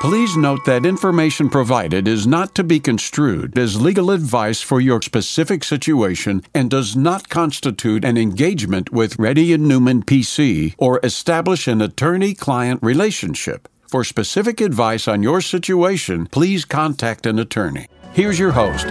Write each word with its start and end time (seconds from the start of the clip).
Please 0.00 0.36
note 0.36 0.64
that 0.66 0.84
information 0.84 1.48
provided 1.48 2.06
is 2.06 2.26
not 2.26 2.54
to 2.54 2.62
be 2.62 2.78
construed 2.78 3.58
as 3.58 3.80
legal 3.80 4.10
advice 4.10 4.60
for 4.60 4.78
your 4.78 5.00
specific 5.00 5.64
situation 5.64 6.42
and 6.54 6.70
does 6.70 6.94
not 6.94 7.30
constitute 7.30 8.04
an 8.04 8.18
engagement 8.18 8.92
with 8.92 9.18
Reddy 9.18 9.54
and 9.54 9.66
Neumann 9.66 10.02
PC 10.02 10.74
or 10.76 11.00
establish 11.02 11.66
an 11.66 11.80
attorney-client 11.80 12.82
relationship. 12.82 13.68
For 13.88 14.04
specific 14.04 14.60
advice 14.60 15.08
on 15.08 15.22
your 15.22 15.40
situation, 15.40 16.26
please 16.26 16.66
contact 16.66 17.24
an 17.24 17.38
attorney. 17.38 17.86
Here's 18.12 18.38
your 18.38 18.52
host. 18.52 18.86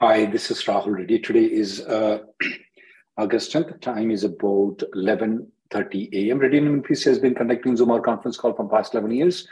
Hi, 0.00 0.26
this 0.26 0.50
is 0.50 0.62
Rahul 0.64 0.98
Reddy. 0.98 1.20
Today 1.20 1.44
is 1.44 1.80
uh, 1.80 2.24
August 3.16 3.52
10th. 3.52 3.80
Time 3.80 4.10
is 4.10 4.24
about 4.24 4.82
11.30 4.94 6.12
a.m. 6.12 6.38
Reddy 6.38 6.58
and 6.58 6.66
Neumann 6.66 6.84
has 6.88 7.18
been 7.18 7.34
conducting 7.34 7.76
Zoom 7.76 7.90
or 7.90 8.00
conference 8.00 8.36
call 8.36 8.54
for 8.54 8.68
past 8.68 8.94
11 8.94 9.12
years. 9.12 9.46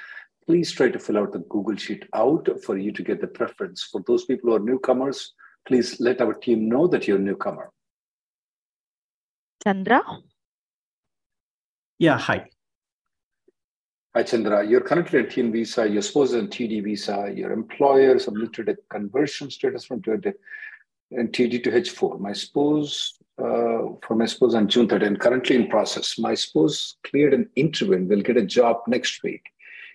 Please 0.47 0.73
try 0.73 0.89
to 0.89 0.99
fill 0.99 1.19
out 1.19 1.33
the 1.33 1.39
Google 1.39 1.77
Sheet 1.77 2.05
out 2.15 2.49
for 2.65 2.77
you 2.77 2.91
to 2.93 3.03
get 3.05 3.21
the 3.21 3.29
preference. 3.29 3.85
For 3.85 4.03
those 4.07 4.25
people 4.25 4.51
who 4.51 4.57
are 4.57 4.61
newcomers, 4.61 5.35
please 5.67 6.01
let 6.01 6.21
our 6.21 6.35
team 6.35 6.69
know 6.69 6.89
that 6.89 7.07
you're 7.07 7.19
a 7.19 7.21
newcomer. 7.21 7.71
Chandra? 9.63 10.03
Yeah, 12.01 12.19
hi. 12.19 12.47
Hi, 14.17 14.25
Chandra. 14.25 14.67
You're 14.67 14.81
currently 14.81 15.21
on 15.21 15.27
TN 15.27 15.53
visa. 15.53 15.89
Your 15.89 16.03
spouse 16.03 16.31
is 16.31 16.35
on 16.35 16.49
TD 16.49 16.83
visa. 16.83 17.33
Your 17.33 17.53
employer 17.53 18.19
submitted 18.19 18.69
a 18.71 18.77
conversion 18.91 19.49
status 19.53 19.85
from 19.85 20.03
TD 20.03 20.35
to 21.13 21.71
H4. 21.71 22.19
My 22.19 22.33
spouse 22.33 23.22
uh, 23.39 23.97
for 24.03 24.15
my 24.15 24.27
spouse 24.27 24.55
on 24.55 24.69
June 24.69 24.87
3rd 24.87 25.07
and 25.07 25.21
currently 25.21 25.57
in 25.57 25.69
process. 25.69 26.19
My 26.19 26.35
spouse 26.35 26.97
cleared 27.05 27.35
an 27.35 27.49
interview 27.57 27.95
and 27.95 28.09
will 28.09 28.21
get 28.21 28.37
a 28.37 28.45
job 28.45 28.83
next 28.87 29.23
week. 29.23 29.43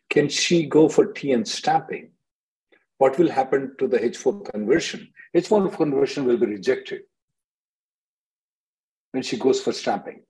Can 0.10 0.30
she 0.30 0.66
go 0.66 0.90
for 0.90 1.14
TN 1.14 1.46
stamping? 1.46 2.12
What 2.98 3.20
will 3.20 3.30
happen 3.30 3.76
to 3.78 3.88
the 3.88 4.00
H4 4.00 4.52
conversion? 4.52 5.10
H4 5.36 5.76
conversion 5.76 6.26
will 6.26 6.38
be 6.38 6.48
rejected 6.48 7.02
when 9.12 9.22
she 9.22 9.38
goes 9.38 9.62
for 9.62 9.72
stamping. 9.72 10.24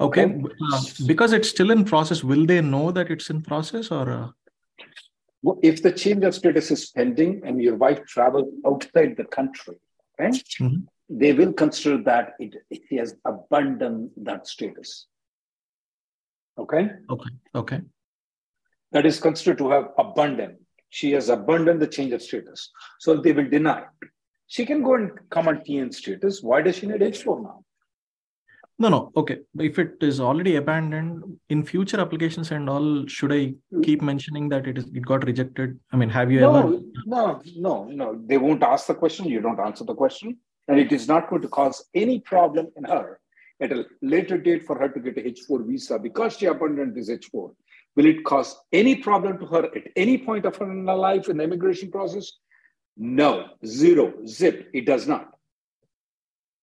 Okay, 0.00 0.24
uh, 0.24 0.82
because 1.06 1.32
it's 1.32 1.50
still 1.50 1.70
in 1.70 1.84
process, 1.84 2.24
will 2.24 2.46
they 2.46 2.60
know 2.60 2.90
that 2.90 3.12
it's 3.12 3.30
in 3.30 3.42
process 3.42 3.92
or? 3.92 4.10
Uh... 4.10 4.30
Well, 5.42 5.60
if 5.62 5.84
the 5.84 5.92
change 5.92 6.24
of 6.24 6.34
status 6.34 6.72
is 6.72 6.90
pending 6.90 7.42
and 7.44 7.62
your 7.62 7.76
wife 7.76 8.04
travels 8.06 8.52
outside 8.66 9.16
the 9.16 9.24
country, 9.24 9.76
okay, 10.18 10.30
mm-hmm 10.30 10.80
they 11.08 11.32
will 11.32 11.52
consider 11.52 12.02
that 12.02 12.34
it, 12.38 12.54
it 12.70 12.98
has 12.98 13.16
abandoned 13.24 14.10
that 14.16 14.46
status. 14.46 15.06
Okay? 16.58 16.90
Okay. 17.10 17.30
Okay. 17.54 17.80
That 18.92 19.06
is 19.06 19.20
considered 19.20 19.58
to 19.58 19.70
have 19.70 19.88
abandoned. 19.98 20.56
She 20.88 21.12
has 21.12 21.28
abandoned 21.28 21.82
the 21.82 21.86
change 21.86 22.12
of 22.12 22.22
status. 22.22 22.70
So 23.00 23.16
they 23.16 23.32
will 23.32 23.48
deny. 23.48 23.84
She 24.46 24.64
can 24.64 24.82
go 24.82 24.94
and 24.94 25.10
come 25.30 25.48
on 25.48 25.58
TN 25.58 25.92
status. 25.92 26.42
Why 26.42 26.62
does 26.62 26.76
she 26.76 26.86
need 26.86 27.00
H4 27.00 27.42
now? 27.42 27.64
No, 28.78 28.88
no. 28.88 29.12
Okay. 29.16 29.38
If 29.58 29.78
it 29.78 29.96
is 30.00 30.20
already 30.20 30.56
abandoned 30.56 31.38
in 31.48 31.64
future 31.64 32.00
applications 32.00 32.50
and 32.50 32.68
all, 32.68 33.06
should 33.06 33.32
I 33.32 33.54
keep 33.82 34.02
mentioning 34.02 34.48
that 34.50 34.66
it 34.66 34.78
is 34.78 34.86
it 34.86 35.04
got 35.04 35.24
rejected? 35.24 35.78
I 35.92 35.96
mean, 35.96 36.08
have 36.08 36.30
you 36.30 36.40
no, 36.40 36.56
ever? 36.56 36.80
No, 37.06 37.40
no, 37.56 37.84
no. 37.84 38.20
They 38.26 38.38
won't 38.38 38.62
ask 38.62 38.86
the 38.86 38.94
question. 38.94 39.26
You 39.26 39.40
don't 39.40 39.60
answer 39.60 39.84
the 39.84 39.94
question 39.94 40.38
and 40.68 40.78
it 40.78 40.92
is 40.92 41.08
not 41.08 41.28
going 41.28 41.42
to 41.42 41.48
cause 41.48 41.84
any 41.94 42.20
problem 42.20 42.68
in 42.76 42.84
her 42.84 43.20
at 43.60 43.72
a 43.72 43.86
later 44.02 44.38
date 44.38 44.64
for 44.66 44.78
her 44.78 44.88
to 44.88 45.00
get 45.00 45.18
a 45.18 45.22
H4 45.22 45.66
visa 45.66 45.98
because 45.98 46.36
she 46.36 46.46
abandoned 46.46 46.94
this 46.94 47.10
H4. 47.10 47.54
Will 47.96 48.06
it 48.06 48.24
cause 48.24 48.56
any 48.72 48.96
problem 48.96 49.38
to 49.38 49.46
her 49.46 49.64
at 49.64 49.92
any 49.96 50.18
point 50.18 50.44
of 50.44 50.56
her 50.56 50.66
life 50.66 51.28
in 51.28 51.36
the 51.36 51.44
immigration 51.44 51.90
process? 51.90 52.32
No, 52.96 53.48
zero, 53.64 54.12
zip, 54.26 54.70
it 54.72 54.86
does 54.86 55.06
not. 55.06 55.30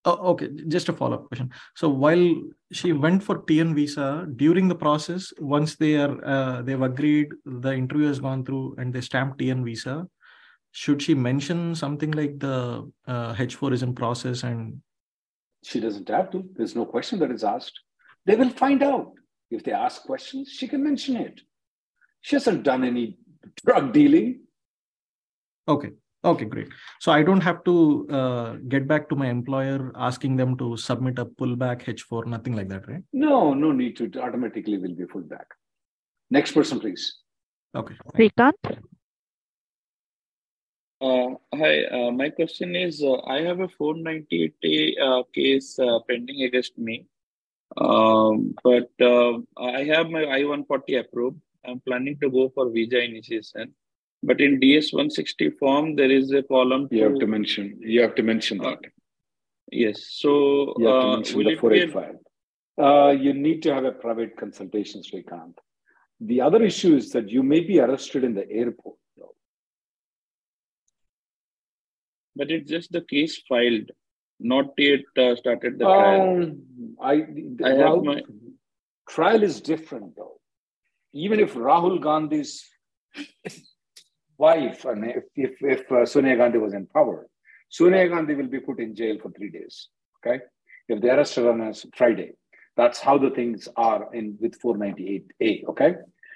Oh, 0.04 0.32
okay, 0.32 0.50
just 0.68 0.90
a 0.90 0.94
follow-up 0.94 1.28
question. 1.28 1.52
So 1.76 1.88
while 1.90 2.36
she 2.72 2.92
went 2.92 3.22
for 3.22 3.44
TN 3.44 3.76
visa 3.76 4.28
during 4.36 4.68
the 4.68 4.76
process, 4.76 5.32
once 5.40 5.76
they 5.76 5.96
are 5.96 6.26
uh, 6.26 6.62
they've 6.64 6.82
agreed, 6.82 7.30
the 7.46 7.72
interview 7.72 8.08
has 8.08 8.20
gone 8.20 8.44
through, 8.44 8.76
and 8.80 8.92
they 8.92 9.02
stamped 9.02 9.40
TN 9.40 9.64
visa, 9.64 10.08
should 10.72 11.02
she 11.02 11.14
mention 11.14 11.76
something 11.76 12.12
like 12.12 12.40
the 12.40 12.90
uh, 13.08 13.34
H4 13.36 13.74
is 13.74 13.84
in 13.84 13.94
process 13.94 14.44
and 14.44 14.82
she 15.64 15.80
doesn't 15.80 16.08
have 16.10 16.32
to. 16.32 16.44
There's 16.56 16.76
no 16.76 16.86
question 16.86 17.20
that 17.20 17.32
is 17.32 17.44
asked. 17.44 17.80
They 18.26 18.36
will 18.36 18.50
find 18.50 18.82
out. 18.84 19.14
If 19.50 19.66
they 19.66 19.74
ask 19.74 20.04
questions, 20.04 20.50
she 20.50 20.68
can 20.68 20.82
mention 20.82 21.18
it. 21.18 21.42
She 22.22 22.36
hasn't 22.38 22.64
done 22.64 22.86
any 22.86 23.18
drug 23.66 23.92
dealing. 23.92 24.42
Okay. 25.68 25.90
Okay, 26.24 26.46
great. 26.46 26.70
So 27.00 27.12
I 27.12 27.24
don't 27.24 27.42
have 27.42 27.64
to 27.66 28.08
uh, 28.10 28.54
get 28.68 28.88
back 28.88 29.10
to 29.10 29.16
my 29.16 29.28
employer 29.28 29.92
asking 29.96 30.36
them 30.36 30.56
to 30.58 30.78
submit 30.78 31.18
a 31.18 31.26
pullback 31.26 31.84
H4, 31.84 32.28
nothing 32.28 32.56
like 32.56 32.70
that, 32.70 32.88
right? 32.88 33.04
No, 33.12 33.54
no 33.54 33.72
need 33.72 33.98
to. 33.98 34.06
It 34.06 34.18
automatically 34.18 34.78
will 34.78 34.96
be 34.96 35.06
pulled 35.06 35.28
back. 35.28 35.48
Next 36.30 36.52
person, 36.52 36.80
please. 36.80 37.18
Okay. 37.76 37.96
Srikant? 38.16 38.54
Uh, 41.02 41.34
hi, 41.56 41.84
uh, 41.86 42.12
my 42.12 42.30
question 42.30 42.76
is 42.76 43.02
uh, 43.02 43.16
I 43.26 43.42
have 43.42 43.60
a 43.60 43.68
498 43.68 44.98
uh, 45.02 45.24
case 45.34 45.80
uh, 45.80 45.98
pending 46.08 46.44
against 46.44 46.78
me, 46.78 47.08
um, 47.76 48.54
but 48.64 48.92
uh, 49.02 49.40
I 49.58 49.84
have 49.86 50.12
my 50.12 50.26
I 50.26 50.44
140 50.44 50.98
approved. 50.98 51.42
I'm 51.66 51.80
planning 51.80 52.20
to 52.22 52.30
go 52.30 52.52
for 52.54 52.70
visa 52.70 53.04
initiation, 53.04 53.74
but 54.22 54.42
in 54.42 54.60
DS 54.60 54.94
160 54.94 55.50
form 55.62 55.96
there 55.96 56.12
is 56.12 56.32
a 56.34 56.44
column. 56.44 56.88
You 56.92 57.00
to, 57.00 57.10
have 57.10 57.20
to 57.20 57.26
mention. 57.26 57.80
You 57.80 58.02
have 58.02 58.14
to 58.16 58.22
mention 58.22 58.60
that. 58.60 58.82
Yes. 59.72 60.06
So 60.08 60.76
you 60.78 60.86
have 60.86 61.02
to 61.02 61.16
mention 61.16 61.44
the 61.46 61.56
485. 61.56 62.16
A... 62.78 63.14
you 63.14 63.34
need 63.34 63.64
to 63.64 63.74
have 63.74 63.86
a 63.86 63.92
private 63.92 64.38
consultation, 64.38 65.02
Srikant. 65.02 65.56
The 66.20 66.42
other 66.42 66.62
issue 66.62 66.96
is 66.96 67.10
that 67.14 67.30
you 67.30 67.42
may 67.42 67.62
be 67.62 67.80
arrested 67.80 68.24
in 68.24 68.36
the 68.36 68.48
airport 68.48 69.01
but 72.42 72.50
it's 72.50 72.72
just 72.72 72.92
the 72.92 73.02
case 73.02 73.38
filed, 73.48 73.92
not 74.40 74.70
yet 74.76 75.02
uh, 75.16 75.36
started 75.36 75.78
the 75.78 75.86
trial. 75.86 76.22
Um, 76.22 76.96
I, 77.00 77.14
I 77.14 77.74
well, 77.74 77.96
have 77.96 78.04
my 78.04 78.22
trial 79.08 79.44
is 79.44 79.62
different 79.62 80.16
though. 80.16 80.38
Even 81.14 81.40
if 81.40 81.54
Rahul 81.54 82.02
Gandhi's 82.02 82.54
wife, 84.40 84.86
and 84.86 85.06
if 85.06 85.26
if, 85.36 85.52
if 85.76 85.92
uh, 85.92 86.04
Sonia 86.08 86.36
Gandhi 86.36 86.58
was 86.58 86.74
in 86.74 86.88
power, 86.88 87.28
Sonia 87.70 88.10
Gandhi 88.10 88.34
will 88.34 88.48
be 88.48 88.60
put 88.60 88.80
in 88.80 88.96
jail 88.96 89.18
for 89.22 89.30
three 89.30 89.52
days. 89.52 89.90
Okay, 90.18 90.40
if 90.88 91.00
they 91.00 91.12
arrest 91.12 91.36
her 91.36 91.52
on 91.52 91.62
a 91.62 91.72
Friday, 91.96 92.32
that's 92.76 93.00
how 93.00 93.20
the 93.20 93.30
things 93.30 93.70
are 93.76 94.12
in 94.16 94.36
with 94.42 94.60
498A. 94.60 95.66
Okay, 95.70 95.94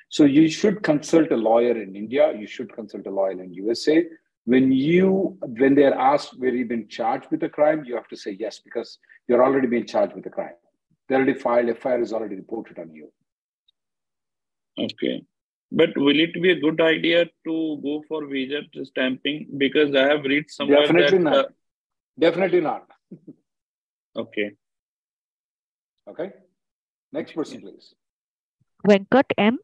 so 0.09 0.23
you 0.23 0.49
should 0.49 0.83
consult 0.83 1.31
a 1.31 1.41
lawyer 1.49 1.75
in 1.81 1.95
India. 1.95 2.31
You 2.37 2.45
should 2.45 2.71
consult 2.75 3.07
a 3.07 3.15
lawyer 3.21 3.41
in 3.41 3.51
USA 3.53 4.03
when 4.45 4.71
you 4.71 5.37
when 5.41 5.75
they're 5.75 5.97
asked 5.97 6.39
whether 6.39 6.55
you've 6.55 6.67
been 6.67 6.87
charged 6.87 7.27
with 7.31 7.43
a 7.43 7.49
crime 7.49 7.83
you 7.85 7.95
have 7.95 8.07
to 8.07 8.15
say 8.15 8.31
yes 8.31 8.59
because 8.59 8.99
you're 9.27 9.43
already 9.43 9.67
being 9.67 9.85
charged 9.85 10.15
with 10.15 10.25
a 10.25 10.29
crime. 10.29 10.57
They 11.07 11.15
already 11.15 11.33
filed 11.33 11.69
a 11.69 11.75
FIR 11.75 12.01
is 12.01 12.13
already 12.13 12.35
reported 12.35 12.79
on 12.79 12.93
you. 12.93 13.11
Okay. 14.77 15.23
But 15.71 15.89
will 15.95 16.19
it 16.19 16.33
be 16.41 16.51
a 16.51 16.59
good 16.59 16.79
idea 16.81 17.25
to 17.25 17.79
go 17.83 18.03
for 18.07 18.25
visa 18.27 18.61
stamping? 18.83 19.47
Because 19.57 19.95
i 19.95 20.03
have 20.07 20.23
read 20.23 20.49
somewhere 20.49 20.81
definitely 20.81 21.17
that, 21.17 21.23
not. 21.23 21.45
uh, 21.45 21.47
definitely 22.19 22.61
not. 22.61 22.87
Okay. 24.17 24.51
Okay. 26.07 26.31
Next 27.11 27.33
person 27.33 27.59
please. 27.59 27.93
Venkat 28.87 29.25
m 29.37 29.57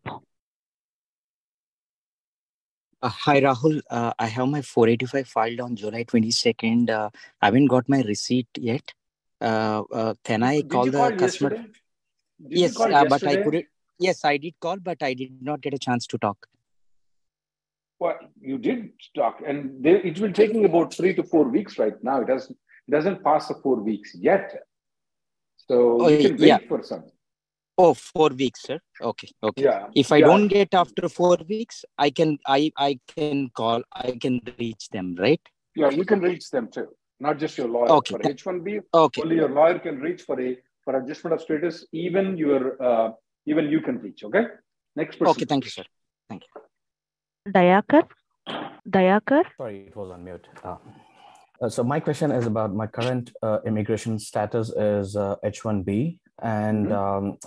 uh, 3.02 3.10
hi, 3.10 3.42
Rahul. 3.42 3.82
Uh, 3.90 4.14
I 4.18 4.28
have 4.28 4.48
my 4.48 4.62
485 4.62 5.28
filed 5.28 5.60
on 5.62 5.76
July 5.76 6.04
22nd. 6.04 6.90
Uh, 6.90 7.10
I 7.42 7.48
haven't 7.48 7.68
got 7.68 7.90
my 7.90 8.02
receipt 8.02 8.48
yet. 8.58 8.94
Uh, 9.40 9.84
uh, 9.92 10.14
can 10.24 10.44
I 10.44 10.62
call 10.62 10.86
the 10.86 10.92
call 10.92 11.12
customer? 11.12 11.50
Yesterday? 11.50 11.72
Did 12.42 12.52
you 12.52 12.60
yes, 12.60 12.80
uh, 12.80 13.06
but 13.06 13.24
I 13.28 13.36
couldn't. 13.38 13.66
Yes, 14.00 14.26
I 14.26 14.38
did 14.38 14.60
call, 14.60 14.78
but 14.78 15.02
I 15.02 15.14
did 15.14 15.42
not 15.42 15.62
get 15.62 15.74
a 15.74 15.78
chance 15.78 16.08
to 16.08 16.18
talk. 16.18 16.48
Well, 18.00 18.18
you 18.40 18.58
did 18.58 18.90
talk, 19.16 19.42
and 19.46 19.84
they, 19.84 20.02
it 20.02 20.20
will 20.20 20.34
taking 20.34 20.66
about 20.66 20.94
three 20.94 21.14
to 21.14 21.24
four 21.24 21.44
weeks 21.44 21.78
right 21.78 21.94
now. 22.04 22.22
It 22.22 22.28
doesn't 22.28 22.58
it 22.88 22.92
doesn't 22.92 23.24
pass 23.24 23.48
the 23.48 23.56
four 23.62 23.76
weeks 23.76 24.16
yet. 24.16 24.64
So 25.58 26.02
Oh, 26.02 26.08
you 26.08 26.30
can 26.30 26.38
wait 26.38 26.48
yeah. 26.48 26.58
for 26.68 26.82
some. 26.82 27.04
Oh, 27.84 27.94
four 27.96 28.30
weeks, 28.30 28.62
sir. 28.68 28.80
Okay, 29.02 29.30
okay. 29.42 29.64
Yeah. 29.64 29.88
If 29.96 30.12
I 30.12 30.18
yeah. 30.18 30.28
don't 30.28 30.48
get 30.48 30.74
after 30.82 31.10
four 31.10 31.38
weeks, 31.54 31.84
I 31.98 32.10
can 32.12 32.38
I 32.46 32.72
I 32.78 33.00
can 33.14 33.50
call. 33.60 33.82
I 33.92 34.12
can 34.26 34.40
reach 34.60 34.90
them, 34.90 35.16
right? 35.26 35.42
Yeah, 35.76 35.90
you 35.90 36.06
can 36.12 36.20
reach 36.20 36.50
them 36.52 36.68
too, 36.76 36.88
not 37.20 37.40
just 37.44 37.58
your 37.58 37.70
lawyer. 37.76 37.90
Okay, 37.98 38.14
For 38.16 38.22
H1B, 38.34 38.82
Okay. 38.94 39.22
only 39.24 39.38
your 39.38 39.50
lawyer 39.50 39.80
can 39.80 40.00
reach 40.08 40.22
for 40.30 40.40
a 40.40 40.50
for 40.86 40.96
adjustment 41.00 41.34
of 41.34 41.42
status. 41.42 41.86
Even 41.92 42.38
your 42.38 42.62
uh, 42.90 43.12
even 43.48 43.70
you 43.76 43.82
can 43.90 43.98
reach. 44.06 44.24
Okay. 44.30 44.46
Next 44.96 45.18
person. 45.18 45.32
Okay. 45.32 45.46
Thank 45.46 45.66
you, 45.66 45.72
sir. 45.78 45.86
Thank 46.30 46.44
you. 46.48 47.52
Dayakar. 47.58 48.04
Dayakar. 48.98 49.44
Sorry, 49.58 49.86
it 49.88 49.96
was 49.96 50.12
on 50.12 50.24
mute. 50.24 50.48
Uh, 50.64 50.78
uh, 51.62 51.70
so 51.70 51.84
my 51.84 52.00
question 52.00 52.32
is 52.32 52.46
about 52.46 52.74
my 52.84 52.88
current 52.88 53.32
uh, 53.42 53.60
immigration 53.66 54.20
status 54.20 54.70
is 54.70 55.16
uh, 55.16 55.36
H-1B, 55.44 56.18
and 56.42 56.88
Mhm. 56.88 56.92
um, 57.02 57.38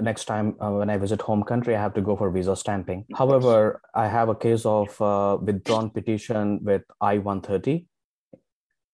next 0.00 0.24
time 0.26 0.56
uh, 0.60 0.70
when 0.72 0.88
I 0.90 0.96
visit 0.96 1.20
home 1.22 1.42
country, 1.42 1.74
I 1.76 1.80
have 1.80 1.94
to 1.94 2.00
go 2.00 2.16
for 2.16 2.30
visa 2.30 2.54
stamping. 2.56 3.04
However, 3.14 3.80
I 3.94 4.06
have 4.08 4.28
a 4.28 4.34
case 4.34 4.64
of 4.64 5.00
uh, 5.02 5.38
withdrawn 5.40 5.90
petition 5.90 6.60
with 6.62 6.82
I-130, 7.00 7.86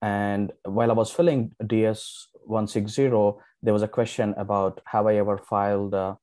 and 0.02 0.52
while 0.64 0.90
I 0.90 0.94
was 0.94 1.10
filling 1.10 1.54
DS-160, 1.66 3.38
there 3.62 3.74
was 3.74 3.82
a 3.82 3.88
question 3.88 4.34
about 4.36 4.80
have 4.86 5.06
I 5.06 5.16
ever 5.16 5.36
filed 5.38 5.94
a, 5.94 6.16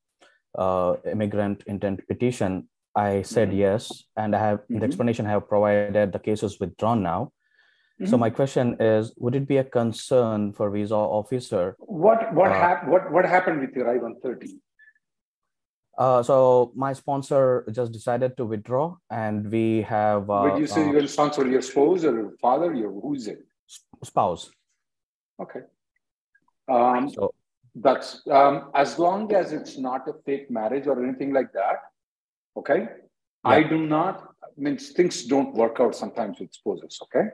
uh, 0.58 0.96
immigrant 1.06 1.64
intent 1.68 2.08
petition. 2.08 2.70
I 2.96 3.22
said 3.22 3.50
Mhm. 3.52 3.58
yes, 3.58 4.04
and 4.16 4.36
I 4.36 4.40
have 4.40 4.60
Mhm. 4.70 4.80
the 4.80 4.86
explanation 4.86 5.28
I 5.28 5.30
have 5.30 5.48
provided 5.48 6.12
the 6.12 6.20
case 6.20 6.42
is 6.42 6.60
withdrawn 6.60 7.04
now. 7.04 7.32
So 8.06 8.16
Mhm. 8.16 8.20
my 8.20 8.30
question 8.30 8.78
is, 8.80 9.12
would 9.18 9.34
it 9.34 9.48
be 9.48 9.58
a 9.58 9.64
concern 9.64 10.54
for 10.54 10.70
visa 10.70 10.94
officer? 10.96 11.76
What 11.80 12.32
what 12.34 12.52
Uh, 12.52 12.60
hap- 12.62 12.88
what 12.88 13.12
what 13.12 13.26
happened 13.26 13.60
with 13.62 13.76
your 13.76 13.90
I-130? 13.90 14.62
Uh, 15.98 16.22
so 16.22 16.72
my 16.76 16.94
sponsor 16.94 17.66
just 17.72 17.92
decided 17.92 18.38
to 18.38 18.46
withdraw, 18.46 18.98
and 19.10 19.52
we 19.52 19.82
have 19.82 20.30
uh, 20.30 20.44
Would 20.44 20.60
you 20.60 20.68
say 20.68 20.84
uh, 20.88 20.92
you're 20.92 21.08
sponsor 21.08 21.48
your 21.48 21.64
spouse 21.64 22.04
or 22.06 22.14
your 22.22 22.38
father? 22.38 22.72
Your 22.72 22.92
who's 23.02 23.26
it? 23.28 23.44
spouse. 24.04 24.52
Okay. 25.42 25.62
Um, 26.70 27.10
So 27.10 27.34
That's 27.88 28.22
um, 28.30 28.70
as 28.74 28.98
long 29.00 29.34
as 29.34 29.54
it's 29.54 29.78
not 29.78 30.08
a 30.08 30.14
fake 30.26 30.50
marriage 30.52 30.86
or 30.88 30.96
anything 31.04 31.32
like 31.34 31.52
that. 31.54 31.78
Okay. 32.58 32.90
I 33.44 33.64
do 33.64 33.78
not 33.88 34.34
means 34.58 34.92
things 34.92 35.26
don't 35.26 35.54
work 35.56 35.80
out 35.80 35.96
sometimes 35.96 36.40
with 36.40 36.54
spouses. 36.54 36.98
Okay. 37.06 37.26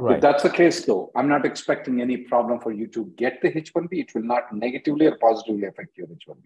If 0.00 0.20
that's 0.20 0.42
the 0.42 0.50
case, 0.50 0.84
though, 0.84 1.10
I'm 1.14 1.28
not 1.28 1.44
expecting 1.44 2.00
any 2.00 2.16
problem 2.16 2.60
for 2.60 2.72
you 2.72 2.86
to 2.88 3.12
get 3.16 3.42
the 3.42 3.52
H1B. 3.52 3.88
It 3.92 4.14
will 4.14 4.22
not 4.22 4.52
negatively 4.52 5.06
or 5.06 5.16
positively 5.18 5.66
affect 5.66 5.96
your 5.98 6.06
H1B 6.06 6.44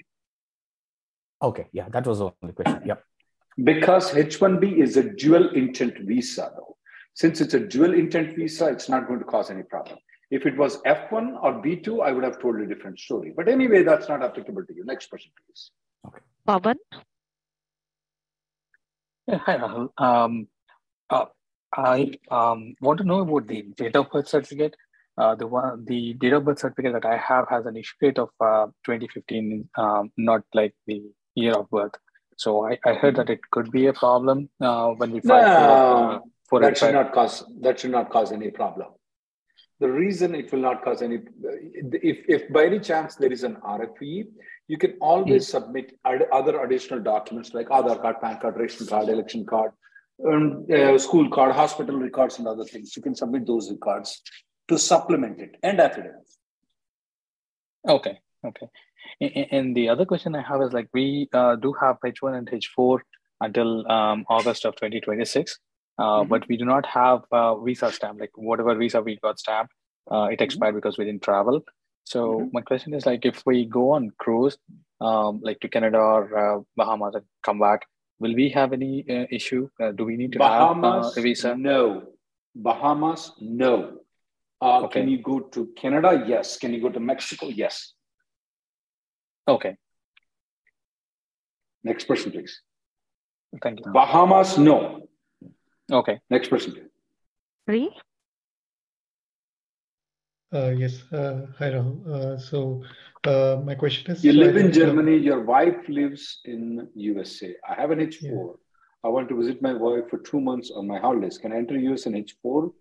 Okay. 1.43 1.67
Yeah, 1.73 1.89
that 1.91 2.07
was 2.07 2.19
the 2.19 2.31
only 2.43 2.55
question. 2.55 2.83
Yep. 2.85 3.05
because 3.63 4.13
H1B 4.13 4.79
is 4.79 4.97
a 4.97 5.11
dual 5.15 5.51
intent 5.51 5.99
visa, 6.01 6.51
though. 6.57 6.77
Since 7.15 7.41
it's 7.41 7.55
a 7.55 7.61
dual 7.61 7.95
intent 7.95 8.37
visa, 8.37 8.67
it's 8.67 8.89
not 8.89 9.07
going 9.07 9.21
to 9.21 9.25
cause 9.25 9.51
any 9.51 9.63
problem. 9.63 9.99
If 10.31 10.45
it 10.45 10.57
was 10.57 10.83
F1 10.83 11.43
or 11.43 11.63
B2, 11.63 12.05
I 12.05 12.11
would 12.13 12.25
have 12.25 12.41
told 12.41 12.57
a 12.61 12.67
different 12.67 12.99
story. 12.99 13.33
But 13.35 13.49
anyway, 13.49 13.85
that's 13.85 14.09
not 14.09 14.23
applicable 14.23 14.67
to 14.67 14.75
you. 14.75 14.85
Next 14.85 15.09
question, 15.09 15.31
please. 15.47 15.71
Pavan. 16.47 16.75
Yeah, 19.29 19.39
hi, 19.39 19.57
Rahul. 19.57 19.89
Um, 19.99 20.49
uh, 21.11 21.27
I 21.77 22.13
um, 22.31 22.75
want 22.81 22.99
to 22.99 23.05
know 23.05 23.21
about 23.21 23.47
the 23.47 23.63
date 23.63 23.97
of 23.97 24.11
birth 24.11 24.29
certificate. 24.29 24.75
Uh, 25.19 25.35
the 25.35 25.47
one, 25.47 25.85
the 25.87 26.15
date 26.15 26.33
of 26.33 26.45
birth 26.45 26.59
certificate 26.59 26.95
that 26.95 27.07
I 27.07 27.17
have 27.17 27.49
has 27.49 27.67
an 27.67 27.77
issue 27.77 27.95
date 28.01 28.19
of 28.19 28.31
uh, 28.41 28.67
2015, 28.85 29.69
um, 29.77 30.11
not 30.17 30.43
like 30.55 30.75
the 30.87 31.03
year 31.35 31.53
of 31.53 31.71
birth. 31.71 31.93
So 32.37 32.67
I, 32.67 32.79
I 32.85 32.95
heard 32.95 33.17
that 33.17 33.31
it 33.31 33.41
could 33.51 33.71
be 33.71 33.87
a 33.87 33.93
problem 33.93 34.51
uh, 34.61 34.89
when 34.91 35.11
we 35.13 35.21
file 35.21 35.43
No, 35.43 35.57
for, 35.57 36.13
uh, 36.13 36.19
for 36.49 36.61
that 36.61 36.79
should 36.79 36.93
not 36.93 37.13
cause 37.13 37.45
that 37.61 37.81
should 37.81 37.93
not 37.93 38.11
cause 38.11 38.31
any 38.33 38.51
problem. 38.51 38.89
The 39.81 39.91
reason 39.91 40.35
it 40.35 40.51
will 40.53 40.61
not 40.61 40.83
cause 40.83 41.03
any, 41.03 41.19
if, 41.43 42.25
if 42.29 42.51
by 42.51 42.65
any 42.65 42.79
chance 42.79 43.15
there 43.17 43.33
is 43.33 43.45
an 43.45 43.57
RFE, 43.57 44.25
you 44.69 44.79
can 44.79 44.95
always 45.01 45.49
submit 45.49 45.93
ad- 46.07 46.27
other 46.33 46.63
additional 46.63 47.01
documents 47.01 47.53
like 47.53 47.69
Aadhaar 47.69 48.01
card, 48.01 48.17
PAN 48.23 48.39
card, 48.41 48.57
ration 48.57 48.87
card, 48.87 49.11
election 49.11 49.45
card, 49.45 49.73
um, 50.25 50.67
uh, 50.73 50.99
school 50.99 51.29
card, 51.31 51.55
hospital 51.55 51.97
records, 51.99 52.39
and 52.39 52.49
other 52.49 52.65
things. 52.65 52.97
You 52.97 53.03
can 53.03 53.15
submit 53.15 53.47
those 53.47 53.71
records 53.71 54.23
to 54.69 54.79
supplement 54.79 55.41
it 55.41 55.57
and 55.63 55.81
affidavit. 55.81 56.27
Okay, 57.87 58.19
okay. 58.45 58.69
And 59.21 59.77
the 59.77 59.89
other 59.89 60.05
question 60.05 60.35
I 60.35 60.43
have 60.43 60.61
is 60.63 60.73
like 60.73 60.89
we 60.93 61.29
uh, 61.33 61.57
do 61.57 61.73
have 61.81 61.99
H1 62.05 62.37
and 62.37 62.49
H4 62.51 62.99
until 63.41 63.91
um, 63.91 64.25
August 64.29 64.65
of 64.65 64.75
2026, 64.77 65.59
uh, 65.99 66.03
Mhm. 66.03 66.29
but 66.29 66.49
we 66.49 66.57
do 66.57 66.65
not 66.65 66.87
have 66.87 67.23
uh, 67.31 67.55
visa 67.57 67.93
stamp. 67.93 68.21
Like 68.21 68.33
whatever 68.37 68.75
visa 68.75 69.01
we 69.01 69.17
got 69.17 69.39
stamped, 69.39 69.73
uh, 70.11 70.29
it 70.33 70.41
expired 70.41 70.75
because 70.75 70.99
we 70.99 71.05
didn't 71.05 71.23
travel. 71.23 71.63
So 72.05 72.41
Mhm. 72.41 72.53
my 72.53 72.61
question 72.63 72.95
is 72.95 73.07
like 73.07 73.25
if 73.25 73.45
we 73.47 73.65
go 73.67 73.91
on 73.91 74.11
cruise, 74.19 74.59
um, 75.01 75.41
like 75.43 75.61
to 75.61 75.69
Canada 75.69 75.99
or 75.99 76.37
uh, 76.39 76.61
Bahamas 76.77 77.15
and 77.15 77.25
come 77.43 77.59
back, 77.61 77.87
will 78.19 78.35
we 78.35 78.49
have 78.51 78.73
any 78.73 79.05
uh, 79.09 79.27
issue? 79.31 79.69
Uh, 79.81 79.93
do 79.93 80.05
we 80.05 80.17
need 80.17 80.33
to 80.33 80.39
Bahamas, 80.39 81.07
have 81.15 81.17
uh, 81.17 81.21
a 81.21 81.23
visa? 81.23 81.55
no. 81.57 82.03
Bahamas, 82.55 83.33
no. 83.41 83.99
Uh, 84.63 84.85
Okay. 84.85 85.01
Can 85.01 85.09
you 85.11 85.19
go 85.23 85.41
to 85.41 85.67
Canada? 85.77 86.25
Yes. 86.27 86.57
Can 86.57 86.73
you 86.73 86.81
go 86.81 86.89
to 86.89 86.99
Mexico? 87.01 87.49
Yes. 87.49 87.93
Okay, 89.49 89.77
Next 91.85 92.09
person, 92.09 92.33
please. 92.33 92.61
thank 93.63 93.79
you. 93.79 93.93
Bahamas, 93.93 94.59
no. 94.59 95.07
Okay. 95.93 96.19
Next 96.31 96.49
person, 96.49 96.73
please. 96.73 96.91
Three. 97.67 97.91
Uh, 100.53 100.71
yes. 100.71 101.03
Uh, 101.13 101.47
hi, 101.59 101.71
Rahul. 101.71 102.07
Uh, 102.07 102.39
so 102.39 102.83
uh, 103.25 103.61
my 103.65 103.75
question 103.75 104.13
is: 104.13 104.25
You 104.25 104.33
live 104.33 104.57
in 104.57 104.69
uh, 104.69 104.71
Germany, 104.71 105.17
your 105.17 105.43
wife 105.43 105.89
lives 105.89 106.41
in 106.45 106.89
USA. 106.95 107.55
I 107.69 107.75
have 107.81 107.91
an 107.91 107.99
H4. 107.99 108.55
I 109.05 109.09
want 109.09 109.29
to 109.29 109.37
visit 109.37 109.61
my 109.63 109.73
wife 109.73 110.09
for 110.11 110.19
two 110.19 110.41
months 110.41 110.71
on 110.75 110.87
my 110.87 110.99
holidays. 110.99 111.39
Can 111.39 111.53
I 111.53 111.57
enter 111.57 111.77
US 111.79 112.07
an 112.07 112.15
H4 112.15 112.73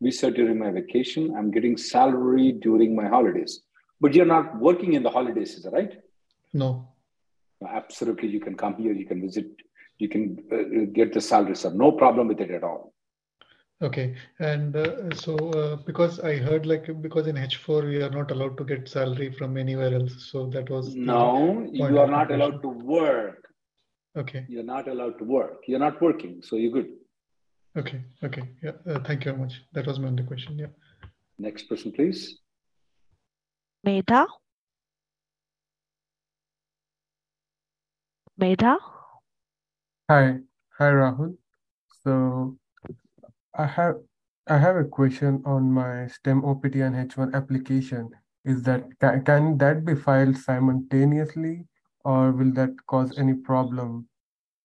visa 0.00 0.30
during 0.30 0.58
my 0.58 0.70
vacation? 0.70 1.34
I'm 1.36 1.50
getting 1.50 1.76
salary 1.76 2.52
during 2.52 2.94
my 2.94 3.08
holidays. 3.08 3.62
But 4.00 4.14
you're 4.14 4.26
not 4.26 4.58
working 4.58 4.94
in 4.94 5.02
the 5.02 5.10
holidays, 5.10 5.54
is 5.54 5.62
that 5.62 5.72
right? 5.72 5.92
No. 6.52 6.88
Absolutely, 7.66 8.28
you 8.28 8.40
can 8.40 8.56
come 8.56 8.74
here, 8.74 8.92
you 8.92 9.06
can 9.06 9.20
visit, 9.20 9.46
you 9.98 10.08
can 10.08 10.38
uh, 10.52 10.90
get 10.92 11.12
the 11.14 11.20
salary, 11.20 11.54
So 11.54 11.70
No 11.70 11.92
problem 11.92 12.28
with 12.28 12.40
it 12.40 12.50
at 12.50 12.64
all. 12.64 12.91
Okay. 13.82 14.14
And 14.38 14.76
uh, 14.76 15.14
so 15.14 15.36
uh, 15.36 15.76
because 15.76 16.20
I 16.20 16.36
heard 16.36 16.66
like 16.66 16.86
because 17.02 17.26
in 17.26 17.36
H4 17.36 17.84
we 17.84 18.02
are 18.02 18.10
not 18.10 18.30
allowed 18.30 18.56
to 18.58 18.64
get 18.64 18.88
salary 18.88 19.32
from 19.32 19.56
anywhere 19.56 19.92
else. 19.94 20.30
So 20.30 20.46
that 20.50 20.70
was 20.70 20.94
No, 20.94 21.68
you 21.72 21.84
are 21.84 22.06
not 22.06 22.28
question. 22.28 22.40
allowed 22.40 22.62
to 22.62 22.68
work. 22.68 23.48
Okay. 24.16 24.44
You're 24.48 24.62
not 24.62 24.88
allowed 24.88 25.18
to 25.18 25.24
work. 25.24 25.62
You're 25.66 25.80
not 25.80 26.00
working, 26.00 26.42
so 26.42 26.56
you're 26.56 26.70
good. 26.70 26.90
Okay. 27.76 28.02
Okay. 28.22 28.42
Yeah. 28.62 28.72
Uh, 28.86 29.00
thank 29.00 29.24
you 29.24 29.32
very 29.32 29.42
much. 29.42 29.54
That 29.72 29.86
was 29.86 29.98
my 29.98 30.08
only 30.08 30.24
question. 30.24 30.58
Yeah. 30.58 30.66
Next 31.38 31.64
person, 31.64 31.90
please. 31.90 32.38
Medha. 33.86 34.26
Medha. 38.40 38.76
Hi, 40.10 40.38
hi 40.78 40.90
Rahul. 40.90 41.36
So 42.04 42.56
I 43.54 43.66
have 43.66 43.96
I 44.48 44.58
have 44.58 44.76
a 44.76 44.84
question 44.84 45.42
on 45.44 45.70
my 45.70 46.08
STEM 46.08 46.44
OPT 46.44 46.76
and 46.76 46.96
H1 46.96 47.34
application. 47.34 48.10
Is 48.44 48.62
that 48.64 48.84
can, 48.98 49.24
can 49.24 49.58
that 49.58 49.84
be 49.84 49.94
filed 49.94 50.36
simultaneously 50.36 51.66
or 52.04 52.32
will 52.32 52.52
that 52.54 52.70
cause 52.86 53.16
any 53.18 53.34
problem? 53.34 54.08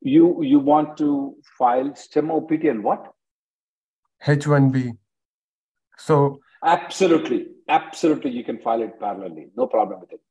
You 0.01 0.41
you 0.41 0.59
want 0.59 0.97
to 0.97 1.35
file 1.57 1.93
STEM 1.95 2.31
OPT 2.31 2.63
and 2.63 2.83
what? 2.83 3.13
H1B. 4.25 4.97
So 5.97 6.39
Absolutely, 6.63 7.47
absolutely. 7.69 8.31
You 8.31 8.43
can 8.43 8.59
file 8.59 8.81
it 8.81 8.99
parallelly. 8.99 9.49
No 9.55 9.67
problem 9.67 9.99
with 9.99 10.11
it. 10.13 10.21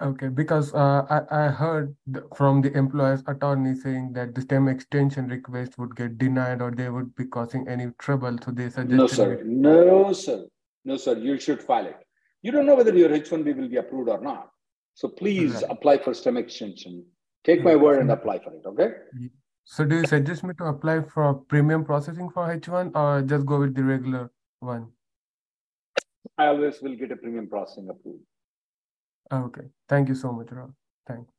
Okay, 0.00 0.28
because 0.28 0.74
uh, 0.74 1.06
I, 1.08 1.46
I 1.46 1.48
heard 1.48 1.94
from 2.34 2.62
the 2.62 2.72
employer's 2.76 3.22
attorney 3.26 3.74
saying 3.74 4.12
that 4.14 4.34
the 4.34 4.42
STEM 4.42 4.68
extension 4.68 5.28
request 5.28 5.78
would 5.78 5.96
get 5.96 6.18
denied 6.18 6.60
or 6.62 6.70
they 6.70 6.88
would 6.88 7.14
be 7.14 7.24
causing 7.24 7.66
any 7.68 7.88
trouble. 7.98 8.36
So 8.44 8.50
they 8.50 8.68
suggested 8.70 8.96
No, 8.96 9.06
sir. 9.06 9.42
No, 9.44 10.12
sir. 10.12 10.46
No, 10.84 10.96
sir. 10.96 11.16
You 11.18 11.38
should 11.38 11.62
file 11.62 11.86
it. 11.86 11.96
You 12.42 12.52
don't 12.52 12.66
know 12.66 12.74
whether 12.74 12.94
your 12.94 13.08
H1B 13.08 13.56
will 13.56 13.68
be 13.68 13.76
approved 13.76 14.08
or 14.08 14.20
not. 14.20 14.50
So 14.94 15.08
please 15.08 15.54
Right. 15.54 15.64
apply 15.70 15.98
for 15.98 16.14
STEM 16.14 16.36
extension. 16.36 17.04
Take 17.44 17.62
my 17.62 17.76
word 17.76 18.00
and 18.00 18.10
apply 18.10 18.38
for 18.40 18.52
it. 18.54 18.62
Okay. 18.66 18.90
So 19.64 19.84
do 19.84 19.96
you 19.96 20.06
suggest 20.06 20.44
me 20.44 20.54
to 20.58 20.64
apply 20.64 21.02
for 21.02 21.34
premium 21.34 21.84
processing 21.84 22.30
for 22.30 22.48
H1 22.48 22.92
or 22.94 23.22
just 23.22 23.46
go 23.46 23.60
with 23.60 23.74
the 23.74 23.84
regular 23.84 24.30
one? 24.60 24.92
I 26.38 26.46
always 26.46 26.80
will 26.82 26.96
get 26.96 27.12
a 27.12 27.16
premium 27.16 27.48
processing 27.48 27.88
approved. 27.88 28.24
Okay. 29.32 29.68
Thank 29.88 30.08
you 30.08 30.14
so 30.14 30.32
much, 30.32 30.46
Rahul. 30.48 30.72
Thanks. 31.06 31.30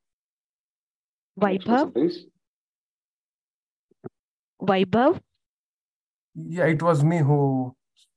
Next 1.38 1.66
Vaibhav, 1.66 1.94
please. 1.94 2.26
Vaibhav, 4.62 5.20
Yeah, 6.36 6.66
it 6.66 6.82
was 6.82 7.04
me 7.04 7.20
who 7.20 7.76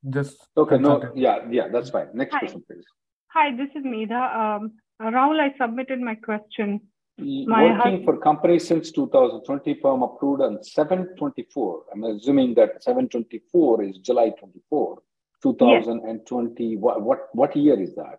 just 0.09 0.37
Okay. 0.57 0.79
No. 0.79 1.13
Yeah. 1.15 1.41
Yeah. 1.51 1.69
That's 1.69 1.91
fine. 1.91 2.09
Next 2.15 2.35
Hi. 2.35 2.41
person, 2.41 2.63
please. 2.67 2.85
Hi, 3.33 3.55
this 3.55 3.69
is 3.77 3.85
Medha. 3.85 4.23
Um, 4.35 4.73
Rahul, 5.01 5.39
I 5.39 5.55
submitted 5.57 6.01
my 6.01 6.17
question. 6.17 6.81
My 7.19 7.65
Working 7.65 7.77
husband, 7.77 8.05
for 8.05 8.19
company 8.19 8.59
since 8.59 8.91
2020, 8.93 9.79
firm 9.81 10.03
approved 10.03 10.43
on 10.43 10.63
724. 10.65 11.83
I'm 11.93 12.05
assuming 12.05 12.55
that 12.55 12.83
724 12.83 13.85
is 13.85 13.99
July 13.99 14.31
24, 14.31 15.03
2020. 15.43 16.77
What, 16.79 17.03
what, 17.03 17.29
what 17.33 17.55
year 17.55 17.81
is 17.81 17.95
that? 17.97 18.19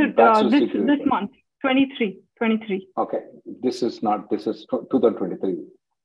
Uh, 0.00 0.48
this 0.48 0.70
this 0.72 1.00
month, 1.06 1.30
23, 1.62 2.18
23. 2.38 2.88
Okay, 2.98 3.18
this 3.62 3.82
is 3.82 4.02
not, 4.02 4.30
this 4.30 4.46
is 4.46 4.66
2023. 4.70 5.56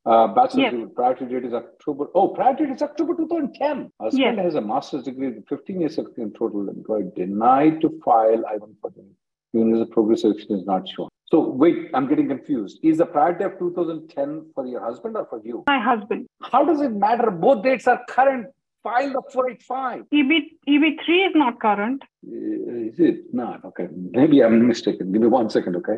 Uh, 0.05 0.27
bachelor's 0.27 0.55
Yes. 0.55 0.71
degree, 0.71 0.85
priority 0.95 1.25
date 1.25 1.45
is 1.45 1.53
October. 1.53 2.07
Oh, 2.13 2.27
priority 2.27 2.65
date 2.67 2.75
is 2.75 2.81
October 2.83 3.15
2010. 3.15 3.91
Husband 3.99 4.37
Yes. 4.37 4.45
has 4.45 4.55
a 4.55 4.61
master's 4.61 5.03
degree, 5.03 5.33
15 5.49 5.79
years 5.81 5.97
of 5.97 6.07
in 6.17 6.31
total 6.33 6.69
employed, 6.69 7.15
denied 7.15 7.81
to 7.81 7.89
file 8.05 8.45
I-140. 8.45 9.05
Even 9.53 9.73
as 9.73 9.81
a 9.81 9.85
progressive 9.87 10.33
action 10.35 10.55
is 10.59 10.65
not 10.65 10.87
shown. 10.87 11.07
So 11.31 11.39
wait, 11.39 11.89
I'm 11.95 12.07
getting 12.07 12.27
confused. 12.27 12.79
Is 12.83 12.99
the 12.99 13.05
priority 13.07 13.45
of 13.45 13.57
2010 13.57 14.51
for 14.53 14.67
your 14.67 14.79
husband 14.81 15.17
or 15.17 15.25
for 15.25 15.41
you? 15.43 15.63
My 15.67 15.79
husband. 15.79 16.27
How 16.43 16.63
does 16.63 16.81
it 16.81 16.91
matter? 16.91 17.31
Both 17.31 17.63
dates 17.63 17.87
are 17.87 17.99
current. 18.07 18.47
File 18.85 19.11
the 19.13 19.21
485. 19.33 20.01
EB, 20.13 20.31
EB3 20.69 21.27
is 21.29 21.35
not 21.35 21.59
current. 21.59 22.03
Uh, 22.23 22.89
Is 22.89 22.99
it 22.99 23.33
not? 23.33 23.65
Okay. 23.65 23.87
Maybe 24.11 24.43
I'm 24.43 24.67
mistaken. 24.67 25.11
Give 25.11 25.21
me 25.23 25.27
one 25.27 25.49
second, 25.49 25.75
okay? 25.77 25.97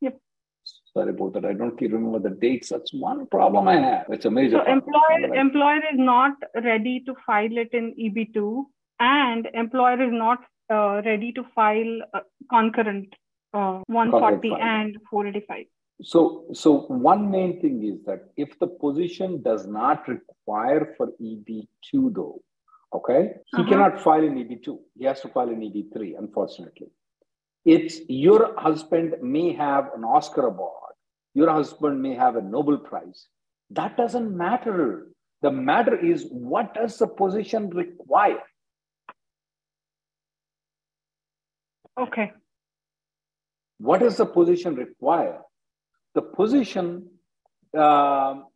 Yep. 0.00 0.16
Sorry 0.94 1.10
about 1.10 1.32
that. 1.32 1.44
I 1.44 1.54
don't 1.54 1.80
remember 1.80 2.20
the 2.20 2.30
dates. 2.36 2.68
That's 2.68 2.94
one 2.94 3.26
problem 3.26 3.66
I 3.66 3.80
have. 3.80 4.06
It's 4.10 4.26
a 4.26 4.30
major 4.30 4.58
So 4.58 4.64
problem. 4.64 4.78
employer, 4.78 5.28
Right. 5.30 5.38
employer 5.40 5.78
is 5.92 5.98
not 5.98 6.34
ready 6.62 7.00
to 7.06 7.14
file 7.26 7.58
it 7.64 7.70
in 7.72 7.94
EB2 7.98 8.64
and 9.00 9.48
employer 9.52 10.00
is 10.08 10.12
not 10.12 10.38
uh, 10.72 11.02
ready 11.04 11.32
to 11.32 11.42
file 11.52 11.98
uh, 12.14 12.20
concurrent 12.48 13.12
uh, 13.54 13.80
140 13.88 14.50
filing. 14.50 14.62
and 14.62 14.96
485. 15.10 15.66
So, 16.02 16.46
so 16.52 16.80
one 16.88 17.30
main 17.30 17.60
thing 17.60 17.84
is 17.84 18.04
that 18.06 18.30
if 18.36 18.58
the 18.58 18.66
position 18.66 19.42
does 19.42 19.66
not 19.66 20.08
require 20.08 20.94
for 20.96 21.08
EB2 21.20 22.14
though, 22.14 22.42
okay, 22.92 23.34
he 23.54 23.62
Uh-huh. 23.62 23.68
cannot 23.70 24.00
file 24.00 24.24
in 24.24 24.34
EB2. 24.38 24.78
He 24.98 25.04
has 25.04 25.20
to 25.20 25.28
file 25.28 25.50
in 25.50 25.60
EB3, 25.60 26.16
unfortunately. 26.18 26.90
It's 27.64 28.00
your 28.08 28.58
husband 28.58 29.14
may 29.22 29.52
have 29.52 29.92
an 29.94 30.02
Oscar 30.04 30.46
award. 30.48 30.94
Your 31.34 31.50
husband 31.50 32.02
may 32.02 32.14
have 32.14 32.36
a 32.36 32.42
Nobel 32.42 32.78
Prize. 32.78 33.28
That 33.70 33.96
doesn't 33.96 34.36
matter. 34.36 35.08
The 35.42 35.50
matter 35.52 35.96
is 35.96 36.26
what 36.30 36.74
does 36.74 36.98
the 36.98 37.06
position 37.06 37.70
require? 37.70 38.42
Okay. 41.98 42.32
What 43.78 44.00
does 44.00 44.16
the 44.16 44.26
position 44.26 44.74
require? 44.74 45.40
The 46.14 46.22
position, 46.22 47.08
um, 47.76 48.46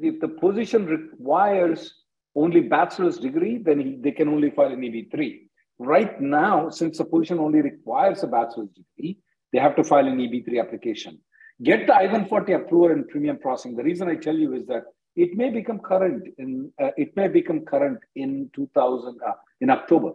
if 0.00 0.20
the 0.20 0.28
position 0.28 0.86
requires 0.86 1.94
only 2.34 2.60
bachelor's 2.60 3.18
degree, 3.18 3.58
then 3.58 3.78
he, 3.80 3.96
they 4.00 4.10
can 4.12 4.28
only 4.28 4.50
file 4.50 4.72
an 4.72 4.80
EB3. 4.80 5.42
Right 5.78 6.20
now, 6.20 6.70
since 6.70 6.98
the 6.98 7.04
position 7.04 7.38
only 7.38 7.60
requires 7.60 8.22
a 8.22 8.26
bachelor's 8.26 8.70
degree, 8.70 9.18
they 9.52 9.58
have 9.58 9.76
to 9.76 9.84
file 9.84 10.06
an 10.06 10.18
EB3 10.18 10.60
application. 10.60 11.18
Get 11.62 11.86
the 11.86 11.94
I-140 11.94 12.56
approval 12.56 12.90
and 12.90 13.08
premium 13.08 13.38
processing. 13.38 13.76
The 13.76 13.84
reason 13.84 14.08
I 14.08 14.16
tell 14.16 14.36
you 14.36 14.54
is 14.54 14.66
that 14.66 14.84
it 15.14 15.36
may 15.36 15.50
become 15.50 15.78
current 15.78 16.26
in 16.38 16.72
uh, 16.82 16.90
it 16.96 17.14
may 17.16 17.28
become 17.28 17.60
current 17.64 18.00
in 18.16 18.50
2000 18.56 19.20
uh, 19.24 19.32
in 19.60 19.70
October. 19.70 20.12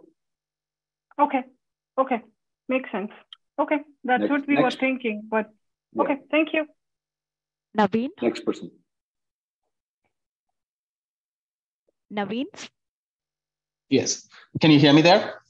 Okay. 1.18 1.42
Okay. 1.98 2.20
Makes 2.68 2.92
sense. 2.92 3.10
Okay. 3.58 3.78
That's 4.04 4.20
Next- 4.20 4.30
what 4.30 4.46
we 4.46 4.54
next. 4.56 4.74
were 4.74 4.80
thinking. 4.80 5.22
But 5.30 5.50
Yeah. 5.92 6.02
okay. 6.02 6.18
Thank 6.30 6.52
you. 6.52 6.66
Naveen, 7.76 8.08
Next 8.20 8.44
person. 8.44 8.70
Naveen, 12.12 12.46
Yes. 13.88 14.28
Can 14.60 14.70
you 14.70 14.78
hear 14.78 14.92
me 14.92 15.02
there? 15.02 15.42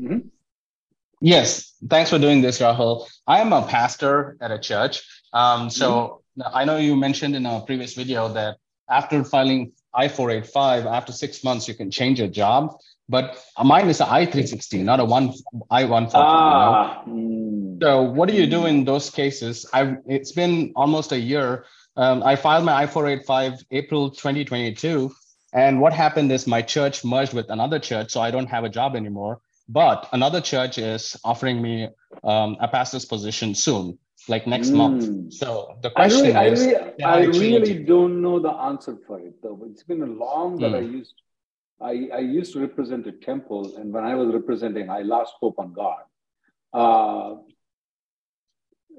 Mhm. 0.00 0.30
Yes. 1.20 1.74
Thanks 1.88 2.10
for 2.10 2.18
doing 2.18 2.40
this, 2.42 2.58
Rahul. 2.60 3.08
I 3.26 3.40
am 3.40 3.52
a 3.52 3.62
pastor 3.66 4.36
at 4.40 4.50
a 4.50 4.58
church. 4.58 5.02
Um, 5.32 5.70
so 5.70 6.22
I 6.44 6.64
know 6.64 6.76
you 6.78 6.96
mentioned 6.96 7.36
in 7.36 7.46
a 7.46 7.60
previous 7.60 7.94
video 7.94 8.28
that 8.28 8.58
after 8.88 9.22
filing 9.24 9.72
I 9.94 10.08
485, 10.08 10.86
after 10.86 11.12
six 11.12 11.44
months, 11.44 11.68
you 11.68 11.74
can 11.74 11.90
change 11.90 12.18
your 12.18 12.28
job. 12.28 12.76
But 13.12 13.26
mine 13.62 13.88
is 13.90 14.00
an 14.00 14.08
i360 14.08 14.82
not 14.90 14.98
a 14.98 15.04
one 15.04 15.26
I 15.70 15.84
140. 15.84 16.16
Ah, 16.16 17.04
mm, 17.06 17.78
So 17.82 17.90
what 18.16 18.26
do 18.30 18.34
you 18.40 18.46
do 18.56 18.60
in 18.72 18.76
those 18.90 19.06
cases? 19.20 19.54
I've 19.76 19.94
it's 20.16 20.32
been 20.32 20.54
almost 20.82 21.12
a 21.12 21.20
year. 21.32 21.48
Um, 22.02 22.22
I 22.32 22.34
filed 22.44 22.64
my 22.64 22.74
I-485 22.82 23.64
April 23.70 24.02
2022, 24.08 25.12
and 25.52 25.78
what 25.82 25.92
happened 25.92 26.32
is 26.32 26.46
my 26.46 26.62
church 26.62 27.04
merged 27.04 27.34
with 27.38 27.48
another 27.56 27.78
church, 27.78 28.08
so 28.12 28.18
I 28.28 28.30
don't 28.30 28.50
have 28.56 28.64
a 28.64 28.72
job 28.78 28.96
anymore. 28.96 29.34
But 29.68 30.08
another 30.12 30.40
church 30.40 30.78
is 30.78 31.02
offering 31.22 31.60
me 31.66 31.74
um, 32.24 32.56
a 32.60 32.68
pastor's 32.76 33.04
position 33.04 33.54
soon, 33.54 33.98
like 34.32 34.46
next 34.46 34.72
month. 34.72 35.02
Mm. 35.04 35.30
So 35.40 35.76
the 35.82 35.90
I 35.90 35.92
question 36.00 36.32
really, 36.32 36.36
I, 36.44 36.46
is, 36.54 36.60
really, 36.66 36.92
can 36.98 37.08
I 37.16 37.20
really 37.44 37.74
don't 37.92 38.22
know 38.24 38.36
the 38.48 38.54
answer 38.70 38.96
for 39.06 39.20
it 39.28 39.34
though. 39.42 39.58
It's 39.70 39.84
been 39.90 40.02
a 40.02 40.12
long 40.24 40.58
that 40.62 40.74
I 40.74 40.80
Mm. 40.80 40.92
used. 41.00 41.16
I, 41.82 42.08
I 42.14 42.18
used 42.20 42.52
to 42.54 42.60
represent 42.60 43.06
a 43.06 43.12
temple, 43.12 43.76
and 43.76 43.92
when 43.92 44.04
I 44.04 44.14
was 44.14 44.32
representing, 44.32 44.88
I 44.90 45.00
lost 45.02 45.34
hope 45.40 45.56
on 45.58 45.72
God. 45.72 46.02
Uh, 46.72 47.36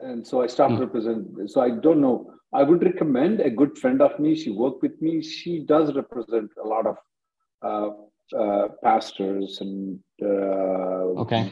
and 0.02 0.26
so 0.26 0.42
I 0.42 0.48
stopped 0.48 0.74
Mm. 0.76 0.80
representing. 0.82 1.48
So 1.48 1.62
I 1.62 1.70
don't 1.86 2.02
know. 2.02 2.18
I 2.52 2.64
would 2.64 2.84
recommend 2.84 3.40
a 3.40 3.50
good 3.50 3.78
friend 3.78 4.02
of 4.02 4.20
me. 4.20 4.36
She 4.36 4.52
worked 4.52 4.82
with 4.82 5.02
me. 5.02 5.22
She 5.22 5.60
does 5.74 5.96
represent 5.96 6.52
a 6.64 6.68
lot 6.68 6.86
of 6.92 6.98
uh, 7.70 7.90
uh, 8.38 8.68
pastors 8.84 9.60
and 9.62 10.00
uh, 10.22 11.22
Okay. 11.24 11.50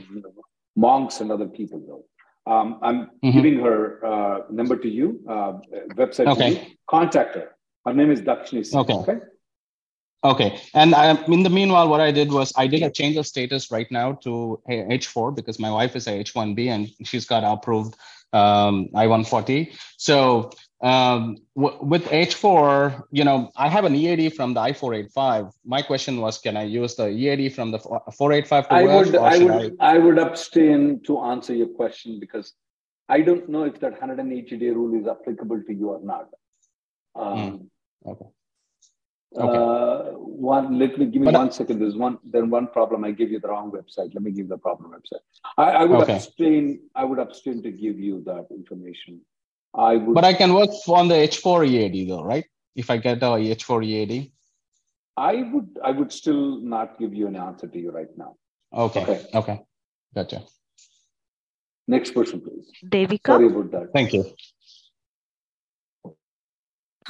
monks 0.75 1.21
and 1.21 1.31
other 1.31 1.47
people. 1.47 1.79
Though 1.87 2.05
um, 2.51 2.79
I'm 2.81 2.99
Mhm. 3.23 3.33
giving 3.33 3.59
her 3.59 3.77
uh, 4.05 4.37
number 4.49 4.75
to 4.75 4.89
you, 4.89 5.07
uh, 5.27 5.53
website 6.01 6.27
to 6.35 6.49
you. 6.49 6.75
Contact 6.87 7.35
her. 7.35 7.47
Her 7.85 7.93
name 7.93 8.11
is 8.11 8.21
Dakshini. 8.21 8.63
Okay. 8.81 8.93
okay. 8.93 9.17
Okay. 10.23 10.59
And 10.73 10.93
I, 10.93 11.19
in 11.25 11.41
the 11.43 11.49
meanwhile, 11.49 11.89
what 11.89 11.99
I 11.99 12.11
did 12.11 12.31
was 12.31 12.53
I 12.55 12.67
did 12.67 12.83
a 12.83 12.91
change 12.91 13.17
of 13.17 13.25
status 13.25 13.71
right 13.71 13.89
now 13.91 14.13
to 14.23 14.61
H4 14.69 15.35
because 15.35 15.59
my 15.59 15.71
wife 15.71 15.95
is 15.95 16.07
a 16.07 16.23
H1B 16.23 16.67
and 16.67 16.89
she's 17.07 17.25
got 17.25 17.43
approved 17.43 17.95
um, 18.33 18.89
I-140. 18.95 19.75
So 19.97 20.51
um, 20.83 21.37
w- 21.55 21.77
with 21.81 22.05
H4, 22.05 23.03
you 23.11 23.23
know, 23.23 23.51
I 23.55 23.67
have 23.67 23.83
an 23.85 23.95
EAD 23.95 24.35
from 24.35 24.53
the 24.53 24.59
I-485. 24.59 25.51
My 25.65 25.81
question 25.81 26.21
was, 26.21 26.37
can 26.37 26.55
I 26.55 26.63
use 26.63 26.95
the 26.95 27.09
EAD 27.09 27.53
from 27.53 27.71
the 27.71 27.79
485 27.79 28.69
to 28.69 28.73
I 28.73 28.83
work 28.83 29.05
would, 29.07 29.15
I 29.15 29.37
would, 29.39 29.77
I 29.79 29.97
would 29.97 30.19
abstain 30.19 31.01
to 31.03 31.19
answer 31.19 31.55
your 31.55 31.67
question 31.67 32.19
because 32.19 32.53
I 33.09 33.21
don't 33.21 33.49
know 33.49 33.63
if 33.63 33.79
that 33.79 33.91
180 33.91 34.57
day 34.57 34.69
rule 34.69 34.99
is 34.99 35.07
applicable 35.07 35.63
to 35.63 35.73
you 35.73 35.89
or 35.89 36.01
not. 36.03 36.29
Um, 37.15 37.69
Okay. 38.03 38.25
Okay. 39.37 39.57
Uh, 39.57 40.17
one, 40.17 40.77
let 40.77 40.97
me 40.97 41.05
give 41.05 41.21
me 41.21 41.25
But, 41.25 41.35
one 41.35 41.51
second. 41.51 41.79
There's 41.79 41.95
one, 41.95 42.17
then 42.23 42.49
one 42.49 42.67
problem. 42.67 43.05
I 43.05 43.11
give 43.11 43.31
you 43.31 43.39
the 43.39 43.47
wrong 43.47 43.71
website. 43.71 44.13
Let 44.13 44.23
me 44.23 44.31
give 44.31 44.49
the 44.49 44.57
problem 44.57 44.91
website. 44.91 45.21
I, 45.57 45.71
I 45.71 45.85
would 45.85 46.01
Okay. 46.01 46.15
abstain. 46.15 46.81
I 46.95 47.05
would 47.05 47.19
abstain 47.19 47.63
to 47.63 47.71
give 47.71 47.97
you 47.97 48.21
that 48.25 48.47
information. 48.51 49.21
I 49.73 49.95
would. 49.95 50.15
But 50.15 50.25
I 50.25 50.33
can 50.33 50.53
work 50.53 50.69
on 50.87 51.07
the 51.07 51.15
H4 51.15 51.65
EAD 51.67 52.09
though, 52.09 52.23
right? 52.23 52.45
If 52.75 52.89
I 52.89 52.97
get 52.97 53.23
a 53.23 53.27
H4 53.27 53.85
EAD. 53.85 54.31
I 55.15 55.43
would. 55.43 55.79
I 55.83 55.91
would 55.91 56.11
still 56.11 56.59
not 56.59 56.99
give 56.99 57.13
you 57.13 57.27
an 57.27 57.37
answer 57.37 57.67
to 57.67 57.79
you 57.79 57.91
right 57.91 58.09
now. 58.17 58.35
Okay. 58.73 59.03
Okay. 59.03 59.25
Okay. 59.33 59.61
Gotcha. 60.13 60.43
Next 61.87 62.13
person, 62.13 62.41
please. 62.41 62.69
Devika, 62.83 63.27
Sorry 63.27 63.47
about 63.47 63.71
that. 63.71 63.93
Thank 63.93 64.13
you. 64.13 64.25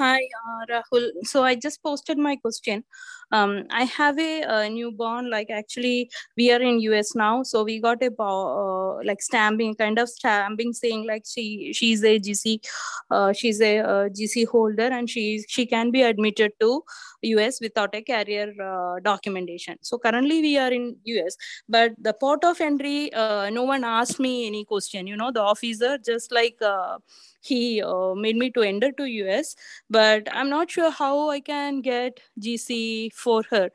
Hi, 0.02 0.18
uh, 0.18 0.66
Rahul. 0.68 1.12
So 1.26 1.44
I 1.44 1.54
just 1.54 1.84
posted 1.84 2.18
my 2.18 2.36
question. 2.36 2.84
Um, 3.32 3.66
I 3.70 3.84
have 3.84 4.18
a, 4.20 4.42
a, 4.42 4.70
newborn. 4.70 5.30
Like 5.30 5.50
actually, 5.50 6.10
we 6.36 6.52
are 6.52 6.62
in 6.62 6.80
US 6.82 7.16
now, 7.16 7.44
so 7.44 7.64
we 7.64 7.80
got 7.80 8.02
a 8.04 8.12
uh, 8.22 9.04
like 9.06 9.22
stamping, 9.22 9.76
kind 9.76 10.00
of 10.00 10.10
stamping, 10.10 10.74
saying 10.74 11.06
like 11.08 11.24
she 11.26 11.72
she's 11.74 12.04
a 12.04 12.20
GC, 12.20 12.60
uh, 13.10 13.32
she's 13.32 13.62
a, 13.62 13.78
uh, 13.80 14.10
GC 14.10 14.48
holder, 14.48 14.88
and 14.88 15.10
she 15.10 15.44
she 15.48 15.66
can 15.66 15.92
be 15.92 16.02
admitted 16.02 16.52
to 16.60 16.84
US 17.22 17.62
without 17.62 17.96
a 17.96 18.02
carrier 18.02 18.52
uh, 18.62 19.00
documentation. 19.02 19.78
So 19.82 19.98
currently 19.98 20.42
we 20.42 20.58
are 20.58 20.72
in 20.72 20.98
US, 21.06 21.38
but 21.70 21.94
the 22.00 22.14
port 22.14 22.44
of 22.44 22.60
entry, 22.60 23.14
uh, 23.14 23.50
no 23.50 23.64
one 23.64 23.84
asked 23.84 24.20
me 24.20 24.48
any 24.48 24.66
question. 24.66 25.08
You 25.08 25.16
know, 25.16 25.32
the 25.32 25.42
officer 25.42 25.98
just 25.98 26.32
like 26.32 26.58
he 27.44 27.82
made 28.18 28.36
me 28.36 28.52
to 28.52 28.62
enter 28.62 28.92
to 28.92 29.04
us 29.38 29.56
but 29.98 30.28
i'm 30.34 30.50
not 30.50 30.72
sure 30.72 30.92
how 31.00 31.30
i 31.30 31.40
can 31.40 31.82
get 31.82 32.22
gc 32.40 33.14
for 33.14 33.44
her. 33.50 33.70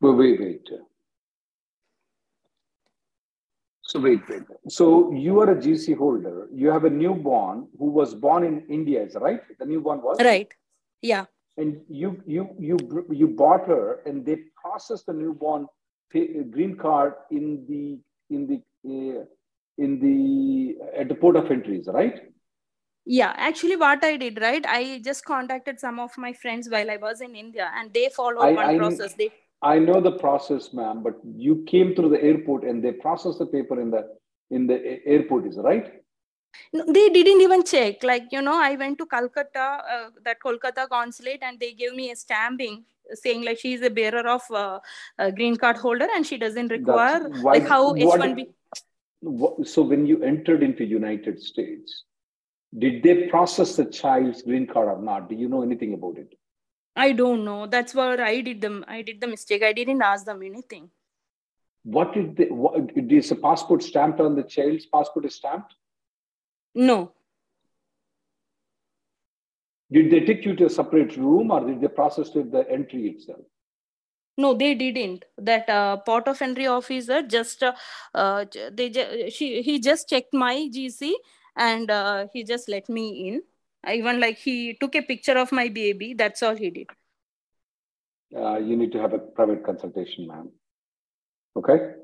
Wait 0.00 0.16
wait 0.18 0.40
wait. 0.40 0.70
So 3.82 4.00
wait 4.00 4.28
wait. 4.28 4.44
So 4.68 4.86
you 5.12 5.40
are 5.40 5.50
a 5.50 5.56
gc 5.56 5.96
holder. 5.96 6.48
You 6.52 6.70
have 6.70 6.84
a 6.84 6.90
newborn 6.90 7.66
who 7.78 7.90
was 7.98 8.14
born 8.14 8.44
in 8.44 8.62
india 8.78 9.02
is 9.02 9.16
right? 9.26 9.42
The 9.58 9.66
newborn 9.66 10.00
was? 10.02 10.22
Right. 10.28 10.54
Yeah. 11.02 11.26
And 11.56 11.80
you 11.88 12.22
you 12.36 12.48
you 12.58 12.78
you 13.10 13.28
bought 13.42 13.66
her 13.66 14.00
and 14.06 14.24
they 14.24 14.38
processed 14.62 15.06
the 15.06 15.12
newborn 15.12 15.66
green 16.56 16.76
card 16.76 17.14
in 17.30 17.66
the 17.68 17.98
in 18.34 18.46
the 18.50 18.58
uh, 18.94 19.24
in 19.86 19.98
the 20.04 20.18
at 20.96 21.08
the 21.08 21.14
port 21.14 21.36
of 21.36 21.50
entries, 21.50 21.88
right? 21.92 22.20
Yeah, 23.06 23.32
actually, 23.36 23.76
what 23.76 24.04
I 24.04 24.16
did, 24.16 24.40
right? 24.40 24.64
I 24.66 25.00
just 25.04 25.24
contacted 25.24 25.80
some 25.80 25.98
of 25.98 26.16
my 26.18 26.32
friends 26.32 26.68
while 26.68 26.90
I 26.90 26.96
was 26.96 27.20
in 27.20 27.34
India, 27.34 27.70
and 27.76 27.92
they 27.92 28.08
followed 28.14 28.42
I, 28.42 28.52
one 28.52 28.66
I, 28.66 28.76
process. 28.76 29.14
They 29.14 29.32
I 29.62 29.78
know 29.78 30.00
the 30.00 30.12
process, 30.12 30.72
ma'am, 30.72 31.02
but 31.02 31.16
you 31.24 31.64
came 31.66 31.94
through 31.94 32.10
the 32.10 32.22
airport 32.22 32.64
and 32.64 32.82
they 32.82 32.92
processed 32.92 33.38
the 33.38 33.46
paper 33.46 33.80
in 33.80 33.90
the 33.90 34.06
in 34.50 34.66
the 34.66 35.00
airport, 35.06 35.46
is 35.46 35.56
right? 35.56 35.92
No, 36.72 36.84
they 36.84 37.08
didn't 37.08 37.40
even 37.40 37.64
check. 37.64 38.02
Like 38.02 38.24
you 38.32 38.42
know, 38.42 38.60
I 38.60 38.76
went 38.76 38.98
to 38.98 39.06
Calcutta, 39.06 39.82
uh, 39.90 40.10
that 40.24 40.38
Kolkata 40.44 40.88
consulate, 40.88 41.42
and 41.42 41.58
they 41.58 41.72
gave 41.72 41.94
me 41.94 42.10
a 42.10 42.16
stamping 42.16 42.84
saying 43.14 43.44
like 43.44 43.58
she 43.58 43.74
is 43.74 43.82
a 43.82 43.90
bearer 43.90 44.26
of 44.28 44.42
uh, 44.50 44.78
a 45.18 45.32
green 45.32 45.56
card 45.56 45.76
holder 45.76 46.06
and 46.14 46.26
she 46.26 46.36
doesn't 46.38 46.68
require 46.68 47.28
why, 47.40 47.52
like 47.54 47.68
how 47.68 47.94
H1B 47.94 48.46
so 49.64 49.82
when 49.82 50.06
you 50.06 50.22
entered 50.22 50.62
into 50.62 50.82
united 50.82 51.42
states 51.42 52.04
did 52.78 53.02
they 53.02 53.28
process 53.28 53.76
the 53.76 53.84
child's 53.84 54.42
green 54.42 54.66
card 54.66 54.88
or 54.88 55.02
not? 55.02 55.28
Do 55.28 55.34
you 55.34 55.48
know 55.48 55.62
anything 55.62 55.94
about 55.94 56.18
it? 56.18 56.34
I 56.96 57.12
don't 57.12 57.44
know. 57.44 57.66
That's 57.66 57.94
what 57.94 58.20
i 58.20 58.40
did 58.40 58.60
them 58.60 58.84
i 58.88 59.02
did 59.02 59.20
the 59.20 59.26
mistake. 59.26 59.62
I 59.62 59.72
didn't 59.72 60.02
ask 60.02 60.24
them 60.24 60.42
anything. 60.42 60.90
What 61.82 62.12
did 62.12 62.36
they 62.36 62.46
what, 62.46 62.90
is 62.96 63.28
the 63.28 63.36
passport 63.36 63.82
stamped 63.82 64.20
on 64.20 64.36
the 64.36 64.42
child's 64.42 64.86
passport 64.86 65.24
is 65.24 65.34
stamped? 65.34 65.74
No. 66.74 67.12
Did 69.92 70.10
they 70.10 70.20
take 70.20 70.44
you 70.44 70.54
to 70.56 70.66
a 70.66 70.70
separate 70.70 71.16
room 71.16 71.50
or 71.50 71.66
did 71.66 71.80
they 71.80 71.88
process 71.88 72.28
it 72.36 72.52
the 72.52 72.70
entry 72.70 73.08
itself? 73.08 73.40
No 74.36 74.54
they 74.54 74.74
didn't. 74.74 75.24
That 75.38 75.68
uh, 75.68 75.96
port 75.96 76.28
of 76.28 76.40
entry 76.42 76.66
officer 76.66 77.22
just 77.22 77.62
uh, 77.62 77.72
uh, 78.14 78.44
they 78.72 79.30
she 79.30 79.62
he 79.62 79.80
just 79.80 80.08
checked 80.08 80.34
my 80.34 80.68
gc 80.72 81.12
and 81.56 81.90
uh, 81.90 82.26
he 82.32 82.44
just 82.44 82.68
let 82.68 82.88
me 82.88 83.28
in 83.28 83.42
even 83.92 84.20
like 84.20 84.36
he 84.38 84.74
took 84.80 84.94
a 84.94 85.02
picture 85.02 85.38
of 85.38 85.52
my 85.52 85.68
baby 85.68 86.14
that's 86.14 86.42
all 86.42 86.56
he 86.56 86.70
did 86.70 86.86
uh, 88.36 88.56
you 88.56 88.76
need 88.76 88.92
to 88.92 89.00
have 89.00 89.12
a 89.12 89.18
private 89.18 89.64
consultation 89.64 90.26
ma'am 90.26 90.50
okay 91.56 91.94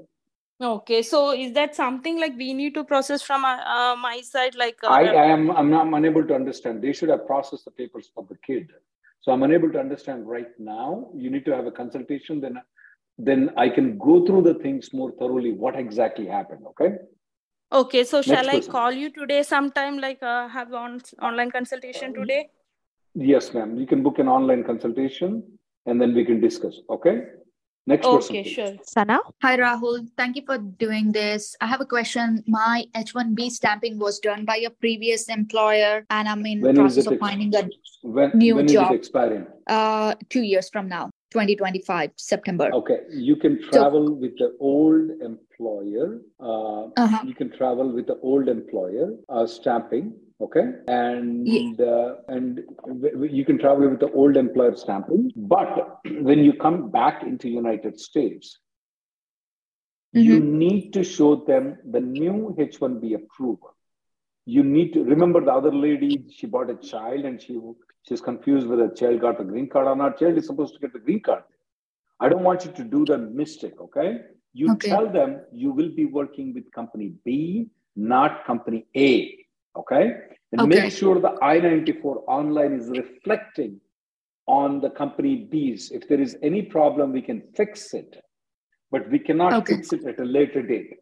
okay 0.60 1.02
so 1.02 1.32
is 1.32 1.52
that 1.52 1.74
something 1.74 2.18
like 2.18 2.34
we 2.36 2.54
need 2.54 2.74
to 2.74 2.82
process 2.84 3.22
from 3.22 3.44
uh, 3.44 3.58
uh 3.58 3.96
my 3.96 4.20
side 4.22 4.54
like 4.54 4.78
I, 4.84 5.08
I 5.08 5.26
am 5.26 5.50
i'm 5.50 5.70
not 5.70 5.86
I'm 5.86 5.94
unable 5.94 6.24
to 6.26 6.34
understand 6.34 6.82
they 6.82 6.92
should 6.92 7.10
have 7.10 7.26
processed 7.26 7.66
the 7.66 7.70
papers 7.70 8.10
for 8.14 8.26
the 8.28 8.36
kid 8.46 8.72
so 9.26 9.32
I'm 9.32 9.42
unable 9.42 9.72
to 9.72 9.80
understand 9.80 10.28
right 10.28 10.52
now. 10.56 11.10
You 11.12 11.30
need 11.30 11.44
to 11.46 11.54
have 11.56 11.66
a 11.66 11.72
consultation, 11.72 12.40
then 12.40 12.60
then 13.18 13.50
I 13.56 13.68
can 13.68 13.98
go 13.98 14.24
through 14.24 14.42
the 14.42 14.54
things 14.54 14.92
more 14.92 15.10
thoroughly. 15.18 15.52
What 15.52 15.74
exactly 15.74 16.26
happened? 16.26 16.64
Okay. 16.70 16.98
Okay. 17.72 18.04
So 18.04 18.18
Next 18.18 18.28
shall 18.28 18.44
person. 18.44 18.70
I 18.70 18.72
call 18.72 18.92
you 18.92 19.10
today 19.10 19.42
sometime? 19.42 19.98
Like 19.98 20.22
uh, 20.22 20.48
have 20.48 20.72
on 20.72 21.00
online 21.20 21.50
consultation 21.50 22.14
today? 22.14 22.48
Yes, 23.14 23.54
ma'am. 23.54 23.76
You 23.78 23.86
can 23.86 24.02
book 24.02 24.18
an 24.18 24.28
online 24.28 24.62
consultation, 24.62 25.42
and 25.86 26.00
then 26.00 26.14
we 26.14 26.24
can 26.24 26.40
discuss. 26.40 26.80
Okay. 26.90 27.22
Next 27.88 28.04
okay, 28.04 28.16
person. 28.16 28.36
Okay, 28.36 28.52
sure. 28.52 28.72
Sana? 28.82 29.20
Hi, 29.42 29.56
Rahul. 29.56 30.08
Thank 30.16 30.34
you 30.36 30.42
for 30.44 30.58
doing 30.58 31.12
this. 31.12 31.54
I 31.60 31.66
have 31.66 31.80
a 31.80 31.86
question. 31.86 32.42
My 32.48 32.84
H1B 32.96 33.50
stamping 33.50 33.98
was 33.98 34.18
done 34.18 34.44
by 34.44 34.56
a 34.56 34.70
previous 34.70 35.28
employer, 35.28 36.04
and 36.10 36.28
I'm 36.28 36.44
in 36.46 36.60
when 36.60 36.74
process 36.74 37.06
of 37.06 37.18
finding 37.18 37.54
a 37.54 37.68
when, 38.02 38.32
new 38.34 38.56
when 38.56 38.66
job. 38.66 38.90
When 38.90 38.94
is 38.94 38.96
it 38.96 38.98
expiring? 38.98 39.46
Uh, 39.68 40.14
two 40.28 40.42
years 40.42 40.68
from 40.68 40.88
now. 40.88 41.10
2025 41.30 42.12
September. 42.16 42.70
Okay, 42.72 43.00
you 43.10 43.36
can 43.36 43.60
travel 43.70 44.06
so, 44.06 44.12
with 44.12 44.38
the 44.38 44.56
old 44.60 45.10
employer. 45.20 46.20
Uh, 46.40 46.86
uh-huh. 46.96 47.22
You 47.24 47.34
can 47.34 47.50
travel 47.50 47.90
with 47.90 48.06
the 48.06 48.18
old 48.22 48.48
employer 48.48 49.14
uh, 49.28 49.46
stamping. 49.46 50.14
Okay, 50.38 50.64
and 50.86 51.48
yeah. 51.48 51.86
uh, 51.86 52.16
and 52.28 52.60
you 53.30 53.44
can 53.46 53.58
travel 53.58 53.88
with 53.88 54.00
the 54.00 54.12
old 54.12 54.36
employer 54.36 54.76
stamping. 54.76 55.32
But 55.34 56.00
when 56.20 56.40
you 56.40 56.52
come 56.52 56.90
back 56.90 57.22
into 57.22 57.48
United 57.48 57.98
States, 57.98 58.58
mm-hmm. 60.14 60.26
you 60.26 60.40
need 60.40 60.92
to 60.92 61.02
show 61.04 61.36
them 61.36 61.78
the 61.90 62.00
new 62.00 62.54
H-1B 62.58 63.14
approval. 63.14 63.74
You 64.44 64.62
need 64.62 64.92
to 64.92 65.02
remember 65.02 65.40
the 65.42 65.52
other 65.52 65.72
lady. 65.72 66.26
She 66.30 66.46
bought 66.46 66.68
a 66.68 66.76
child, 66.76 67.24
and 67.24 67.40
she 67.40 67.58
She's 68.06 68.20
confused 68.20 68.68
whether 68.68 68.88
child 68.88 69.20
got 69.20 69.38
the 69.38 69.44
green 69.44 69.68
card 69.68 69.86
or 69.88 69.96
not. 69.96 70.18
Child 70.18 70.38
is 70.38 70.46
supposed 70.46 70.74
to 70.74 70.80
get 70.80 70.92
the 70.92 71.00
green 71.00 71.20
card. 71.20 71.42
I 72.20 72.28
don't 72.28 72.42
want 72.42 72.64
you 72.64 72.72
to 72.72 72.84
do 72.84 73.04
the 73.04 73.18
mistake, 73.18 73.80
okay? 73.80 74.20
You 74.52 74.72
okay. 74.72 74.88
tell 74.88 75.10
them 75.10 75.40
you 75.52 75.72
will 75.72 75.90
be 75.90 76.06
working 76.06 76.54
with 76.54 76.70
company 76.72 77.12
B, 77.24 77.68
not 77.96 78.46
company 78.46 78.86
A, 78.96 79.36
okay? 79.76 80.12
And 80.52 80.60
okay. 80.60 80.82
make 80.82 80.92
sure 80.92 81.20
the 81.20 81.36
I 81.42 81.58
94 81.58 82.24
online 82.28 82.72
is 82.72 82.88
reflecting 82.88 83.80
on 84.46 84.80
the 84.80 84.90
company 84.90 85.48
B's. 85.50 85.90
If 85.90 86.08
there 86.08 86.20
is 86.20 86.38
any 86.42 86.62
problem, 86.62 87.12
we 87.12 87.20
can 87.20 87.42
fix 87.56 87.92
it, 87.92 88.16
but 88.90 89.10
we 89.10 89.18
cannot 89.18 89.52
okay. 89.54 89.76
fix 89.76 89.92
it 89.92 90.06
at 90.06 90.20
a 90.20 90.24
later 90.24 90.62
date. 90.62 90.94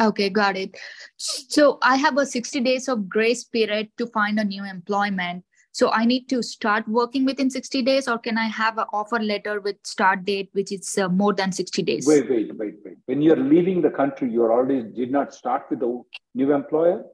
Okay, 0.00 0.30
got 0.30 0.56
it. 0.56 0.76
So 1.16 1.78
I 1.82 1.96
have 1.96 2.16
a 2.16 2.26
60 2.26 2.60
days 2.60 2.88
of 2.88 3.08
grace 3.08 3.44
period 3.44 3.90
to 3.98 4.06
find 4.08 4.38
a 4.38 4.44
new 4.44 4.64
employment. 4.64 5.44
So 5.72 5.90
I 5.90 6.04
need 6.04 6.28
to 6.28 6.42
start 6.42 6.86
working 6.86 7.24
within 7.24 7.50
60 7.50 7.82
days, 7.82 8.06
or 8.06 8.18
can 8.18 8.36
I 8.36 8.46
have 8.46 8.78
an 8.78 8.84
offer 8.92 9.18
letter 9.18 9.60
with 9.60 9.76
start 9.84 10.24
date, 10.24 10.50
which 10.52 10.70
is 10.70 10.98
uh, 10.98 11.08
more 11.08 11.32
than 11.32 11.50
60 11.50 11.82
days? 11.82 12.06
Wait, 12.06 12.28
wait, 12.28 12.54
wait, 12.56 12.74
wait. 12.84 12.98
When 13.06 13.22
you're 13.22 13.36
leaving 13.36 13.80
the 13.80 13.90
country, 13.90 14.30
you 14.30 14.42
already 14.42 14.82
did 14.82 15.10
not 15.10 15.34
start 15.34 15.64
with 15.70 15.80
the 15.80 16.02
new 16.34 16.52
employer? 16.52 17.04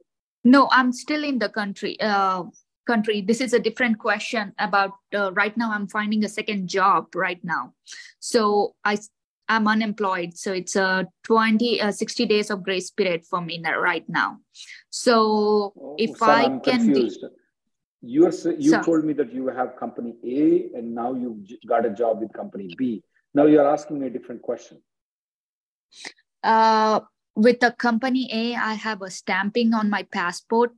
No, 0.43 0.67
I'm 0.71 0.91
still 0.91 1.23
in 1.23 1.39
the 1.39 1.49
country. 1.49 1.99
Uh, 1.99 2.43
country. 2.85 3.21
This 3.21 3.39
is 3.39 3.53
a 3.53 3.59
different 3.59 3.99
question 3.99 4.53
about 4.57 4.91
uh, 5.13 5.31
right 5.33 5.55
now. 5.55 5.71
I'm 5.71 5.87
finding 5.87 6.25
a 6.25 6.29
second 6.29 6.67
job 6.67 7.15
right 7.15 7.39
now. 7.43 7.73
So 8.19 8.75
I 8.83 8.97
I'm 9.49 9.67
unemployed. 9.67 10.37
So 10.37 10.53
it's 10.53 10.75
a 10.75 11.07
20, 11.23 11.81
uh, 11.81 11.91
60 11.91 12.25
days 12.27 12.51
of 12.51 12.63
grace 12.63 12.91
period 12.91 13.25
for 13.25 13.41
me 13.41 13.61
right 13.65 14.07
now. 14.07 14.37
So 14.91 15.73
oh, 15.75 15.95
if 15.97 16.21
I 16.21 16.43
I'm 16.43 16.59
can. 16.61 16.85
Confused. 16.85 17.25
You 18.01 18.25
are 18.25 18.31
you 18.57 18.71
so, 18.71 18.81
told 18.81 19.03
me 19.03 19.13
that 19.13 19.33
you 19.33 19.47
have 19.47 19.75
company 19.75 20.15
A 20.23 20.77
and 20.77 20.95
now 20.95 21.13
you've 21.13 21.45
got 21.67 21.85
a 21.85 21.89
job 21.89 22.21
with 22.21 22.31
company 22.31 22.73
B. 22.77 23.03
Now 23.33 23.45
you're 23.45 23.67
asking 23.67 23.99
me 23.99 24.07
a 24.07 24.09
different 24.09 24.41
question. 24.41 24.81
Uh, 26.41 27.01
with 27.35 27.59
the 27.59 27.71
company 27.71 28.29
A, 28.31 28.55
I 28.55 28.73
have 28.73 29.01
a 29.01 29.11
stamping 29.11 29.73
on 29.73 29.89
my 29.89 30.03
passport, 30.03 30.71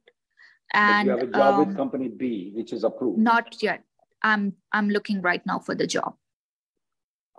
and 0.73 1.07
but 1.07 1.13
you 1.13 1.19
have 1.19 1.29
a 1.29 1.31
job 1.31 1.53
um, 1.53 1.67
with 1.67 1.77
company 1.77 2.07
B, 2.07 2.51
which 2.55 2.73
is 2.73 2.83
approved. 2.83 3.19
Not 3.19 3.61
yet. 3.61 3.83
I'm 4.23 4.53
I'm 4.71 4.89
looking 4.89 5.21
right 5.21 5.45
now 5.45 5.59
for 5.59 5.75
the 5.75 5.85
job. 5.85 6.15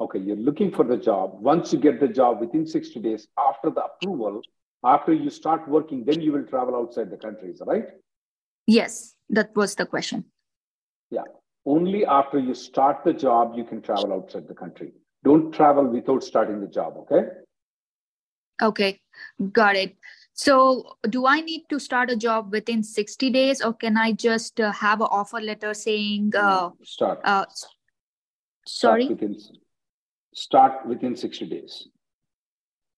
Okay, 0.01 0.19
you're 0.19 0.37
looking 0.37 0.71
for 0.73 0.85
the 0.85 0.97
job. 0.97 1.41
Once 1.41 1.73
you 1.73 1.79
get 1.79 2.01
the 2.01 2.09
job 2.09 2.41
within 2.41 2.67
60 2.67 3.01
days 3.01 3.29
after 3.39 3.71
the 3.71 3.85
approval, 3.85 4.41
after 4.85 5.13
you 5.13 5.31
start 5.31 5.69
working, 5.69 6.05
then 6.05 6.21
you 6.21 6.33
will 6.33 6.45
travel 6.45 6.75
outside 6.75 7.11
the 7.11 7.17
countries, 7.17 7.63
right? 7.67 7.87
Yes, 8.67 9.15
that 9.33 9.57
was 9.57 9.75
the 9.75 9.87
question. 9.87 10.25
Yeah. 11.11 11.25
Only 11.65 12.05
after 12.07 12.39
you 12.39 12.55
start 12.55 13.05
the 13.05 13.13
job, 13.13 13.55
you 13.57 13.65
can 13.65 13.83
travel 13.83 14.13
outside 14.13 14.47
the 14.49 14.55
country. 14.55 14.93
Don't 15.25 15.53
travel 15.53 15.87
without 15.87 16.23
starting 16.25 16.61
the 16.61 16.67
job, 16.67 16.95
okay? 16.99 17.29
Okay, 18.61 19.01
got 19.53 19.77
it. 19.77 19.97
So, 20.35 20.97
do 21.09 21.27
I 21.27 21.41
need 21.41 21.65
to 21.69 21.79
start 21.79 22.11
a 22.11 22.17
job 22.17 22.53
within 22.53 22.83
60 22.83 23.31
days 23.31 23.61
or 23.61 23.73
can 23.75 23.97
I 23.97 24.13
just 24.13 24.61
uh, 24.61 24.73
have 24.73 25.01
an 25.01 25.09
offer 25.11 25.41
letter 25.41 25.75
saying, 25.75 26.33
uh, 26.37 26.71
Start. 26.83 27.21
uh, 27.25 27.45
Start 27.47 29.03
sorry? 29.03 29.09
within, 29.09 29.37
start 30.35 30.87
within 30.87 31.17
60 31.17 31.47
days. 31.47 31.89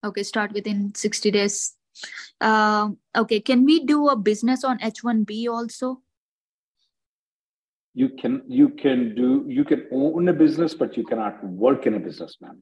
Okay, 0.05 0.23
start 0.23 0.53
within 0.53 0.94
60 0.94 1.31
days. 1.31 1.75
Um, 2.40 2.99
okay, 3.16 3.40
can 3.40 3.64
we 3.64 3.85
do 3.85 4.09
a 4.09 4.16
business 4.16 4.64
on 4.64 4.79
H1B 4.79 5.49
also? 5.49 6.01
You 7.94 8.09
can 8.09 8.42
you 8.48 8.70
can 8.70 9.14
do 9.14 9.44
you 9.48 9.64
can 9.64 9.87
own 9.92 10.28
a 10.28 10.33
business, 10.33 10.74
but 10.74 10.96
you 10.96 11.04
cannot 11.04 11.42
work 11.44 11.87
in 11.87 11.94
a 11.94 12.00
business, 12.00 12.37
ma'am. 12.40 12.61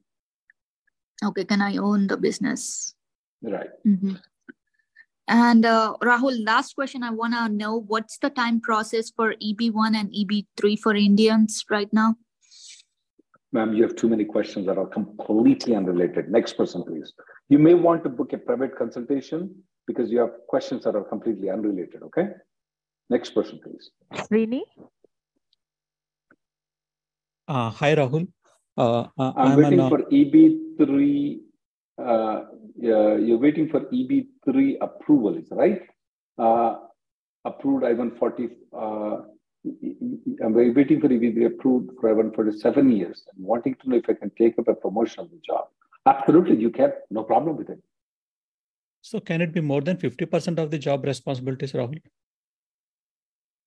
Okay, 1.25 1.45
can 1.45 1.63
I 1.63 1.79
own 1.79 2.07
the 2.07 2.17
business? 2.17 2.95
Right. 3.43 3.71
Mhm. 3.87 4.21
And 5.29 5.65
uh, 5.65 5.95
Rahul, 6.03 6.45
last 6.45 6.75
question 6.75 7.03
I 7.03 7.11
want 7.11 7.33
to 7.33 7.49
know 7.49 7.81
what's 7.81 8.19
the 8.19 8.29
time 8.29 8.61
process 8.61 9.11
for 9.11 9.35
EB1 9.35 9.97
and 9.97 10.13
EB3 10.13 10.79
for 10.79 10.95
Indians 10.95 11.65
right 11.71 11.91
now? 11.93 12.17
Ma'am, 13.53 13.73
you 13.73 13.83
have 13.83 13.95
too 13.95 14.09
many 14.09 14.25
questions 14.25 14.67
that 14.67 14.79
are 14.79 14.87
completely 14.87 15.75
unrelated. 15.75 16.31
Next 16.31 16.55
person, 16.55 16.83
please. 16.83 17.13
You 17.49 17.59
may 17.59 17.75
want 17.75 18.03
to 18.05 18.11
book 18.11 18.33
a 18.33 18.39
private 18.39 18.77
consultation 18.77 19.55
because 19.87 20.11
you 20.11 20.19
have 20.19 20.31
questions 20.49 20.85
that 20.85 20.97
are 20.97 21.05
completely 21.05 21.51
unrelated. 21.51 22.03
Okay. 22.03 22.29
Next 23.11 23.31
person, 23.31 23.61
please. 23.63 23.91
Srini? 24.15 24.63
Uh, 27.53 27.69
hi, 27.69 27.95
Rahul. 27.95 28.29
Uh, 28.79 29.01
uh, 29.19 29.33
I'm, 29.37 29.53
I'm 29.53 29.57
waiting 29.59 29.81
an, 29.81 29.91
for 29.91 30.03
EB3. 30.05 31.41
Uh, 31.99 32.41
you're 32.79 33.37
waiting 33.37 33.69
for 33.69 33.81
EB3 33.81 34.77
approval, 34.81 35.37
is 35.37 35.49
right? 35.51 35.83
Uh, 36.39 36.77
approved 37.45 37.85
I-140. 37.85 38.53
Uh, 38.75 39.25
I'm 40.43 40.55
waiting 40.55 40.99
for 41.03 41.09
EB3 41.09 41.45
approved 41.47 41.91
for 42.01 42.09
I-140 42.09 42.59
seven 42.59 42.91
years. 42.91 43.23
I'm 43.37 43.45
wanting 43.45 43.77
to 43.83 43.91
know 43.91 43.97
if 43.97 44.09
I 44.09 44.15
can 44.15 44.31
take 44.39 44.59
up 44.59 44.69
a 44.69 44.75
promotional 44.75 45.29
job. 45.47 45.67
Absolutely, 46.07 46.57
you 46.57 46.71
can. 46.71 46.93
No 47.11 47.23
problem 47.23 47.59
with 47.59 47.69
it. 47.69 47.83
so 49.03 49.21
can 49.21 49.43
it 49.43 49.53
be 49.53 49.61
more 49.61 49.83
than 49.83 49.99
50% 49.99 50.59
of 50.59 50.71
the 50.71 50.79
job 50.79 51.05
responsibilities, 51.05 51.73
Rahul? 51.73 52.01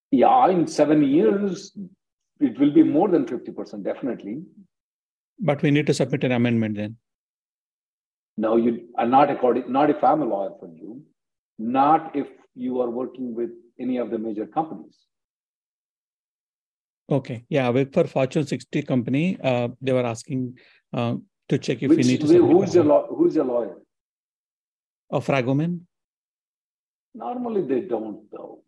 Yeah, 0.09 0.47
in 0.49 0.65
seven 0.65 1.03
years, 1.03 1.77
it 2.39 2.59
will 2.59 2.71
be 2.71 2.83
more 2.83 3.07
than 3.07 3.25
50%, 3.25 3.83
definitely. 3.83 4.43
But 5.39 5.61
we 5.61 5.71
need 5.71 5.87
to 5.87 5.93
submit 5.93 6.23
an 6.23 6.31
amendment 6.31 6.77
then. 6.77 6.97
No, 8.37 8.57
you 8.57 8.89
are 8.97 9.07
not 9.07 9.29
according, 9.29 9.71
not 9.71 9.89
if 9.89 10.03
I'm 10.03 10.21
a 10.21 10.25
lawyer 10.25 10.51
for 10.59 10.67
you, 10.67 11.01
not 11.57 12.15
if 12.15 12.27
you 12.53 12.81
are 12.81 12.89
working 12.89 13.33
with 13.33 13.51
any 13.79 13.97
of 13.97 14.09
the 14.09 14.17
major 14.17 14.45
companies. 14.45 14.97
Okay. 17.09 17.45
Yeah, 17.49 17.69
work 17.69 17.93
for 17.93 18.05
Fortune 18.05 18.45
60 18.45 18.81
company. 18.83 19.37
Uh, 19.41 19.69
they 19.81 19.93
were 19.93 20.05
asking 20.05 20.57
uh, 20.93 21.15
to 21.49 21.57
check 21.57 21.83
if 21.83 21.89
Which, 21.89 21.99
we 21.99 22.03
need 22.03 22.21
to 22.21 22.27
who's 22.27 22.75
your 22.75 22.83
law, 22.83 23.07
who's 23.07 23.35
your 23.35 23.45
lawyer? 23.45 23.77
a 25.11 25.19
Fragoman. 25.19 25.81
Normally 27.13 27.61
they 27.61 27.81
don't 27.81 28.29
though. 28.31 28.63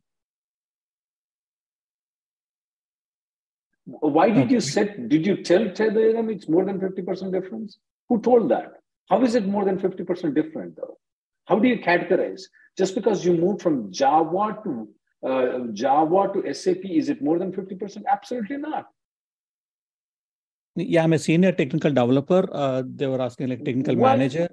Why 3.87 4.29
did 4.29 4.51
you 4.51 4.59
set, 4.59 5.07
did 5.07 5.25
you 5.25 5.43
tell 5.43 5.61
Adam 5.61 6.29
it's 6.29 6.49
more 6.49 6.65
than 6.65 6.77
50% 6.77 7.31
difference? 7.31 7.77
Who 8.09 8.19
told 8.21 8.49
that? 8.51 8.73
How 9.09 9.23
is 9.23 9.35
it 9.35 9.45
more 9.45 9.63
than 9.63 9.79
50% 9.79 10.35
different 10.35 10.75
though? 10.75 10.97
How 11.45 11.57
do 11.57 11.69
you 11.69 11.79
categorize? 11.79 12.41
Just 12.77 12.95
because 12.95 13.25
you 13.25 13.33
moved 13.33 13.61
from 13.61 13.91
Java 13.91 14.57
to 14.65 14.89
uh, 15.25 15.59
Java 15.71 16.29
to 16.33 16.53
SAP, 16.53 16.83
is 16.83 17.07
it 17.07 17.21
more 17.21 17.39
than 17.39 17.53
50%? 17.53 18.03
Absolutely 18.11 18.57
not. 18.57 18.87
Yeah, 20.75 21.03
I'm 21.03 21.13
a 21.13 21.19
senior 21.19 21.53
technical 21.53 21.91
developer. 21.91 22.47
Uh, 22.51 22.83
they 22.85 23.07
were 23.07 23.21
asking 23.21 23.47
like 23.47 23.63
technical 23.63 23.95
What? 23.95 24.17
manager. 24.17 24.49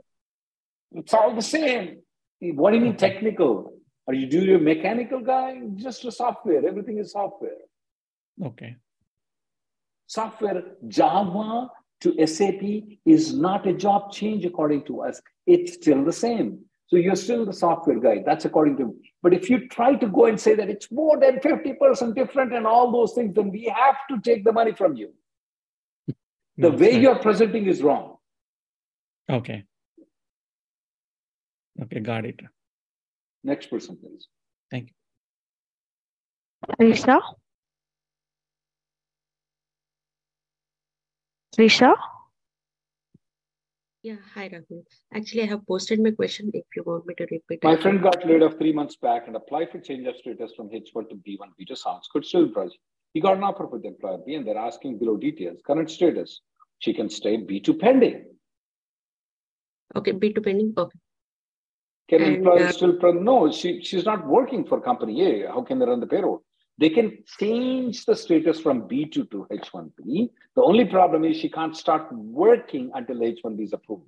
It's 0.93 1.13
all 1.13 1.35
the 1.35 1.43
same. 1.43 1.99
What 2.41 2.71
do 2.71 2.77
you 2.77 2.85
mean 2.85 2.97
technical? 2.97 3.73
Are 4.07 4.15
you 4.15 4.27
do 4.27 4.41
you 4.41 4.57
a 4.57 4.61
mechanical 4.61 5.21
guy? 5.21 5.61
Just 5.75 6.05
a 6.05 6.13
software. 6.13 6.67
Everything 6.67 6.99
is 6.99 7.13
software. 7.13 7.63
Okay. 8.43 8.77
Software 10.07 10.63
Java 10.89 11.69
to 12.03 12.27
SAP 12.27 12.63
is 13.07 13.35
not 13.35 13.67
a 13.67 13.73
job 13.73 14.13
change 14.13 14.45
according 14.45 14.85
to 14.85 15.03
us. 15.03 15.21
It's 15.47 15.75
still 15.75 16.05
the 16.05 16.13
same. 16.13 16.61
So 16.89 16.97
you're 16.97 17.17
still 17.17 17.47
the 17.47 17.53
software 17.53 17.99
guy. 17.99 18.23
That's 18.25 18.45
according 18.45 18.77
to. 18.77 18.95
But 19.23 19.33
if 19.33 19.49
you 19.49 19.69
try 19.69 19.95
to 19.97 20.07
go 20.07 20.27
and 20.27 20.39
say 20.39 20.55
that 20.55 20.69
it's 20.69 20.93
more 20.93 21.19
than 21.19 21.41
50% 21.41 22.15
different 22.15 22.53
and 22.53 22.67
all 22.67 22.93
those 22.93 23.15
things, 23.15 23.35
then 23.35 23.51
we 23.51 23.65
have 23.75 23.97
to 24.11 24.21
take 24.21 24.45
the 24.45 24.53
money 24.53 24.73
from 24.73 24.95
you. 24.97 25.13
The 26.59 26.71
No, 26.71 26.77
way 26.77 26.93
fine. 26.93 27.03
you're 27.03 27.19
presenting 27.19 27.67
is 27.67 27.83
wrong. 27.83 28.17
Okay. 29.29 29.65
Okay, 31.83 32.01
got 32.01 32.25
it. 32.27 32.41
Next 33.43 33.67
person, 33.71 33.97
please. 33.97 34.29
Thank 34.71 34.93
you. 36.79 36.93
Risha? 36.93 37.21
Risha? 41.59 41.95
Yeah, 44.03 44.17
hi 44.35 44.49
Rahul. 44.51 44.83
Actually, 45.15 45.43
I 45.43 45.47
have 45.47 45.67
posted 45.67 46.01
my 46.03 46.11
question. 46.11 46.51
If 46.53 46.65
you 46.77 46.83
want 46.85 47.07
me 47.07 47.15
to 47.15 47.25
repeat, 47.31 47.61
I 47.65 47.69
My 47.69 47.75
can. 47.75 47.83
friend 47.83 48.03
got 48.03 48.27
laid 48.27 48.43
off 48.43 48.57
three 48.59 48.73
months 48.73 48.97
back 48.97 49.27
and 49.29 49.37
applied 49.37 49.71
for 49.71 49.81
change 49.81 50.07
of 50.07 50.17
status 50.17 50.53
from 50.55 50.69
H1 50.69 51.09
to 51.09 51.15
B1. 51.17 51.49
B2 51.59 51.77
sounds 51.77 52.09
good 52.13 52.25
still, 52.27 52.49
Braj. 52.49 52.71
He 53.15 53.21
got 53.21 53.37
an 53.39 53.45
offer 53.45 53.67
with 53.67 53.85
employer 53.85 54.19
B 54.27 54.35
and 54.35 54.47
they're 54.47 54.59
asking 54.59 54.99
below 54.99 55.17
details. 55.17 55.61
Current 55.67 55.91
status. 55.91 56.41
She 56.81 56.93
can 56.93 57.09
stay 57.09 57.39
B2 57.39 57.79
pending. 57.81 58.27
Okay, 59.97 60.13
B2 60.13 60.45
pending. 60.45 60.75
Okay. 60.77 60.99
Can 62.09 62.23
And, 62.23 62.37
employer 62.37 62.67
uh, 62.67 62.73
still 62.73 62.97
pro- 62.97 63.13
no, 63.13 63.51
she, 63.51 63.83
she's 63.83 64.05
not 64.05 64.27
working 64.27 64.65
for 64.67 64.81
company 64.81 65.23
A. 65.45 65.49
How 65.49 65.63
can 65.63 65.79
they 65.79 65.87
run 65.87 66.01
the 66.01 66.07
payroll? 66.07 66.43
They 66.79 66.91
can 66.91 67.23
change 67.39 68.05
the 68.05 68.17
status 68.17 68.61
from 68.61 68.89
B2 68.89 69.31
to 69.31 69.47
H1B. 69.51 70.31
The 70.57 70.63
only 70.63 70.85
problem 70.85 71.25
is 71.25 71.37
she 71.37 71.49
can't 71.49 71.77
start 71.77 72.13
working 72.13 72.91
until 72.95 73.19
H1B 73.19 73.63
is 73.63 73.73
approved. 73.73 74.05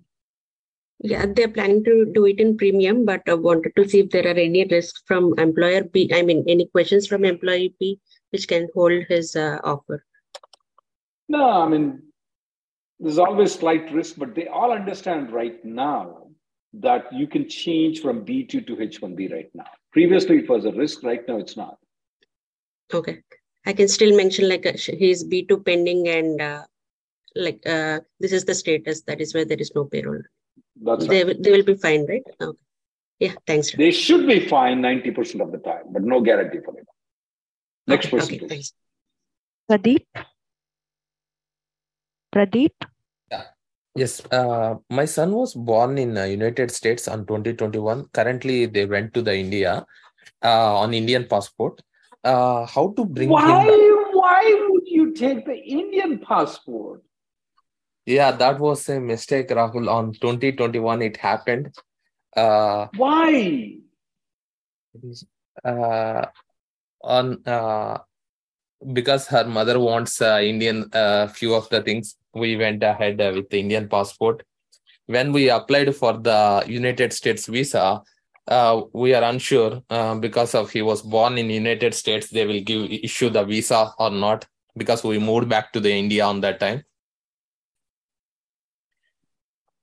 Yeah, 1.01 1.27
they're 1.29 1.49
planning 1.49 1.85
to 1.85 2.11
do 2.13 2.25
it 2.27 2.41
in 2.41 2.57
premium, 2.57 3.05
but 3.05 3.23
I 3.29 3.35
wanted 3.35 3.77
to 3.77 3.89
see 3.89 4.01
if 4.01 4.11
there 4.11 4.27
are 4.27 4.39
any 4.39 4.65
risks 4.65 5.03
from 5.07 5.39
employer 5.39 5.85
B. 5.85 6.11
I 6.13 6.23
mean, 6.23 6.45
any 6.49 6.67
questions 6.67 7.07
from 7.07 7.25
employee 7.25 7.75
B 7.79 8.01
which 8.31 8.49
can 8.49 8.69
hold 8.75 9.05
his 9.09 9.37
uh, 9.37 9.59
offer. 9.63 10.05
No, 11.29 11.63
I 11.63 11.69
mean, 11.69 12.03
there's 12.99 13.19
always 13.19 13.55
slight 13.55 13.93
risk, 13.93 14.17
but 14.17 14.35
they 14.35 14.49
all 14.49 14.73
understand 14.73 15.33
right 15.33 15.63
now 15.65 16.29
that 16.75 17.13
you 17.13 17.27
can 17.27 17.49
change 17.49 18.01
from 18.01 18.25
B2 18.25 18.67
to 18.67 18.77
H1B 18.77 19.33
right 19.33 19.51
now. 19.55 19.67
Previously, 19.93 20.39
it 20.39 20.49
was 20.49 20.65
a 20.65 20.73
risk. 20.73 21.03
Right 21.03 21.27
now, 21.29 21.39
it's 21.39 21.57
not. 21.57 21.79
Okay. 22.93 23.23
I 23.67 23.73
can 23.73 23.89
still 23.89 24.17
mention 24.17 24.49
like 24.49 24.65
uh, 24.67 24.77
sh- 24.77 24.97
he's 24.99 25.25
B2 25.25 25.65
pending 25.65 26.09
and 26.09 26.41
uh, 26.41 26.63
like 27.35 27.61
uh, 27.67 28.01
this 28.21 28.33
is 28.33 28.45
the 28.45 28.55
status. 28.55 29.03
That 29.03 29.21
is 29.21 29.35
where 29.35 29.45
there 29.45 29.59
is 29.59 29.73
no 29.75 29.85
payroll. 29.85 30.23
That's 30.83 31.07
they, 31.07 31.25
right. 31.25 31.27
will- 31.27 31.43
they 31.43 31.51
will 31.53 31.65
be 31.65 31.75
fine, 31.75 32.07
right? 32.07 32.23
Okay. 32.41 32.59
Yeah, 33.19 33.33
thanks. 33.47 33.73
They 33.73 33.91
should 33.91 34.27
be 34.27 34.47
fine 34.47 34.83
90% 34.83 35.41
of 35.41 35.51
the 35.51 35.59
time, 35.59 35.85
but 35.91 36.03
no 36.03 36.21
guarantee 36.21 36.59
for 36.65 36.79
it. 36.79 36.87
Next 37.87 38.07
Okay, 38.07 38.17
person, 38.19 38.35
okay, 38.37 38.47
please. 38.47 38.73
Pradeep? 39.71 40.05
Pradeep? 42.35 42.73
Yes, 43.97 44.21
uh, 44.31 44.75
my 44.91 45.07
son 45.07 45.33
was 45.33 45.55
born 45.55 45.97
in 45.97 46.19
uh, 46.19 46.25
United 46.25 46.71
States 46.71 47.09
on 47.09 47.25
2021. 47.25 48.05
Currently, 48.13 48.67
they 48.67 48.85
went 48.85 49.15
to 49.15 49.23
the 49.23 49.35
India 49.35 49.87
uh, 50.45 50.77
on 50.77 50.93
Indian 50.93 51.27
passport. 51.27 51.81
Uh, 52.27 52.67
how 52.67 52.93
to 52.97 53.05
bring 53.05 53.29
Why, 53.29 53.65
why 54.13 54.67
would 54.69 54.89
you 54.89 55.13
take 55.13 55.47
the 55.47 55.55
Indian 55.55 56.19
passport? 56.19 57.05
Yeah, 58.05 58.33
that 58.33 58.59
was 58.59 58.89
a 58.89 58.99
mistake, 58.99 59.49
Rahul. 59.51 59.89
On 59.89 60.13
2021, 60.13 61.03
it 61.03 61.17
happened. 61.19 61.73
Uh, 62.37 62.89
Why? 62.97 63.77
uh, 65.65 66.27
on 67.03 67.47
uh, 67.47 67.99
because 68.93 69.29
her 69.29 69.45
mother 69.45 69.79
wants 69.79 70.21
uh, 70.21 70.41
Indian 70.43 70.91
uh, 70.93 71.29
few 71.29 71.55
of 71.55 71.69
the 71.69 71.81
things, 71.81 72.17
we 72.35 72.57
went 72.57 72.83
ahead 72.83 73.21
uh, 73.21 73.33
with 73.37 73.49
the 73.51 73.61
Indian 73.61 73.89
passport. 73.89 74.43
When 75.07 75.33
we 75.33 75.49
applied 75.49 75.95
for 75.95 76.15
the 76.15 76.65
United 76.67 77.13
States 77.13 77.47
visa, 77.47 78.03
uh, 78.49 78.83
we 78.93 79.15
are 79.15 79.23
unsure 79.25 79.83
uh, 79.91 80.15
because 80.15 80.55
of 80.55 80.71
he 80.71 80.83
was 80.83 81.03
born 81.03 81.39
in 81.39 81.51
United 81.51 81.95
States. 81.95 82.31
They 82.31 82.47
will 82.47 82.61
give 82.61 82.91
issue 82.91 83.31
the 83.31 83.45
visa 83.45 83.93
or 83.99 84.11
not 84.11 84.47
because 84.77 85.03
we 85.03 85.19
moved 85.19 85.49
back 85.49 85.73
to 85.73 85.81
the 85.81 85.93
India 85.93 86.25
on 86.25 86.41
that 86.43 86.61
time. 86.61 86.85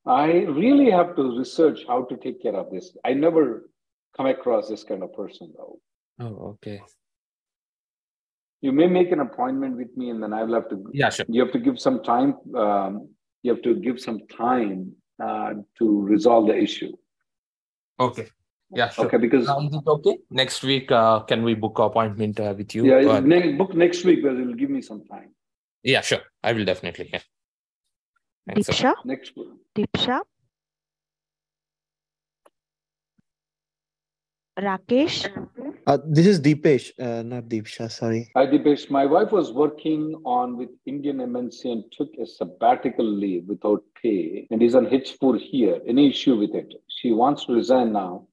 I 0.06 0.32
really 0.32 0.92
have 0.92 1.16
to 1.16 1.38
research 1.38 1.86
how 1.88 2.04
to 2.04 2.18
take 2.18 2.42
care 2.42 2.56
of 2.56 2.70
this. 2.72 2.96
I 3.06 3.14
never 3.14 3.70
come 4.16 4.26
across 4.26 4.68
this 4.68 4.84
kind 4.84 5.02
of 5.02 5.14
person 5.14 5.54
though. 5.58 5.80
Oh, 6.20 6.50
okay. 6.54 6.82
You 8.62 8.72
may 8.72 8.88
make 8.88 9.12
an 9.12 9.20
appointment 9.20 9.76
with 9.76 9.96
me, 9.98 10.10
and 10.10 10.24
then 10.24 10.32
I 10.32 10.44
will 10.44 10.54
have 10.54 10.70
to. 10.70 10.86
Yeah, 10.94 11.10
sure. 11.10 11.26
You 11.28 11.42
have 11.44 11.52
to 11.54 11.60
give 11.60 11.80
some 11.80 12.02
time. 12.04 12.36
Um, 12.56 13.10
you 13.42 13.52
have 13.54 13.62
to 13.64 13.76
give 13.76 14.00
some 14.00 14.26
time 14.28 14.94
uh, 15.22 15.54
to 15.80 16.02
resolve 16.02 16.48
the 16.48 16.58
issue. 16.58 16.94
Okay. 18.00 18.28
Yeah, 18.76 18.90
sure. 18.90 19.06
Okay, 19.06 19.18
because 19.18 19.46
Now, 19.48 19.60
is 19.60 19.74
it 19.76 19.84
okay? 19.88 20.18
Next 20.32 20.64
week, 20.64 20.92
uh, 20.92 21.20
can 21.22 21.44
we 21.44 21.54
book 21.54 21.78
appointment 21.80 22.40
uh, 22.40 22.54
with 22.58 22.74
you? 22.74 22.86
yeah, 22.86 23.18
Or- 23.18 23.22
ne- 23.22 23.54
book 23.54 23.74
next 23.76 24.04
week, 24.04 24.24
but 24.24 24.34
it 24.34 24.46
will 24.46 24.56
give 24.56 24.70
me 24.70 24.82
some 24.82 25.04
time. 25.06 25.30
yeah, 25.84 26.02
sure. 26.02 26.22
I 26.44 26.54
will 26.54 26.66
definitely. 26.66 27.10
Yeah. 27.14 27.20
Thanks, 28.48 28.68
sir. 28.78 28.94
Next 29.06 29.32
week. 29.38 29.50
Diksha? 29.76 30.22
Rakesh? 34.60 35.28
Uh, 35.88 35.98
this 36.06 36.28
is 36.28 36.40
Deepesh, 36.40 36.92
uh, 37.00 37.24
not 37.24 37.46
Deepsha. 37.46 37.90
Sorry. 37.90 38.30
Hi, 38.36 38.46
Dipesh. 38.46 38.90
My 38.92 39.06
wife 39.06 39.32
was 39.32 39.52
working 39.52 40.14
on 40.26 40.58
with 40.58 40.70
Indian 40.86 41.18
MNC 41.18 41.66
and 41.72 41.84
took 41.92 42.10
a 42.22 42.26
sabbatical 42.28 43.06
leave 43.06 43.46
without 43.48 43.82
pay 44.02 44.48
and 44.52 44.62
is 44.62 44.76
on 44.76 44.86
H4 44.86 45.40
here. 45.40 45.80
Any 45.88 46.10
issue 46.10 46.36
with 46.38 46.54
it? 46.54 46.72
She 46.88 47.12
wants 47.12 47.46
to 47.46 47.54
resign 47.54 47.94
now. 47.94 48.28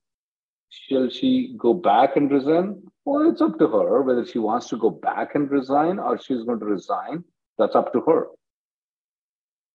Shall 0.71 1.09
she 1.11 1.55
go 1.59 1.75
back 1.75 2.17
and 2.17 2.31
resign? 2.31 2.83
Well, 3.05 3.29
it's 3.29 3.41
up 3.41 3.59
to 3.59 3.67
her 3.69 4.03
whether 4.03 4.25
she 4.25 4.39
wants 4.39 4.69
to 4.69 4.77
go 4.77 4.91
back 4.91 5.35
and 5.35 5.51
resign 5.51 5.99
or 5.99 6.17
she's 6.19 6.45
going 6.45 6.61
to 6.61 6.65
resign. 6.65 7.25
That's 7.59 7.75
up 7.75 7.93
to 7.93 8.01
her. 8.03 8.29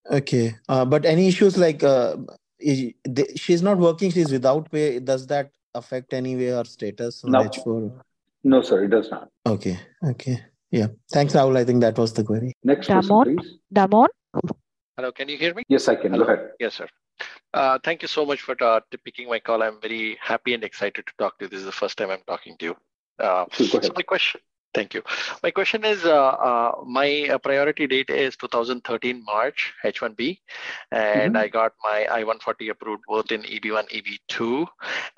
Okay. 0.10 0.56
Uh, 0.70 0.86
but 0.86 1.06
any 1.06 1.28
issues 1.28 1.58
like 1.58 1.84
uh, 1.84 2.16
is, 2.60 2.94
the, 3.04 3.28
she's 3.36 3.62
not 3.62 3.78
working, 3.78 4.10
she's 4.10 4.32
without 4.32 4.72
pay. 4.72 5.00
Does 5.00 5.28
that 5.28 5.52
affect 5.74 6.14
any 6.14 6.36
way 6.38 6.48
her 6.48 6.64
status 6.64 7.24
on 7.26 7.32
No. 7.32 7.40
H4? 7.44 8.02
No, 8.46 8.62
sir, 8.62 8.86
it 8.86 8.90
does 8.90 9.10
not. 9.12 9.30
Okay. 9.46 9.78
Okay. 10.04 10.40
Yeah. 10.72 10.88
Thanks, 11.12 11.34
Rahul. 11.34 11.58
I 11.58 11.66
think 11.66 11.82
that 11.82 11.98
was 11.98 12.14
the 12.14 12.24
query. 12.24 12.54
Next 12.64 12.88
Damon? 12.88 13.38
Damon? 13.74 14.08
Hello, 14.96 15.12
can 15.12 15.28
you 15.28 15.38
hear 15.38 15.54
me? 15.54 15.64
Yes, 15.68 15.88
I 15.88 15.96
can. 15.96 16.14
Go 16.14 16.22
ahead. 16.24 16.52
Yes, 16.60 16.76
sir. 16.76 16.88
Uh, 17.54 17.80
thank 17.84 18.02
you 18.02 18.08
so 18.08 18.26
much 18.26 18.42
for 18.42 18.56
uh, 18.62 18.80
picking 19.04 19.30
my 19.30 19.40
call. 19.40 19.64
I'm 19.64 19.80
very 19.82 20.18
happy 20.22 20.54
and 20.54 20.64
excited 20.64 21.06
to 21.06 21.14
talk 21.18 21.38
to 21.40 21.46
you. 21.46 21.50
This 21.50 21.60
is 21.60 21.66
the 21.66 21.72
first 21.72 21.98
time 21.98 22.10
I'm 22.12 22.24
talking 22.28 22.58
to 22.58 22.66
you. 22.66 22.76
Uh, 23.20 23.46
so 23.52 23.80
my 23.96 24.02
question, 24.02 24.42
thank 24.76 24.94
you. 24.94 25.04
My 25.44 25.52
question 25.52 25.86
is, 25.86 26.06
uh, 26.06 26.28
uh, 26.50 26.72
my 26.86 27.28
uh, 27.32 27.40
priority 27.40 27.88
date 27.88 28.10
is 28.10 28.36
2013 28.38 29.24
March 29.26 29.74
H1B, 29.84 30.40
and 30.92 31.36
Mhm. 31.36 31.44
I 31.44 31.48
got 31.48 31.74
my 31.84 32.08
I-140 32.12 32.70
approved 32.70 33.04
both 33.08 33.32
in 33.32 33.44
EB1, 33.46 33.88
EB2, 33.92 34.68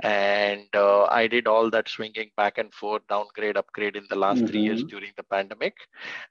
and 0.03 0.67
uh, 0.75 1.05
I 1.05 1.27
did 1.27 1.47
all 1.47 1.69
that 1.71 1.89
swinging 1.89 2.31
back 2.37 2.57
and 2.57 2.73
forth, 2.73 3.03
downgrade, 3.09 3.57
upgrade 3.57 3.95
in 3.95 4.05
the 4.09 4.15
last 4.15 4.45
three 4.47 4.61
years 4.61 4.83
Mhm. 4.83 4.89
during 4.89 5.11
the 5.17 5.23
pandemic, 5.23 5.75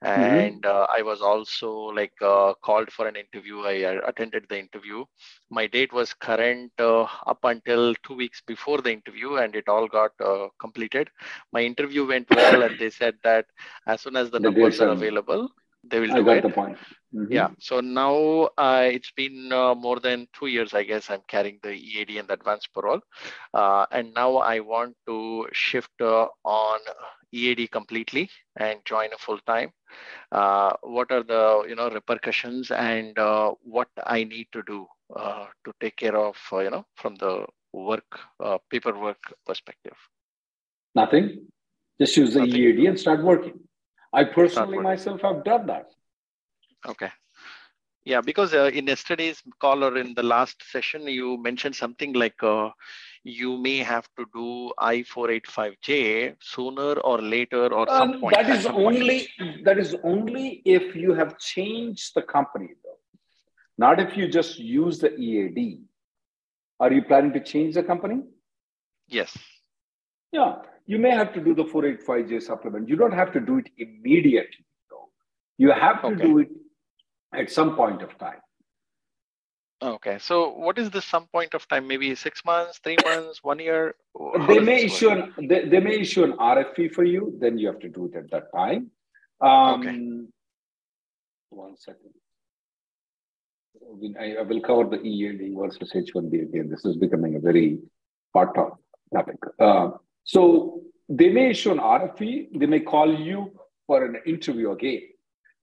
and 0.02 0.64
uh, 0.66 0.86
I 0.96 1.02
was 1.02 1.20
also 1.22 1.70
like 2.00 2.14
uh, 2.22 2.54
called 2.62 2.90
for 2.92 3.06
an 3.08 3.16
interview. 3.16 3.60
I 3.62 3.98
attended 4.08 4.46
the 4.48 4.58
interview. 4.58 5.04
My 5.50 5.66
date 5.66 5.92
was 5.92 6.14
current 6.14 6.72
uh, 6.78 7.02
up 7.26 7.40
until 7.44 7.94
two 8.04 8.14
weeks 8.14 8.42
before 8.46 8.80
the 8.80 8.92
interview, 8.92 9.36
and 9.36 9.54
it 9.56 9.68
all 9.68 9.88
got 9.88 10.12
uh, 10.24 10.48
completed. 10.60 11.10
My 11.52 11.62
interview 11.62 12.06
went 12.06 12.30
well, 12.30 12.62
and 12.62 12.78
they 12.78 12.90
said 12.90 13.15
that 13.22 13.46
as 13.86 14.00
soon 14.00 14.16
as 14.16 14.30
the 14.30 14.38
The 14.38 14.50
numbers 14.50 14.80
are 14.80 14.88
available, 14.88 15.48
they 15.84 16.00
will 16.00 16.12
I 16.12 16.18
do 16.18 16.24
got 16.24 16.36
it. 16.38 16.42
the 16.42 16.50
point. 16.50 16.78
Mhm. 17.14 17.28
Yeah. 17.30 17.48
So 17.58 17.80
now 17.80 18.14
uh, 18.56 18.88
it's 18.92 19.10
been 19.12 19.52
uh, 19.52 19.74
more 19.74 19.98
than 20.00 20.28
two 20.38 20.46
years, 20.46 20.74
I 20.74 20.82
guess. 20.84 21.10
I'm 21.10 21.22
carrying 21.28 21.58
the 21.62 21.72
EAD 21.72 22.18
and 22.18 22.28
the 22.28 22.34
advanced 22.34 22.72
parole, 22.74 23.00
uh, 23.54 23.86
and 23.90 24.12
now 24.14 24.36
I 24.36 24.60
want 24.60 24.96
to 25.06 25.48
shift 25.52 26.00
uh, 26.00 26.26
on 26.44 26.80
EAD 27.32 27.68
completely 27.68 28.30
and 28.56 28.84
join 28.84 29.12
a 29.12 29.18
full 29.18 29.38
time. 29.46 29.72
Uh, 30.32 30.72
what 30.82 31.10
are 31.10 31.22
the 31.22 31.64
you 31.68 31.74
know 31.76 31.90
repercussions 31.90 32.70
and 32.70 33.18
uh, 33.18 33.52
what 33.62 33.88
I 34.04 34.24
need 34.24 34.48
to 34.52 34.62
do 34.66 34.86
uh, 35.14 35.46
to 35.64 35.72
take 35.80 35.96
care 35.96 36.16
of 36.16 36.36
uh, 36.52 36.58
you 36.60 36.70
know 36.70 36.84
from 36.96 37.14
the 37.16 37.46
work 37.72 38.18
uh, 38.40 38.58
paperwork 38.70 39.18
perspective? 39.46 39.96
Nothing. 40.94 41.46
Just 42.00 42.16
use 42.16 42.34
the 42.34 42.44
EAD 42.44 42.86
and 42.86 42.98
start 42.98 43.22
working. 43.22 43.60
I 44.12 44.24
personally 44.24 44.76
working. 44.76 44.82
myself 44.82 45.20
have 45.22 45.44
done 45.44 45.66
that. 45.66 45.86
Okay. 46.86 47.10
Yeah, 48.04 48.20
because 48.20 48.54
uh, 48.54 48.70
in 48.72 48.86
yesterday's 48.86 49.42
call 49.60 49.82
or 49.82 49.96
in 49.98 50.14
the 50.14 50.22
last 50.22 50.62
session, 50.70 51.02
you 51.08 51.36
mentioned 51.42 51.74
something 51.74 52.12
like 52.12 52.40
uh, 52.42 52.70
you 53.24 53.56
may 53.58 53.78
have 53.78 54.06
to 54.16 54.24
do 54.32 54.70
I-485J 54.78 56.36
sooner 56.40 56.92
or 57.00 57.20
later 57.20 57.72
or 57.74 57.88
some 57.88 58.12
Um, 58.12 58.20
point. 58.20 58.36
that 58.36 58.46
at 58.46 58.56
is 58.58 58.62
some 58.62 58.74
point. 58.74 58.96
only 58.98 59.28
that 59.64 59.78
is 59.78 59.96
only 60.04 60.62
if 60.64 60.94
you 60.94 61.14
have 61.14 61.36
changed 61.38 62.14
the 62.14 62.22
company, 62.22 62.68
though. 62.84 62.98
Not 63.78 63.98
if 63.98 64.16
you 64.16 64.28
just 64.28 64.58
use 64.58 65.00
the 65.00 65.12
EAD. 65.16 65.80
Are 66.78 66.92
you 66.92 67.02
planning 67.02 67.32
to 67.32 67.40
change 67.42 67.74
the 67.74 67.82
company? 67.82 68.22
Yes. 69.08 69.36
Yeah, 70.30 70.56
you 70.86 70.98
may 70.98 71.10
have 71.10 71.32
to 71.34 71.40
do 71.40 71.54
the 71.54 71.64
485J 71.64 72.42
supplement. 72.42 72.88
You 72.88 72.96
don't 72.96 73.12
have 73.12 73.32
to 73.32 73.40
do 73.40 73.58
it 73.58 73.68
immediately, 73.76 74.64
though. 74.90 75.08
You 75.58 75.70
have 75.72 76.02
to 76.02 76.14
do 76.14 76.38
it 76.38 76.48
at 77.34 77.50
some 77.50 77.76
point 77.76 78.02
of 78.02 78.16
time. 78.18 78.40
Okay. 79.82 80.18
So 80.18 80.50
what 80.50 80.78
is 80.78 80.90
the 80.90 81.02
some 81.02 81.26
point 81.26 81.52
of 81.54 81.68
time? 81.68 81.86
Maybe 81.86 82.14
six 82.14 82.44
months, 82.44 82.78
three 82.82 82.96
months, 83.04 83.42
one 83.42 83.58
year? 83.58 83.94
How 84.18 84.46
they 84.46 84.58
may 84.58 84.84
issue 84.84 85.10
an 85.10 85.34
they, 85.48 85.68
they 85.68 85.80
may 85.80 85.98
issue 86.00 86.24
an 86.24 86.32
RFE 86.32 86.92
for 86.94 87.04
you, 87.04 87.36
then 87.40 87.58
you 87.58 87.66
have 87.66 87.80
to 87.80 87.88
do 87.88 88.06
it 88.06 88.16
at 88.16 88.30
that 88.30 88.44
time. 88.54 88.90
Um, 89.40 90.28
One 91.50 91.76
second. 91.76 92.10
We- 93.88 94.16
I, 94.18 94.36
I 94.40 94.42
will 94.42 94.60
cover 94.62 94.84
the 94.84 95.00
EAD 95.02 95.54
versus 95.56 95.92
H1B 95.92 96.42
again. 96.48 96.68
This 96.70 96.84
is 96.84 96.96
becoming 96.96 97.36
a 97.36 97.38
very 97.38 97.78
hot 98.34 98.54
top- 98.54 98.80
topic. 99.12 99.36
Uh, 99.58 99.90
so 100.26 100.82
they 101.08 101.28
may 101.30 101.50
issue 101.50 101.70
an 101.70 101.78
RFE, 101.78 102.58
they 102.58 102.66
may 102.66 102.80
call 102.80 103.18
you 103.18 103.52
for 103.86 104.04
an 104.04 104.16
interview 104.26 104.72
again. 104.72 105.02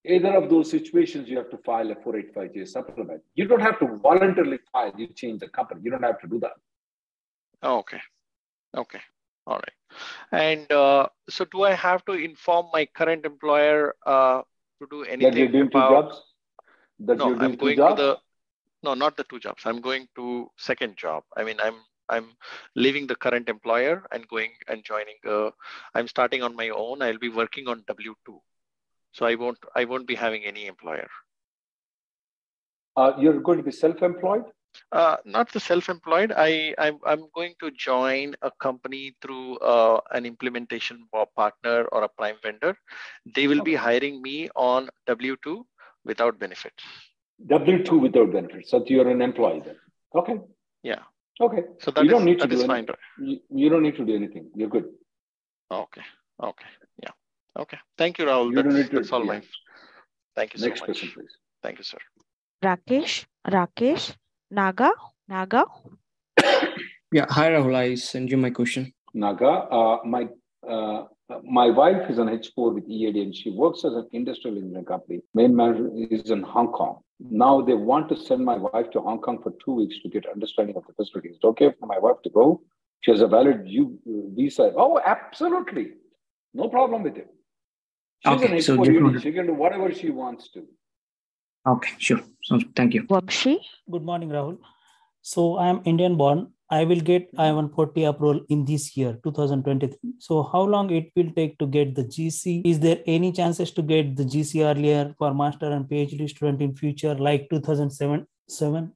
Either 0.06 0.36
of 0.36 0.50
those 0.50 0.70
situations, 0.72 1.30
you 1.30 1.38
have 1.38 1.50
to 1.50 1.58
file 1.66 1.92
a 1.92 1.96
485J 1.96 2.68
supplement. 2.68 3.22
You 3.36 3.46
don't 3.48 3.62
have 3.62 3.78
to 3.80 4.00
voluntarily 4.02 4.60
file, 4.72 4.94
you 4.98 5.08
change 5.08 5.42
the 5.42 5.50
company. 5.50 5.82
You 5.84 5.92
don't 5.92 6.04
have 6.04 6.20
to 6.22 6.28
do 6.28 6.40
that. 6.40 6.54
Oh, 7.62 7.80
okay. 7.80 8.00
Okay. 8.76 9.00
All 9.46 9.60
right. 9.66 9.78
And 10.32 10.72
uh, 10.72 11.08
so 11.30 11.46
do 11.46 11.64
I 11.64 11.74
have 11.74 12.04
to 12.06 12.14
inform 12.14 12.68
my 12.74 12.86
current 12.86 13.26
employer 13.26 13.96
uh, 14.06 14.42
to 14.82 14.88
do 14.90 15.04
anything 15.04 15.32
That 15.32 15.38
you're 15.38 15.48
doing 15.50 15.70
two 15.70 15.80
jobs? 15.80 16.22
That 17.00 17.18
no, 17.18 17.28
you're 17.28 17.36
doing 17.38 17.52
I'm 17.52 17.58
two 17.58 17.66
going 17.66 17.78
jobs? 17.78 18.00
to 18.00 18.04
the 18.04 18.18
no, 18.84 18.94
not 18.94 19.16
the 19.16 19.24
two 19.26 19.40
jobs. 19.40 19.64
I'm 19.66 19.80
going 19.80 20.08
to 20.16 20.50
second 20.58 20.98
job. 20.98 21.24
I 21.38 21.44
mean, 21.44 21.58
I'm 21.64 21.76
I'm 22.16 22.30
leaving 22.86 23.06
the 23.12 23.20
current 23.26 23.50
employer 23.56 23.96
and 24.14 24.28
going 24.34 24.52
and 24.68 24.90
joining. 24.92 25.20
Uh, 25.36 25.52
I'm 25.96 26.10
starting 26.16 26.44
on 26.48 26.56
my 26.64 26.70
own. 26.86 27.06
I'll 27.06 27.24
be 27.28 27.34
working 27.42 27.68
on 27.74 27.84
W 27.94 28.16
two, 28.26 28.40
so 29.12 29.26
I 29.32 29.36
won't 29.44 29.70
I 29.82 29.86
won't 29.92 30.08
be 30.16 30.18
having 30.26 30.44
any 30.54 30.66
employer. 30.74 31.10
Uh, 32.96 33.12
you're 33.22 33.40
going 33.48 33.58
to 33.58 33.68
be 33.72 33.72
self-employed? 33.72 34.44
Uh, 35.00 35.18
not 35.36 35.52
the 35.54 35.60
self-employed. 35.60 36.32
I 36.36 36.50
I'm, 36.86 36.98
I'm 37.12 37.24
going 37.38 37.54
to 37.64 37.70
join 37.86 38.36
a 38.50 38.52
company 38.66 39.02
through 39.22 39.58
uh, 39.74 40.00
an 40.18 40.26
implementation 40.30 41.06
partner 41.36 41.78
or 41.92 42.04
a 42.04 42.10
prime 42.20 42.40
vendor. 42.46 42.74
They 43.36 43.48
will 43.52 43.64
be 43.72 43.76
hiring 43.76 44.22
me 44.28 44.38
on 44.56 44.90
W 45.08 45.36
two 45.44 45.58
without 46.12 46.40
benefits. 46.44 46.84
W 47.48 47.84
two 47.84 48.00
without 48.06 48.32
benefits. 48.38 48.72
So 48.72 48.84
you're 48.96 49.10
an 49.10 49.22
employee 49.22 49.62
then. 49.66 49.78
Okay. 50.22 50.38
Yeah. 50.92 51.04
Okay. 51.42 51.64
So 51.80 51.92
that 51.92 52.04
you 52.04 52.10
don't 52.10 52.26
need 52.26 52.40
to 52.40 52.48
that 52.48 52.50
do 52.50 52.56
is 52.58 52.64
anything. 52.64 52.88
fine, 52.88 53.28
You, 53.28 53.40
you 53.50 53.70
don't 53.70 53.84
need 53.84 53.96
to 53.98 54.06
do 54.06 54.16
anything. 54.16 54.50
You're 54.56 54.70
good. 54.70 54.86
Okay. 55.72 56.02
Okay. 56.42 56.66
Yeah. 57.02 57.10
Okay. 57.60 57.78
Thank 57.98 58.20
you, 58.20 58.26
Rahul. 58.26 58.50
You 58.50 58.56
don't 58.56 58.66
That's, 58.66 58.76
need 58.76 58.90
to- 58.92 58.96
that's 58.98 59.12
all 59.12 59.22
yeah. 59.26 59.34
my. 59.34 59.42
Thank 60.36 60.54
you 60.56 60.62
Next 60.66 60.80
so 60.80 60.86
much. 60.88 60.96
person, 61.00 61.10
please. 61.14 61.34
Thank 61.62 61.78
you, 61.80 61.84
sir. 61.84 61.98
Rakesh? 62.64 63.26
Rakesh? 63.48 64.16
Naga? 64.52 64.92
Naga? 65.28 65.66
Yeah, 67.12 67.28
hi 67.30 67.52
Rahul. 67.52 67.76
I 67.76 67.96
send 67.96 68.32
you 68.32 68.38
my 68.38 68.50
question. 68.50 68.92
Naga, 69.14 69.46
uh, 69.48 69.98
my 70.04 70.28
uh, 70.68 71.04
my 71.44 71.70
wife 71.70 72.10
is 72.10 72.18
an 72.18 72.28
H4 72.28 72.74
with 72.74 72.86
EAD 72.90 73.16
and 73.18 73.36
she 73.36 73.52
works 73.52 73.86
as 73.86 73.94
an 73.94 74.08
industrial 74.14 74.58
engineering 74.58 74.86
company. 74.86 75.20
Main 75.36 75.56
manager 75.56 75.90
is 75.94 76.32
in 76.32 76.42
Hong 76.42 76.72
Kong. 76.72 77.02
Now 77.30 77.62
they 77.62 77.74
want 77.74 78.10
to 78.10 78.18
send 78.18 78.44
my 78.44 78.58
wife 78.58 78.92
to 78.92 79.00
Hong 79.02 79.20
Kong 79.20 79.42
for 79.42 79.54
two 79.64 79.72
weeks 79.74 79.96
to 80.04 80.10
get 80.10 80.26
understanding 80.28 80.76
of 80.76 80.84
the 80.88 80.94
facility. 80.94 81.30
Is 81.30 81.38
it 81.42 81.48
okay 81.48 81.72
for 81.80 81.86
my 81.86 81.98
wife 81.98 82.22
to 82.24 82.30
go? 82.30 82.62
She 83.02 83.12
has 83.12 83.22
a 83.22 83.28
valid 83.28 83.62
U 83.66 83.98
uh, 84.08 84.36
visa. 84.36 84.74
Oh, 84.76 85.00
absolutely. 85.06 85.92
No 86.54 86.68
problem 86.70 87.04
with 87.04 87.18
it. 87.18 87.28
She's 88.26 88.34
Okay, 88.34 88.56
an 88.56 88.62
so 88.62 88.78
H4 88.78 88.86
just 88.86 88.92
EAD. 88.96 89.04
wanted- 89.04 89.22
She 89.24 89.32
can 89.32 89.48
do 89.48 89.54
whatever 89.54 89.92
she 89.94 90.10
wants 90.10 90.50
to. 90.52 90.66
Okay, 91.66 91.92
sure. 91.98 92.20
So 92.44 92.60
thank 92.76 92.94
you. 92.94 93.04
Vamshi? 93.04 93.58
Good 93.90 94.04
morning, 94.04 94.30
Rahul. 94.30 94.58
So 95.22 95.56
I 95.58 95.68
am 95.70 95.82
Indian 95.86 96.18
born 96.18 96.52
I 96.70 96.86
will 96.86 97.02
get 97.02 97.30
I-140 97.38 98.10
approval 98.10 98.46
in 98.50 98.66
this 98.66 98.96
year, 98.98 99.20
2023. 99.24 100.14
So 100.20 100.44
how 100.44 100.62
long 100.62 100.90
it 100.92 101.12
will 101.16 101.32
take 101.36 101.58
to 101.60 101.68
get 101.68 101.94
the 101.94 102.04
GC? 102.04 102.62
Is 102.66 102.80
there 102.80 103.00
any 103.06 103.32
chances 103.32 103.72
to 103.72 103.82
get 103.82 104.16
the 104.16 104.24
GC 104.24 104.64
earlier 104.66 105.14
for 105.18 105.34
master 105.34 105.72
and 105.72 105.86
PhD 105.86 106.30
student 106.30 106.62
in 106.62 106.76
future, 106.76 107.16
like 107.16 107.50
2007? 107.50 108.26
Seven? 108.50 108.94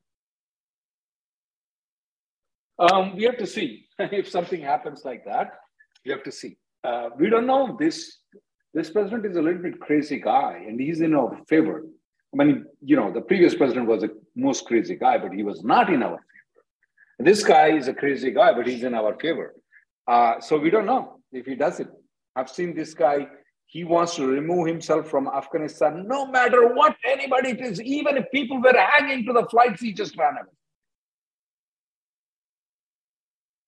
Um, 2.79 3.15
we 3.15 3.23
have 3.23 3.37
to 3.37 3.47
see 3.47 3.87
if 3.99 4.29
something 4.29 4.61
happens 4.61 5.03
like 5.03 5.25
that. 5.25 5.59
We 6.05 6.11
have 6.11 6.23
to 6.23 6.31
see. 6.31 6.57
Uh, 6.83 7.09
we 7.17 7.29
don't 7.29 7.47
know. 7.47 7.75
This 7.79 8.19
this 8.73 8.89
president 8.89 9.25
is 9.25 9.35
a 9.35 9.41
little 9.41 9.61
bit 9.61 9.79
crazy 9.79 10.19
guy, 10.19 10.63
and 10.67 10.79
he's 10.79 11.01
in 11.01 11.15
our 11.15 11.39
favor. 11.49 11.85
I 12.39 12.43
mean, 12.43 12.65
you 12.83 12.95
know, 12.95 13.11
the 13.11 13.21
previous 13.21 13.55
president 13.55 13.87
was 13.87 14.03
a 14.03 14.09
most 14.35 14.65
crazy 14.65 14.95
guy, 14.95 15.17
but 15.17 15.33
he 15.33 15.43
was 15.43 15.63
not 15.63 15.91
in 15.91 16.03
our 16.03 16.19
this 17.19 17.43
guy 17.43 17.69
is 17.69 17.87
a 17.87 17.93
crazy 17.93 18.31
guy, 18.31 18.53
but 18.53 18.67
he's 18.67 18.83
in 18.83 18.93
our 18.93 19.17
favor. 19.19 19.55
Uh, 20.07 20.39
so 20.39 20.57
we 20.57 20.69
don't 20.69 20.85
know 20.85 21.19
if 21.31 21.45
he 21.45 21.55
does 21.55 21.79
it. 21.79 21.87
I've 22.35 22.49
seen 22.49 22.75
this 22.75 22.93
guy, 22.93 23.27
he 23.65 23.83
wants 23.83 24.15
to 24.15 24.27
remove 24.27 24.67
himself 24.67 25.09
from 25.09 25.27
Afghanistan 25.27 26.05
no 26.07 26.27
matter 26.27 26.73
what 26.73 26.95
anybody 27.03 27.49
it 27.49 27.61
is, 27.61 27.81
even 27.81 28.17
if 28.17 28.25
people 28.31 28.61
were 28.61 28.77
hanging 28.77 29.25
to 29.25 29.33
the 29.33 29.45
flights, 29.47 29.81
he 29.81 29.91
just 29.91 30.15
ran 30.17 30.33
away. 30.33 30.53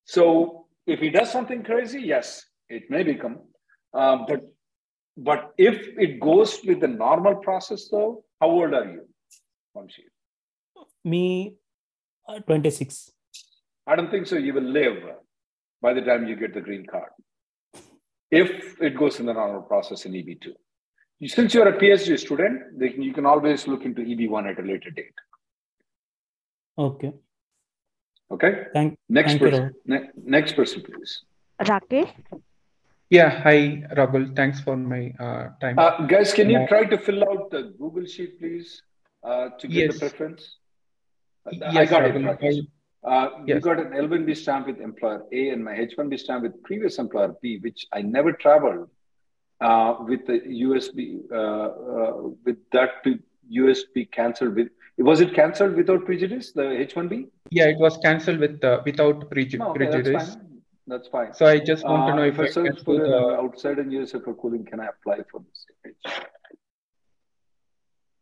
So 0.04 0.66
if 0.86 1.00
he 1.00 1.10
does 1.10 1.30
something 1.30 1.62
crazy, 1.62 2.00
yes, 2.00 2.44
it 2.68 2.90
may 2.90 3.02
become. 3.02 3.40
Um, 3.92 4.24
but 4.26 4.42
but 5.16 5.52
if 5.58 5.76
it 5.98 6.18
goes 6.20 6.60
with 6.64 6.80
the 6.80 6.88
normal 6.88 7.36
process, 7.36 7.88
though, 7.88 8.24
how 8.40 8.48
old 8.48 8.72
are 8.72 8.86
you? 8.86 9.02
Me, 11.04 11.54
uh, 12.28 12.38
26. 12.40 13.12
I 13.90 13.96
don't 13.96 14.10
think 14.10 14.26
so. 14.28 14.36
You 14.36 14.54
will 14.54 14.70
live 14.80 14.98
by 15.82 15.92
the 15.92 16.00
time 16.02 16.28
you 16.28 16.36
get 16.36 16.54
the 16.54 16.60
green 16.60 16.86
card. 16.86 17.10
If 18.30 18.80
it 18.80 18.96
goes 18.96 19.18
in 19.18 19.26
the 19.26 19.32
normal 19.32 19.62
process 19.62 20.04
in 20.06 20.12
EB2. 20.12 20.52
Since 21.26 21.54
you're 21.54 21.68
a 21.68 21.76
PhD 21.78 22.18
student, 22.18 22.80
you 23.06 23.12
can 23.12 23.26
always 23.26 23.66
look 23.66 23.84
into 23.84 24.02
EB1 24.02 24.52
at 24.52 24.60
a 24.60 24.66
later 24.66 24.90
date. 24.90 25.18
Okay. 26.78 27.12
Okay. 28.30 28.52
Thank, 28.72 28.96
next 29.08 29.32
thank 29.32 29.42
person. 29.42 29.74
Ne- 29.86 30.08
next 30.24 30.52
person, 30.54 30.82
please. 30.82 31.22
Rakesh? 31.60 32.10
Yeah, 33.10 33.28
hi, 33.42 33.82
Rahul. 33.96 34.34
Thanks 34.36 34.60
for 34.60 34.76
my 34.76 35.12
uh, 35.18 35.48
time. 35.60 35.76
Uh, 35.78 36.06
guys, 36.06 36.32
can 36.32 36.48
you 36.48 36.60
Uh, 36.60 36.68
try 36.68 36.84
to 36.84 36.96
fill 36.96 37.24
out 37.28 37.50
the 37.50 37.74
Google 37.76 38.06
Sheet, 38.06 38.38
please, 38.38 38.82
uh, 39.24 39.48
to 39.58 39.66
get 39.66 39.86
Yes. 39.86 39.94
the 39.94 39.98
preference? 39.98 40.58
Uh, 41.44 41.64
I 41.66 41.72
Yes, 41.72 41.90
got 41.90 42.04
it. 42.04 42.66
Rahul. 43.04 43.30
Rakesh. 43.32 43.40
Uh, 43.40 43.44
You 43.46 43.60
got 43.60 43.78
an 43.80 43.92
L1B 43.92 44.36
stamp 44.36 44.66
with 44.66 44.80
employer 44.80 45.22
A 45.32 45.50
and 45.50 45.64
my 45.64 45.72
H1B 45.72 46.18
stamp 46.18 46.42
with 46.42 46.62
previous 46.62 46.98
employer 46.98 47.34
B, 47.42 47.58
which 47.58 47.86
I 47.92 48.02
never 48.02 48.32
traveled 48.32 48.88
uh, 49.60 49.96
with 50.00 50.26
the 50.26 50.40
USB, 50.40 51.20
uh, 51.30 51.36
uh, 51.36 52.30
with 52.44 52.56
that 52.72 53.02
to 53.04 53.18
USB 53.52 54.10
cancelled 54.10 54.54
with, 54.54 54.68
was 54.98 55.20
it 55.20 55.34
cancelled 55.34 55.74
without 55.74 56.04
prejudice, 56.04 56.52
the 56.52 56.62
H1B? 56.62 57.26
Yeah, 57.50 57.66
it 57.66 57.78
was 57.78 57.96
cancelled 57.98 58.38
with 58.38 58.62
uh, 58.62 58.80
without 58.84 59.28
preju- 59.30 59.58
No, 59.58 59.70
okay, 59.70 59.84
that's 59.86 59.94
prejudice. 59.96 60.34
fine. 60.34 60.46
That's 60.86 61.08
fine. 61.08 61.34
So 61.34 61.46
I 61.46 61.58
just 61.58 61.84
want 61.84 62.06
to 62.08 62.16
know 62.16 62.24
if 62.24 62.34
if 62.34 62.40
I 62.40 62.42
I 62.42 62.46
can 62.46 62.52
search 62.76 62.84
for 62.84 62.96
the 62.96 63.16
uh, 63.16 63.42
outside 63.42 63.78
and 63.78 63.92
USA 63.92 64.20
for 64.20 64.34
cooling, 64.34 64.64
can 64.64 64.80
I 64.80 64.86
apply 64.86 65.18
for 65.30 65.40
this? 65.40 65.66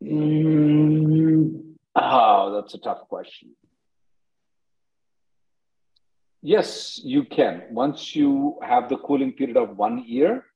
Mm, 0.04 1.74
oh, 1.96 2.52
that's 2.54 2.74
a 2.74 2.78
tough 2.78 3.08
question. 3.08 3.50
Yes, 6.48 6.98
you 7.04 7.24
can. 7.24 7.64
Once 7.70 8.16
you 8.16 8.58
have 8.62 8.88
the 8.88 8.96
cooling 8.96 9.32
period 9.32 9.58
of 9.58 9.76
one 9.76 10.02
year, 10.06 10.46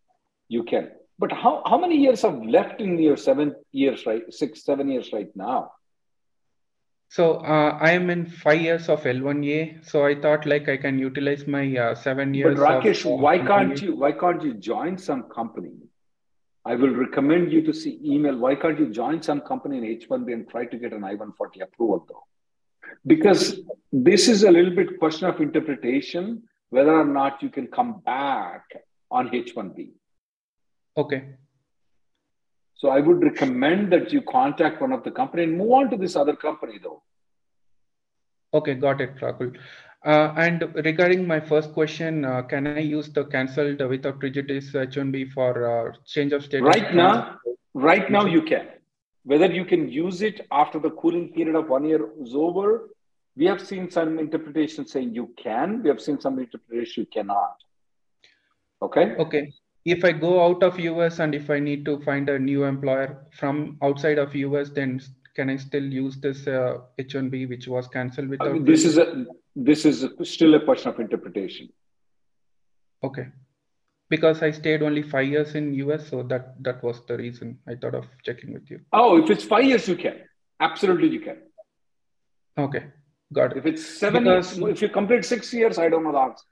you 0.48 0.62
can. 0.62 0.90
But 1.18 1.32
how, 1.32 1.62
how 1.66 1.76
many 1.78 1.96
years 1.96 2.22
have 2.22 2.42
left 2.42 2.80
in 2.80 2.98
your 2.98 3.18
seven 3.18 3.54
years, 3.72 4.06
right? 4.06 4.22
Six, 4.32 4.64
seven 4.64 4.88
years 4.88 5.12
right 5.12 5.30
now? 5.36 5.72
So 7.10 7.34
uh, 7.34 7.76
I 7.78 7.90
am 7.90 8.08
in 8.08 8.24
five 8.24 8.62
years 8.62 8.88
of 8.88 9.02
L1A. 9.02 9.84
So 9.84 10.06
I 10.06 10.14
thought 10.18 10.46
like 10.46 10.66
I 10.66 10.78
can 10.78 10.98
utilize 10.98 11.46
my 11.46 11.76
uh, 11.76 11.94
seven 11.94 12.32
years. 12.32 12.58
But 12.58 12.66
Rakesh, 12.68 13.04
of, 13.04 13.12
uh, 13.12 13.22
why 13.26 13.36
can't 13.36 13.82
you 13.82 13.94
why 13.94 14.12
can't 14.12 14.42
you 14.42 14.54
join 14.54 14.96
some 14.96 15.24
company? 15.24 15.74
I 16.64 16.74
will 16.74 16.94
recommend 17.04 17.52
you 17.52 17.60
to 17.66 17.74
see 17.74 18.00
email. 18.02 18.38
Why 18.38 18.54
can't 18.54 18.78
you 18.78 18.88
join 18.88 19.20
some 19.20 19.42
company 19.42 19.76
in 19.76 19.84
H1B 19.84 20.32
and 20.32 20.48
try 20.48 20.64
to 20.64 20.76
get 20.78 20.94
an 20.94 21.04
I-140 21.04 21.62
approval 21.62 22.06
though? 22.08 22.24
Because 23.06 23.60
this 23.92 24.28
is 24.28 24.44
a 24.44 24.50
little 24.50 24.74
bit 24.74 24.98
question 24.98 25.28
of 25.28 25.40
interpretation, 25.40 26.42
whether 26.70 26.94
or 26.94 27.04
not 27.04 27.42
you 27.42 27.50
can 27.50 27.66
come 27.66 28.00
back 28.00 28.64
on 29.10 29.28
H1B. 29.28 29.90
Okay. 30.96 31.34
So 32.74 32.88
I 32.88 33.00
would 33.00 33.22
recommend 33.22 33.92
that 33.92 34.12
you 34.12 34.22
contact 34.22 34.80
one 34.80 34.92
of 34.92 35.04
the 35.04 35.10
company 35.10 35.44
and 35.44 35.56
move 35.56 35.72
on 35.72 35.90
to 35.90 35.96
this 35.96 36.16
other 36.16 36.34
company 36.34 36.78
though. 36.82 37.02
Okay, 38.54 38.74
got 38.74 39.00
it, 39.00 39.16
Rahul. 39.16 39.56
Uh, 40.04 40.34
and 40.36 40.74
regarding 40.74 41.26
my 41.26 41.38
first 41.38 41.72
question, 41.72 42.24
uh, 42.24 42.42
can 42.42 42.66
I 42.66 42.80
use 42.80 43.08
the 43.08 43.24
cancelled 43.24 43.80
without 43.88 44.18
prejudice 44.18 44.72
H1B 44.72 45.32
for 45.32 45.52
uh, 45.64 45.92
change 46.04 46.32
of 46.32 46.44
status? 46.44 46.66
Right 46.66 46.92
now, 46.92 47.38
right 47.72 48.10
now 48.10 48.26
you 48.26 48.42
can. 48.42 48.66
Whether 49.24 49.52
you 49.52 49.64
can 49.64 49.88
use 49.88 50.22
it 50.22 50.46
after 50.50 50.78
the 50.78 50.90
cooling 50.90 51.32
period 51.32 51.56
of 51.56 51.68
one 51.68 51.84
year 51.84 52.08
is 52.20 52.34
over, 52.34 52.90
we 53.36 53.46
have 53.46 53.64
seen 53.64 53.90
some 53.90 54.18
interpretation 54.18 54.86
saying 54.86 55.14
you 55.14 55.32
can. 55.42 55.82
We 55.82 55.88
have 55.88 56.00
seen 56.00 56.20
some 56.20 56.38
interpretation 56.38 57.02
you 57.02 57.06
cannot. 57.06 57.56
Okay. 58.82 59.14
Okay. 59.16 59.52
If 59.84 60.04
I 60.04 60.12
go 60.12 60.44
out 60.44 60.62
of 60.62 60.78
US 60.78 61.18
and 61.18 61.34
if 61.34 61.50
I 61.50 61.58
need 61.58 61.84
to 61.86 62.00
find 62.00 62.28
a 62.28 62.38
new 62.38 62.64
employer 62.64 63.26
from 63.32 63.78
outside 63.82 64.18
of 64.18 64.34
US, 64.34 64.70
then 64.70 65.00
can 65.34 65.50
I 65.50 65.56
still 65.56 65.84
use 65.84 66.16
this 66.16 66.46
uh, 66.46 66.78
H1B 66.98 67.48
which 67.48 67.68
was 67.68 67.88
cancelled 67.88 68.26
I 68.26 68.30
without? 68.30 68.52
mean, 68.52 68.64
this 68.64 68.84
is 68.84 68.98
a 68.98 69.26
this 69.56 69.84
is 69.84 70.04
a, 70.04 70.24
still 70.24 70.54
a 70.54 70.64
question 70.64 70.90
of 70.90 71.00
interpretation. 71.00 71.68
Okay. 73.02 73.26
Because 74.12 74.42
I 74.42 74.50
stayed 74.50 74.82
only 74.82 75.02
five 75.02 75.26
years 75.34 75.54
in 75.58 75.72
US, 75.82 76.08
so 76.10 76.22
that 76.30 76.48
that 76.66 76.82
was 76.86 76.98
the 77.10 77.16
reason 77.16 77.58
I 77.66 77.74
thought 77.80 77.94
of 78.00 78.06
checking 78.26 78.52
with 78.56 78.70
you. 78.72 78.80
Oh, 78.92 79.10
if 79.22 79.30
it's 79.34 79.44
five 79.52 79.64
years, 79.64 79.88
you 79.88 79.96
can. 79.96 80.16
Absolutely, 80.60 81.08
you 81.08 81.20
can. 81.26 81.38
Okay, 82.64 82.82
got 83.38 83.52
it. 83.52 83.60
If 83.60 83.68
it's 83.70 83.84
seven 84.00 84.24
Because- 84.24 84.58
years, 84.58 84.72
if 84.74 84.82
you 84.82 84.88
complete 84.96 85.24
six 85.24 85.52
years, 85.60 85.78
I 85.84 85.88
don't 85.94 86.04
know 86.08 86.12
the 86.16 86.24
answer. 86.24 86.44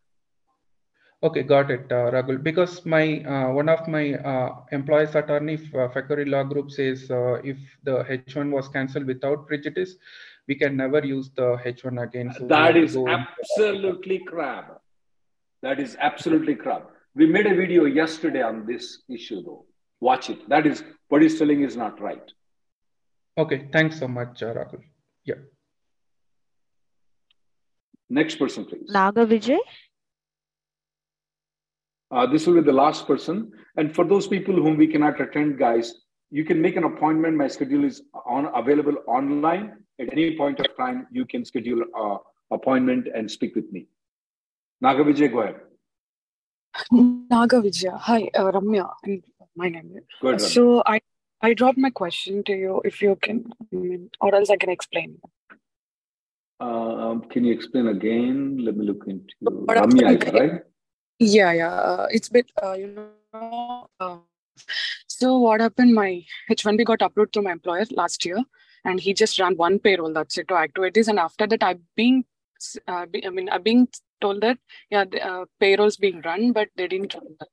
Okay, 1.29 1.43
got 1.51 1.71
it, 1.75 1.93
uh, 1.97 2.07
Rahul. 2.15 2.39
Because 2.47 2.77
my 2.95 3.03
uh, 3.33 3.49
one 3.57 3.69
of 3.73 3.83
my 3.97 4.05
uh, 4.33 4.47
employees 4.79 5.17
attorney, 5.23 5.57
uh, 5.81 5.89
Factory 5.97 6.25
Law 6.35 6.45
Group, 6.53 6.71
says 6.77 7.03
uh, 7.11 7.35
if 7.53 7.59
the 7.89 7.97
H1 8.15 8.55
was 8.59 8.71
cancelled 8.77 9.11
without 9.15 9.43
prejudice, 9.51 9.93
we 10.49 10.55
can 10.63 10.79
never 10.79 11.03
use 11.11 11.29
the 11.43 11.51
H1 11.73 12.01
again. 12.07 12.33
So 12.39 12.47
That 12.55 12.81
is 12.85 12.97
absolutely 13.19 14.19
crap. 14.31 14.73
That 15.69 15.85
is 15.87 15.95
absolutely 16.11 16.57
crap. 16.65 16.89
We 17.15 17.27
made 17.27 17.47
a 17.47 17.55
video 17.55 17.85
yesterday 17.85 18.43
on 18.43 18.67
this 18.67 19.03
issue, 19.09 19.43
though. 19.43 19.67
Watch 20.01 20.31
it. 20.31 20.49
That 20.49 20.67
is 20.67 20.83
what 21.09 21.23
he's 21.23 21.39
telling 21.39 21.63
is 21.63 21.77
not 21.77 22.01
right. 22.01 22.23
Okay, 23.37 23.69
thanks 23.73 23.99
so 23.99 24.09
much, 24.09 24.43
uh, 24.43 24.55
Rahul. 24.55 24.83
Yeah. 25.25 25.35
Next 28.09 28.37
person, 28.37 28.65
please. 28.65 28.89
Naga 28.89 29.27
Vijay? 29.27 29.59
Uh, 32.11 32.27
this 32.27 32.47
will 32.47 32.55
be 32.55 32.61
the 32.61 32.73
last 32.73 33.07
person. 33.07 33.53
And 33.77 33.95
for 33.95 34.05
those 34.05 34.27
people 34.27 34.55
whom 34.55 34.77
we 34.77 34.87
cannot 34.87 35.21
attend, 35.21 35.59
guys, 35.59 35.95
you 36.31 36.45
can 36.45 36.61
make 36.61 36.77
an 36.77 36.85
appointment. 36.85 37.37
My 37.37 37.49
schedule 37.49 37.85
is 37.85 38.03
on 38.27 38.47
available 38.55 38.97
online 39.07 39.77
at 40.01 40.13
any 40.13 40.37
point 40.37 40.59
of 40.61 40.67
time. 40.77 41.07
You 41.13 41.25
can 41.25 41.45
schedule 41.45 41.83
a 41.95 42.19
appointment 42.53 43.09
and 43.15 43.31
speak 43.31 43.55
with 43.55 43.71
me. 43.73 43.87
Naga 44.81 45.05
Vijay, 45.05 45.31
go 45.31 45.41
ahead. 45.43 45.57
Naga 46.91 47.61
Vijaya. 47.61 47.97
Hi, 47.99 48.31
uh, 48.35 48.51
Ramya. 48.53 48.89
My 49.57 49.69
name. 49.69 49.97
is- 49.97 50.05
Go 50.23 50.29
ahead, 50.29 50.41
So 50.41 50.83
I 50.87 51.01
I 51.43 51.55
dropped 51.55 51.79
my 51.79 51.91
question 51.91 52.43
to 52.45 52.53
you. 52.53 52.81
If 52.85 53.01
you 53.03 53.17
can, 53.17 53.45
or 54.21 54.35
else 54.35 54.51
I 54.51 54.57
can 54.57 54.71
explain. 54.71 55.21
Um, 56.61 57.23
can 57.31 57.45
you 57.45 57.53
explain 57.53 57.87
again? 57.87 58.59
Let 58.59 58.77
me 58.77 58.85
look 58.85 59.05
into 59.07 59.35
What 59.41 59.79
Ramya, 59.79 60.33
right? 60.35 60.63
Yeah, 61.19 61.53
yeah. 61.53 61.75
Uh, 61.75 62.07
it's 62.11 62.29
bit, 62.29 62.51
uh, 62.63 62.73
you 62.75 62.89
know. 62.89 63.89
Uh, 63.99 64.19
so 65.07 65.39
what 65.39 65.61
happened? 65.61 65.95
My 65.95 66.25
H1B 66.51 66.85
got 66.85 67.03
approved 67.03 67.33
through 67.33 67.45
my 67.45 67.53
employer 67.53 67.85
last 67.93 68.25
year, 68.27 68.39
and 68.85 69.01
he 69.01 69.15
just 69.15 69.39
ran 69.41 69.57
one 69.57 69.79
payroll. 69.79 70.13
That's 70.13 70.37
it 70.37 70.49
to 70.49 70.55
activities, 70.57 71.09
and 71.09 71.19
after 71.19 71.47
that, 71.47 71.63
I've 71.63 71.83
been, 71.97 72.25
uh, 72.87 73.07
be, 73.07 73.27
I 73.27 73.31
mean, 73.31 73.49
I've 73.49 73.65
been 73.65 73.89
told 74.21 74.41
that 74.43 74.59
yeah, 74.91 75.05
the 75.05 75.25
uh, 75.27 75.45
payroll's 75.59 75.97
being 75.97 76.21
run, 76.23 76.53
but 76.53 76.69
they 76.77 76.89
didn't 76.89 77.15
run 77.15 77.37
that. 77.39 77.49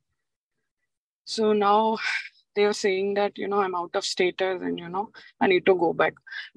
So 1.26 1.54
now 1.54 1.98
they 2.58 2.66
were 2.66 2.74
saying 2.74 3.14
that 3.14 3.38
you 3.38 3.48
know 3.48 3.60
i'm 3.64 3.76
out 3.80 3.96
of 4.00 4.04
status 4.14 4.64
and 4.68 4.80
you 4.84 4.90
know 4.96 5.04
i 5.40 5.48
need 5.52 5.66
to 5.66 5.76
go 5.84 5.94
back 6.02 6.16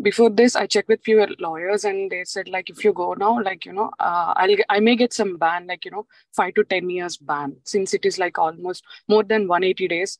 before 0.08 0.30
this 0.30 0.56
i 0.60 0.66
checked 0.74 0.88
with 0.92 1.04
few 1.08 1.18
lawyers 1.46 1.84
and 1.90 2.10
they 2.10 2.22
said 2.24 2.48
like 2.56 2.70
if 2.70 2.82
you 2.84 2.92
go 3.00 3.12
now 3.24 3.32
like 3.48 3.66
you 3.66 3.74
know 3.78 3.90
uh, 4.00 4.32
i'll 4.36 4.56
i 4.70 4.80
may 4.80 4.96
get 4.96 5.12
some 5.12 5.36
ban 5.36 5.66
like 5.66 5.84
you 5.84 5.90
know 5.90 6.06
5 6.40 6.54
to 6.54 6.64
10 6.64 6.88
years 6.96 7.18
ban 7.18 7.54
since 7.74 7.94
it 8.00 8.06
is 8.12 8.18
like 8.24 8.38
almost 8.38 8.82
more 9.08 9.22
than 9.22 9.46
180 9.46 9.88
days 9.94 10.18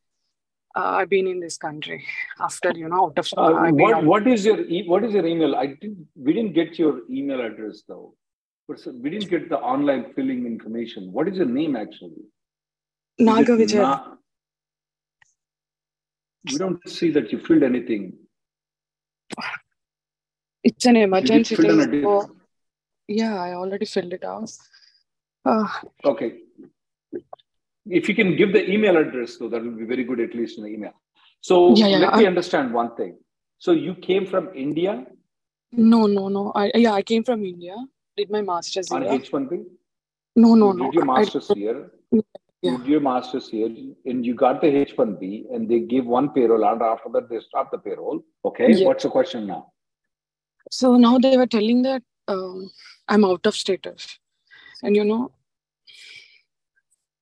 uh, 0.76 0.91
i've 0.99 1.09
been 1.16 1.26
in 1.34 1.41
this 1.41 1.57
country 1.57 2.05
after 2.49 2.72
you 2.82 2.88
know 2.95 3.05
out 3.07 3.24
of 3.24 3.32
Uh, 3.36 3.70
what 3.82 4.05
what 4.12 4.26
is 4.34 4.45
your 4.51 4.61
e- 4.76 4.86
what 4.93 5.05
is 5.09 5.14
your 5.18 5.26
email? 5.32 5.53
I 5.62 5.66
didn't 5.66 6.07
we 6.26 6.32
didn't 6.36 6.55
get 6.59 6.78
your 6.82 6.93
email 7.18 7.41
address 7.49 7.82
though. 7.91 8.07
We 8.71 9.11
didn't 9.11 9.29
get 9.31 9.49
the 9.49 9.59
online 9.59 10.12
filling 10.14 10.47
information. 10.47 11.12
What 11.12 11.29
is 11.29 11.37
your 11.37 11.47
name 11.47 11.75
actually? 11.77 12.23
Naga 13.18 13.53
Vijay. 13.53 13.83
Na- 13.83 14.14
we 16.51 16.59
don't 16.59 16.89
see 16.89 17.11
that 17.11 17.33
you 17.33 17.39
filled 17.39 17.62
anything. 17.62 18.05
it's 20.68 20.87
an 20.87 20.97
emergency 20.97 21.57
thing 21.57 21.81
a 21.81 22.16
yeah 23.18 23.35
i 23.43 23.53
already 23.61 23.87
filled 23.93 24.12
it 24.16 24.25
out 24.25 24.51
uh, 25.51 25.68
Okay. 26.05 26.29
If 27.99 28.09
you 28.11 28.14
can 28.14 28.37
give 28.37 28.53
the 28.53 28.62
email 28.71 28.97
address, 28.99 29.37
though, 29.39 29.49
that 29.49 29.62
will 29.64 29.79
be 29.83 29.87
very 29.93 30.05
good, 30.05 30.21
at 30.21 30.35
least 30.35 30.59
in 30.59 30.64
the 30.64 30.71
email. 30.71 30.93
So 31.41 31.75
Yeah, 31.75 31.87
yeah, 31.87 31.99
let 32.05 32.16
me 32.18 32.25
I- 32.25 32.29
understand 32.29 32.75
one 32.75 32.95
thing. 32.95 33.14
So 33.59 33.73
you 33.73 33.95
came 33.95 34.27
from 34.27 34.51
India 34.55 35.07
no 35.73 36.07
no 36.07 36.29
no 36.29 36.53
i 36.61 36.71
yeah 36.75 36.93
i 36.93 37.03
came 37.11 37.23
from 37.23 37.45
india 37.45 37.77
did 38.21 38.31
my 38.37 38.43
masters 38.51 38.91
on 38.97 39.03
here 39.03 39.18
H1B? 39.18 39.64
no 40.45 40.51
no 40.62 40.68
you 40.73 40.79
no 40.81 40.85
did 40.91 40.95
your 40.99 41.05
I- 41.11 41.12
master's 41.14 41.49
here. 41.61 41.79
You 42.68 42.73
did 42.79 42.89
your 42.93 43.01
master's 43.05 43.47
here, 43.57 43.68
and 44.12 44.27
you 44.29 44.35
got 44.41 44.61
the 44.62 44.71
H1B, 44.81 45.29
and 45.55 45.66
they 45.73 45.79
give 45.93 46.05
one 46.14 46.27
payroll, 46.35 46.64
and 46.71 46.83
after 46.89 47.09
that 47.14 47.31
they 47.31 47.39
stop 47.49 47.71
the 47.75 47.79
payroll. 47.87 48.18
Okay, 48.51 48.66
Yeah. 48.73 48.87
what's 48.89 49.05
the 49.09 49.12
question 49.14 49.47
now? 49.51 49.61
So 50.79 50.91
now 51.05 51.12
they 51.27 51.37
were 51.43 51.47
telling 51.55 51.81
that 51.89 52.03
um, 52.35 52.71
I'm 53.14 53.25
out 53.31 53.47
of 53.53 53.55
status, 53.61 54.09
and 54.83 54.95
you 55.01 55.07
know, 55.12 55.21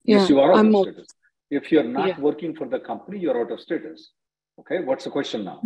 yeah, 0.05 0.17
yes, 0.17 0.29
you 0.35 0.41
are 0.41 0.51
out 0.53 0.59
I'm 0.63 0.75
of 0.75 0.81
out. 0.81 0.89
status. 0.89 1.07
If 1.61 1.71
you're 1.75 1.89
not 1.93 2.09
Yeah. 2.13 2.21
working 2.29 2.57
for 2.63 2.67
the 2.75 2.81
company, 2.91 3.21
you're 3.27 3.39
out 3.45 3.53
of 3.59 3.61
status. 3.69 4.11
Okay, 4.63 4.81
what's 4.91 5.05
the 5.11 5.15
question 5.21 5.45
now? 5.53 5.59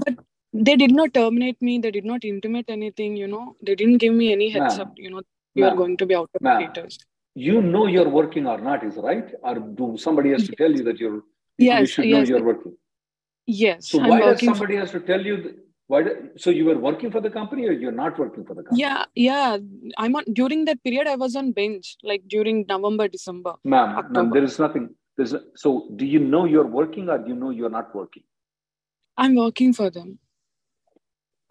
They 0.53 0.76
did 0.76 0.90
not 0.92 1.14
terminate 1.14 1.61
me. 1.62 1.78
They 1.78 1.90
did 1.90 2.05
not 2.05 2.24
intimate 2.24 2.66
anything. 2.68 3.16
You 3.16 3.26
know, 3.28 3.57
they 3.62 3.74
didn't 3.74 3.98
give 3.98 4.14
me 4.14 4.32
any 4.32 4.50
heads 4.50 4.78
up. 4.78 4.92
You 4.96 5.11
know, 5.11 5.22
you 5.55 5.64
are 5.64 5.74
going 5.74 5.96
to 5.96 6.07
be 6.07 6.14
out 6.14 6.28
of 6.34 6.42
ma'am. 6.42 6.70
status. 6.72 6.98
You 7.34 7.62
know 7.62 7.86
you're 7.86 8.09
working 8.09 8.46
or 8.46 8.59
not, 8.61 8.84
is 8.84 8.96
right? 8.96 9.32
Or 9.42 9.55
do 9.59 9.96
somebody 9.96 10.30
has 10.32 10.46
to 10.46 10.55
tell 10.57 10.70
you 10.70 10.84
that 10.84 10.98
you're? 10.98 11.22
yes, 11.59 11.80
You 11.80 11.86
should 11.86 12.05
yes, 12.05 12.28
know 12.28 12.36
you're 12.36 12.44
working. 12.44 12.76
yes. 13.46 13.88
So 13.88 14.00
I'm 14.00 14.11
why 14.11 14.18
does 14.20 14.26
working. 14.26 14.48
For, 14.50 14.55
somebody 14.57 14.76
has 14.76 14.90
to 14.90 15.00
tell 15.00 15.24
you? 15.24 15.36
Why? 15.86 16.03
do- 16.03 16.30
So 16.36 16.50
you 16.50 16.66
were 16.66 16.76
working 16.78 17.11
for 17.11 17.20
the 17.22 17.30
company, 17.30 17.66
or 17.66 17.72
you're 17.72 17.92
not 17.92 18.18
working 18.18 18.44
for 18.44 18.55
the 18.55 18.62
company? 18.62 18.82
yeah, 18.82 19.05
yeah. 19.14 19.57
I'm 19.96 20.14
on 20.16 20.24
during 20.34 20.66
that 20.66 20.82
period. 20.84 21.07
I 21.07 21.16
was 21.16 21.34
on 21.36 21.53
bench, 21.53 21.96
like 22.03 22.22
during 22.28 22.66
November, 22.68 23.09
December, 23.09 23.55
Ma'am, 23.64 24.07
ma'am, 24.11 24.30
there 24.30 24.44
is 24.44 24.59
nothing. 24.59 24.90
There's 25.16 25.34
so. 25.55 25.88
Do 25.96 26.05
you 26.05 26.20
know 26.20 26.44
you're 26.44 26.66
working, 26.66 27.09
or 27.09 27.16
do 27.18 27.28
you 27.28 27.34
know 27.36 27.50
you're 27.50 27.70
not 27.78 27.94
working? 27.94 28.24
I'm 29.16 29.34
working 29.36 29.72
for 29.72 29.88
them. 29.90 30.18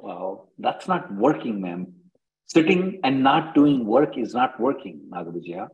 Well, 0.02 0.52
that's 0.58 0.88
not 0.88 1.14
working, 1.14 1.62
ma'am. 1.62 1.94
Sitting 2.48 3.00
and 3.04 3.24
not 3.24 3.56
doing 3.56 3.86
work 3.86 4.18
is 4.18 4.34
not 4.34 4.60
working, 4.60 5.02
Nagavijaya. 5.14 5.70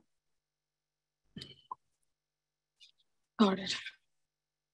Got 3.39 3.59
it. 3.59 3.75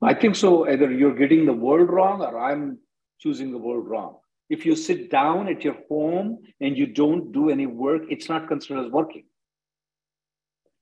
I 0.01 0.13
think 0.13 0.35
so. 0.35 0.67
Either 0.67 0.91
you're 0.91 1.15
getting 1.15 1.45
the 1.45 1.53
word 1.53 1.89
wrong 1.89 2.21
or 2.21 2.37
I'm 2.39 2.79
choosing 3.19 3.51
the 3.51 3.57
word 3.57 3.81
wrong. 3.81 4.17
If 4.49 4.65
you 4.65 4.75
sit 4.75 5.09
down 5.09 5.47
at 5.47 5.63
your 5.63 5.77
home 5.87 6.39
and 6.59 6.77
you 6.77 6.87
don't 6.87 7.31
do 7.31 7.49
any 7.49 7.65
work, 7.65 8.03
it's 8.09 8.27
not 8.27 8.47
considered 8.47 8.85
as 8.85 8.91
working. 8.91 9.25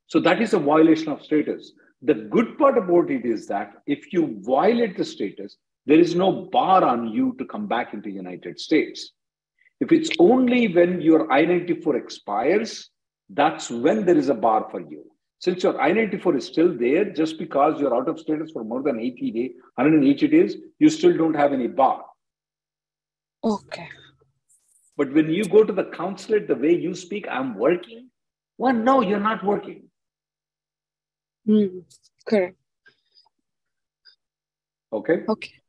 So 0.08 0.20
that 0.22 0.42
is 0.42 0.54
a 0.54 0.60
violation 0.60 1.10
of 1.10 1.24
status. 1.24 1.74
The 2.02 2.16
good 2.16 2.58
part 2.58 2.78
about 2.78 3.12
it 3.12 3.26
is 3.26 3.48
that 3.48 3.74
if 3.86 4.12
you 4.12 4.40
violate 4.42 4.98
the 4.98 5.06
status, 5.06 5.58
there 5.86 6.00
is 6.00 6.16
no 6.16 6.48
bar 6.52 6.84
on 6.84 7.08
you 7.08 7.36
to 7.40 7.46
come 7.46 7.68
back 7.68 7.94
into 7.94 8.10
the 8.10 8.16
United 8.16 8.60
States. 8.60 9.12
If 9.80 9.92
it's 9.92 10.12
only 10.20 10.68
when 10.68 11.02
your 11.02 11.32
I-94 11.32 11.98
expires, 11.98 12.90
that's 13.30 13.70
when 13.70 14.06
there 14.06 14.18
is 14.18 14.30
a 14.30 14.36
bar 14.36 14.68
for 14.70 14.80
you. 14.80 15.06
Since 15.40 15.64
your 15.64 15.82
I-94 15.82 16.38
is 16.38 16.46
still 16.46 16.78
there, 16.78 17.06
just 17.06 17.40
because 17.40 17.80
you're 17.80 17.96
out 17.96 18.08
of 18.08 18.20
status 18.20 18.52
for 18.52 18.64
more 18.64 18.84
than 18.84 19.00
80 19.00 19.32
days, 19.32 19.52
180 19.76 20.28
days, 20.28 20.56
you 20.78 20.90
still 20.90 21.18
don't 21.18 21.34
have 21.34 21.52
any 21.52 21.68
bar. 21.68 22.06
Okay. 23.44 23.90
But 24.98 25.12
when 25.14 25.32
you 25.32 25.46
go 25.46 25.64
to 25.64 25.74
the 25.74 25.86
consulate, 25.86 26.48
the 26.48 26.56
way 26.56 26.76
you 26.76 26.94
speak, 26.94 27.26
I'm 27.28 27.56
working. 27.56 28.10
Well, 28.60 28.74
no, 28.74 29.02
you're 29.02 29.20
not 29.20 29.44
working. 29.44 29.86
Hmm. 31.48 31.80
Correct. 32.28 32.56
Okay. 34.94 35.24
Okay. 35.28 35.61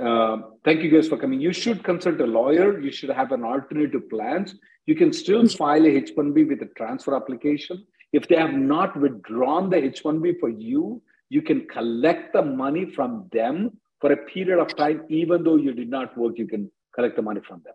Uh, 0.00 0.38
thank 0.64 0.82
you 0.82 0.90
guys 0.90 1.08
for 1.08 1.16
coming. 1.16 1.40
You 1.40 1.52
should 1.52 1.82
consult 1.82 2.20
a 2.20 2.26
lawyer. 2.26 2.80
You 2.80 2.92
should 2.92 3.10
have 3.10 3.32
an 3.32 3.44
alternative 3.44 4.08
plans. 4.08 4.54
You 4.86 4.94
can 4.94 5.12
still 5.12 5.46
file 5.48 5.84
a 5.84 6.00
H1B 6.00 6.48
with 6.48 6.62
a 6.62 6.70
transfer 6.76 7.14
application. 7.14 7.84
If 8.12 8.28
they 8.28 8.36
have 8.36 8.54
not 8.54 8.98
withdrawn 8.98 9.70
the 9.70 9.76
H1B 9.76 10.40
for 10.40 10.48
you, 10.48 11.02
you 11.28 11.42
can 11.42 11.66
collect 11.66 12.32
the 12.32 12.42
money 12.42 12.90
from 12.94 13.28
them 13.32 13.78
for 14.00 14.12
a 14.12 14.16
period 14.16 14.60
of 14.60 14.74
time, 14.76 15.02
even 15.08 15.44
though 15.44 15.56
you 15.56 15.72
did 15.72 15.90
not 15.90 16.16
work. 16.16 16.38
You 16.38 16.46
can 16.46 16.70
collect 16.94 17.16
the 17.16 17.22
money 17.22 17.40
from 17.46 17.62
them. 17.64 17.74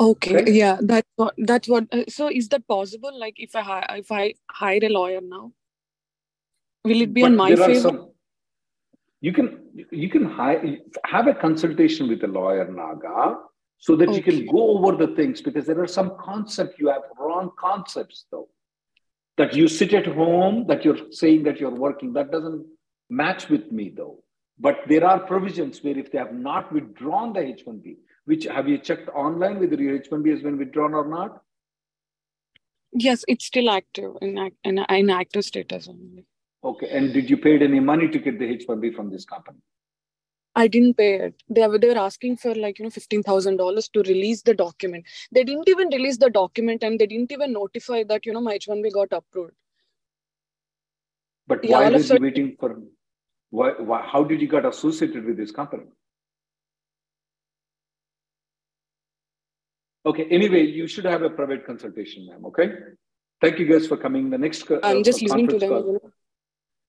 Okay. 0.00 0.40
Okay. 0.40 0.50
Yeah. 0.50 0.78
That's 0.80 1.08
what. 1.16 1.34
That's 1.38 1.68
what. 1.68 1.86
Uh, 1.92 2.04
so 2.08 2.28
is 2.28 2.48
that 2.48 2.66
possible? 2.66 3.16
Like, 3.16 3.34
if 3.36 3.54
I 3.54 3.86
if 3.90 4.10
I 4.10 4.34
hire 4.50 4.80
a 4.82 4.88
lawyer 4.88 5.20
now, 5.20 5.52
will 6.84 7.00
it 7.00 7.14
be 7.14 7.22
on 7.22 7.36
my 7.36 7.54
favor? 7.54 7.74
some. 7.80 8.13
You 9.24 9.32
can 9.32 9.46
you 9.90 10.10
can 10.10 10.24
hire, 10.38 10.62
have 11.06 11.28
a 11.28 11.34
consultation 11.34 12.08
with 12.08 12.22
a 12.24 12.26
lawyer, 12.26 12.66
Naga, 12.70 13.38
so 13.78 13.96
that 13.96 14.12
you 14.12 14.22
can 14.22 14.44
go 14.44 14.76
over 14.76 14.90
the 15.02 15.14
things 15.14 15.40
because 15.40 15.64
there 15.66 15.80
are 15.80 15.86
some 15.86 16.10
concepts 16.20 16.78
you 16.78 16.88
have 16.88 17.04
wrong 17.18 17.50
concepts 17.58 18.26
though. 18.30 18.48
That 19.38 19.54
you 19.54 19.66
sit 19.66 19.94
at 19.94 20.06
home, 20.06 20.66
that 20.68 20.84
you're 20.84 21.10
saying 21.10 21.44
that 21.44 21.58
you're 21.58 21.78
working, 21.86 22.12
that 22.12 22.30
doesn't 22.30 22.66
match 23.08 23.48
with 23.48 23.72
me 23.72 23.88
though. 23.96 24.18
But 24.58 24.80
there 24.88 25.06
are 25.06 25.18
provisions 25.20 25.82
where 25.82 25.96
if 25.96 26.12
they 26.12 26.18
have 26.18 26.34
not 26.34 26.70
withdrawn 26.70 27.32
the 27.32 27.40
H1B, 27.40 27.96
which 28.26 28.44
have 28.44 28.68
you 28.68 28.76
checked 28.76 29.08
online 29.08 29.58
whether 29.58 29.80
your 29.80 29.98
H1B 29.98 30.32
has 30.32 30.42
been 30.42 30.58
withdrawn 30.58 30.92
or 30.92 31.08
not? 31.08 31.40
Yes, 32.92 33.24
it's 33.26 33.46
still 33.46 33.70
active 33.70 34.12
in 34.20 34.50
in, 34.64 34.84
in 35.00 35.08
active 35.08 35.46
status 35.46 35.88
only. 35.88 36.26
Okay, 36.64 36.88
and 36.88 37.12
did 37.12 37.28
you 37.28 37.36
paid 37.36 37.62
any 37.62 37.78
money 37.78 38.08
to 38.08 38.18
get 38.18 38.38
the 38.38 38.46
H1B 38.46 38.94
from 38.94 39.10
this 39.10 39.24
company? 39.26 39.58
I 40.56 40.68
didn't 40.68 40.94
pay 40.96 41.14
it. 41.14 41.42
They 41.50 41.66
were 41.66 41.78
they 41.78 41.88
were 41.88 41.98
asking 41.98 42.36
for 42.36 42.54
like 42.54 42.78
you 42.78 42.84
know 42.84 42.90
fifteen 42.90 43.22
thousand 43.22 43.56
dollars 43.56 43.88
to 43.88 44.02
release 44.02 44.42
the 44.42 44.54
document. 44.54 45.04
They 45.32 45.42
didn't 45.44 45.68
even 45.68 45.88
release 45.88 46.16
the 46.16 46.30
document, 46.30 46.84
and 46.84 46.98
they 46.98 47.06
didn't 47.06 47.32
even 47.32 47.52
notify 47.52 48.04
that 48.04 48.24
you 48.24 48.32
know 48.32 48.40
my 48.40 48.54
H 48.54 48.68
one 48.68 48.80
B 48.80 48.90
got 48.90 49.08
approved. 49.12 49.52
But 51.46 51.64
Yeah, 51.64 51.80
why 51.80 51.90
was 51.90 52.08
you 52.08 52.20
waiting 52.20 52.56
for? 52.58 52.80
Why, 53.50 53.72
why? 53.78 54.02
How 54.02 54.24
did 54.24 54.40
you 54.40 54.48
get 54.48 54.64
associated 54.64 55.24
with 55.24 55.36
this 55.36 55.50
company? 55.50 55.84
Okay. 60.06 60.26
Anyway, 60.30 60.62
you 60.66 60.86
should 60.86 61.04
have 61.04 61.22
a 61.22 61.30
private 61.30 61.66
consultation, 61.66 62.26
ma'am. 62.26 62.46
Okay. 62.46 62.70
Thank 63.40 63.58
you 63.58 63.66
guys 63.66 63.86
for 63.86 63.96
coming. 63.96 64.30
The 64.30 64.38
next. 64.38 64.62
co- 64.62 64.80
I'm 64.82 64.98
uh, 64.98 65.02
just 65.02 65.20
listening 65.20 65.48
to 65.48 65.58
them. 65.58 65.68
call-. 65.70 66.00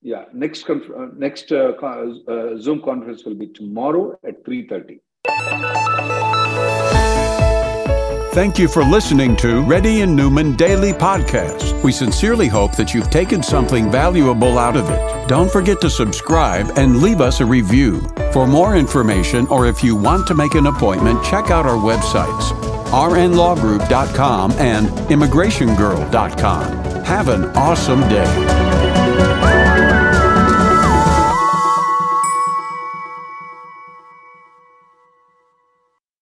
Yeah. 0.05 0.25
Next. 0.33 0.69
Uh, 0.69 0.75
next 1.17 1.51
uh, 1.51 1.73
uh, 1.81 2.57
Zoom 2.59 2.83
conference 2.83 3.25
will 3.25 3.33
be 3.33 3.47
tomorrow 3.47 4.15
at 4.23 4.45
three 4.45 4.67
thirty. 4.67 4.99
Thank 8.35 8.59
you 8.59 8.67
for 8.67 8.83
listening 8.83 9.35
to 9.37 9.63
Reddy 9.63 10.01
and 10.01 10.15
Neumann 10.15 10.55
Daily 10.57 10.93
Podcast. 10.93 11.83
We 11.83 11.91
sincerely 11.91 12.47
hope 12.47 12.75
that 12.75 12.93
you've 12.93 13.09
taken 13.09 13.41
something 13.41 13.89
valuable 13.89 14.59
out 14.59 14.77
of 14.77 14.87
it. 14.91 15.27
Don't 15.27 15.49
forget 15.49 15.81
to 15.81 15.89
subscribe 15.89 16.77
and 16.77 17.01
leave 17.01 17.19
us 17.19 17.39
a 17.39 17.45
review. 17.45 18.07
For 18.31 18.45
more 18.45 18.75
information 18.75 19.47
or 19.47 19.65
if 19.65 19.83
you 19.83 19.95
want 19.95 20.27
to 20.27 20.35
make 20.35 20.53
an 20.53 20.67
appointment, 20.67 21.23
check 21.23 21.49
out 21.49 21.65
our 21.65 21.77
websites 21.77 22.51
rnlawgroup.com 22.91 24.51
and 24.53 24.87
immigrationgirl.com. 24.87 27.03
Have 27.03 27.29
an 27.29 27.45
awesome 27.55 28.01
day. 28.01 28.74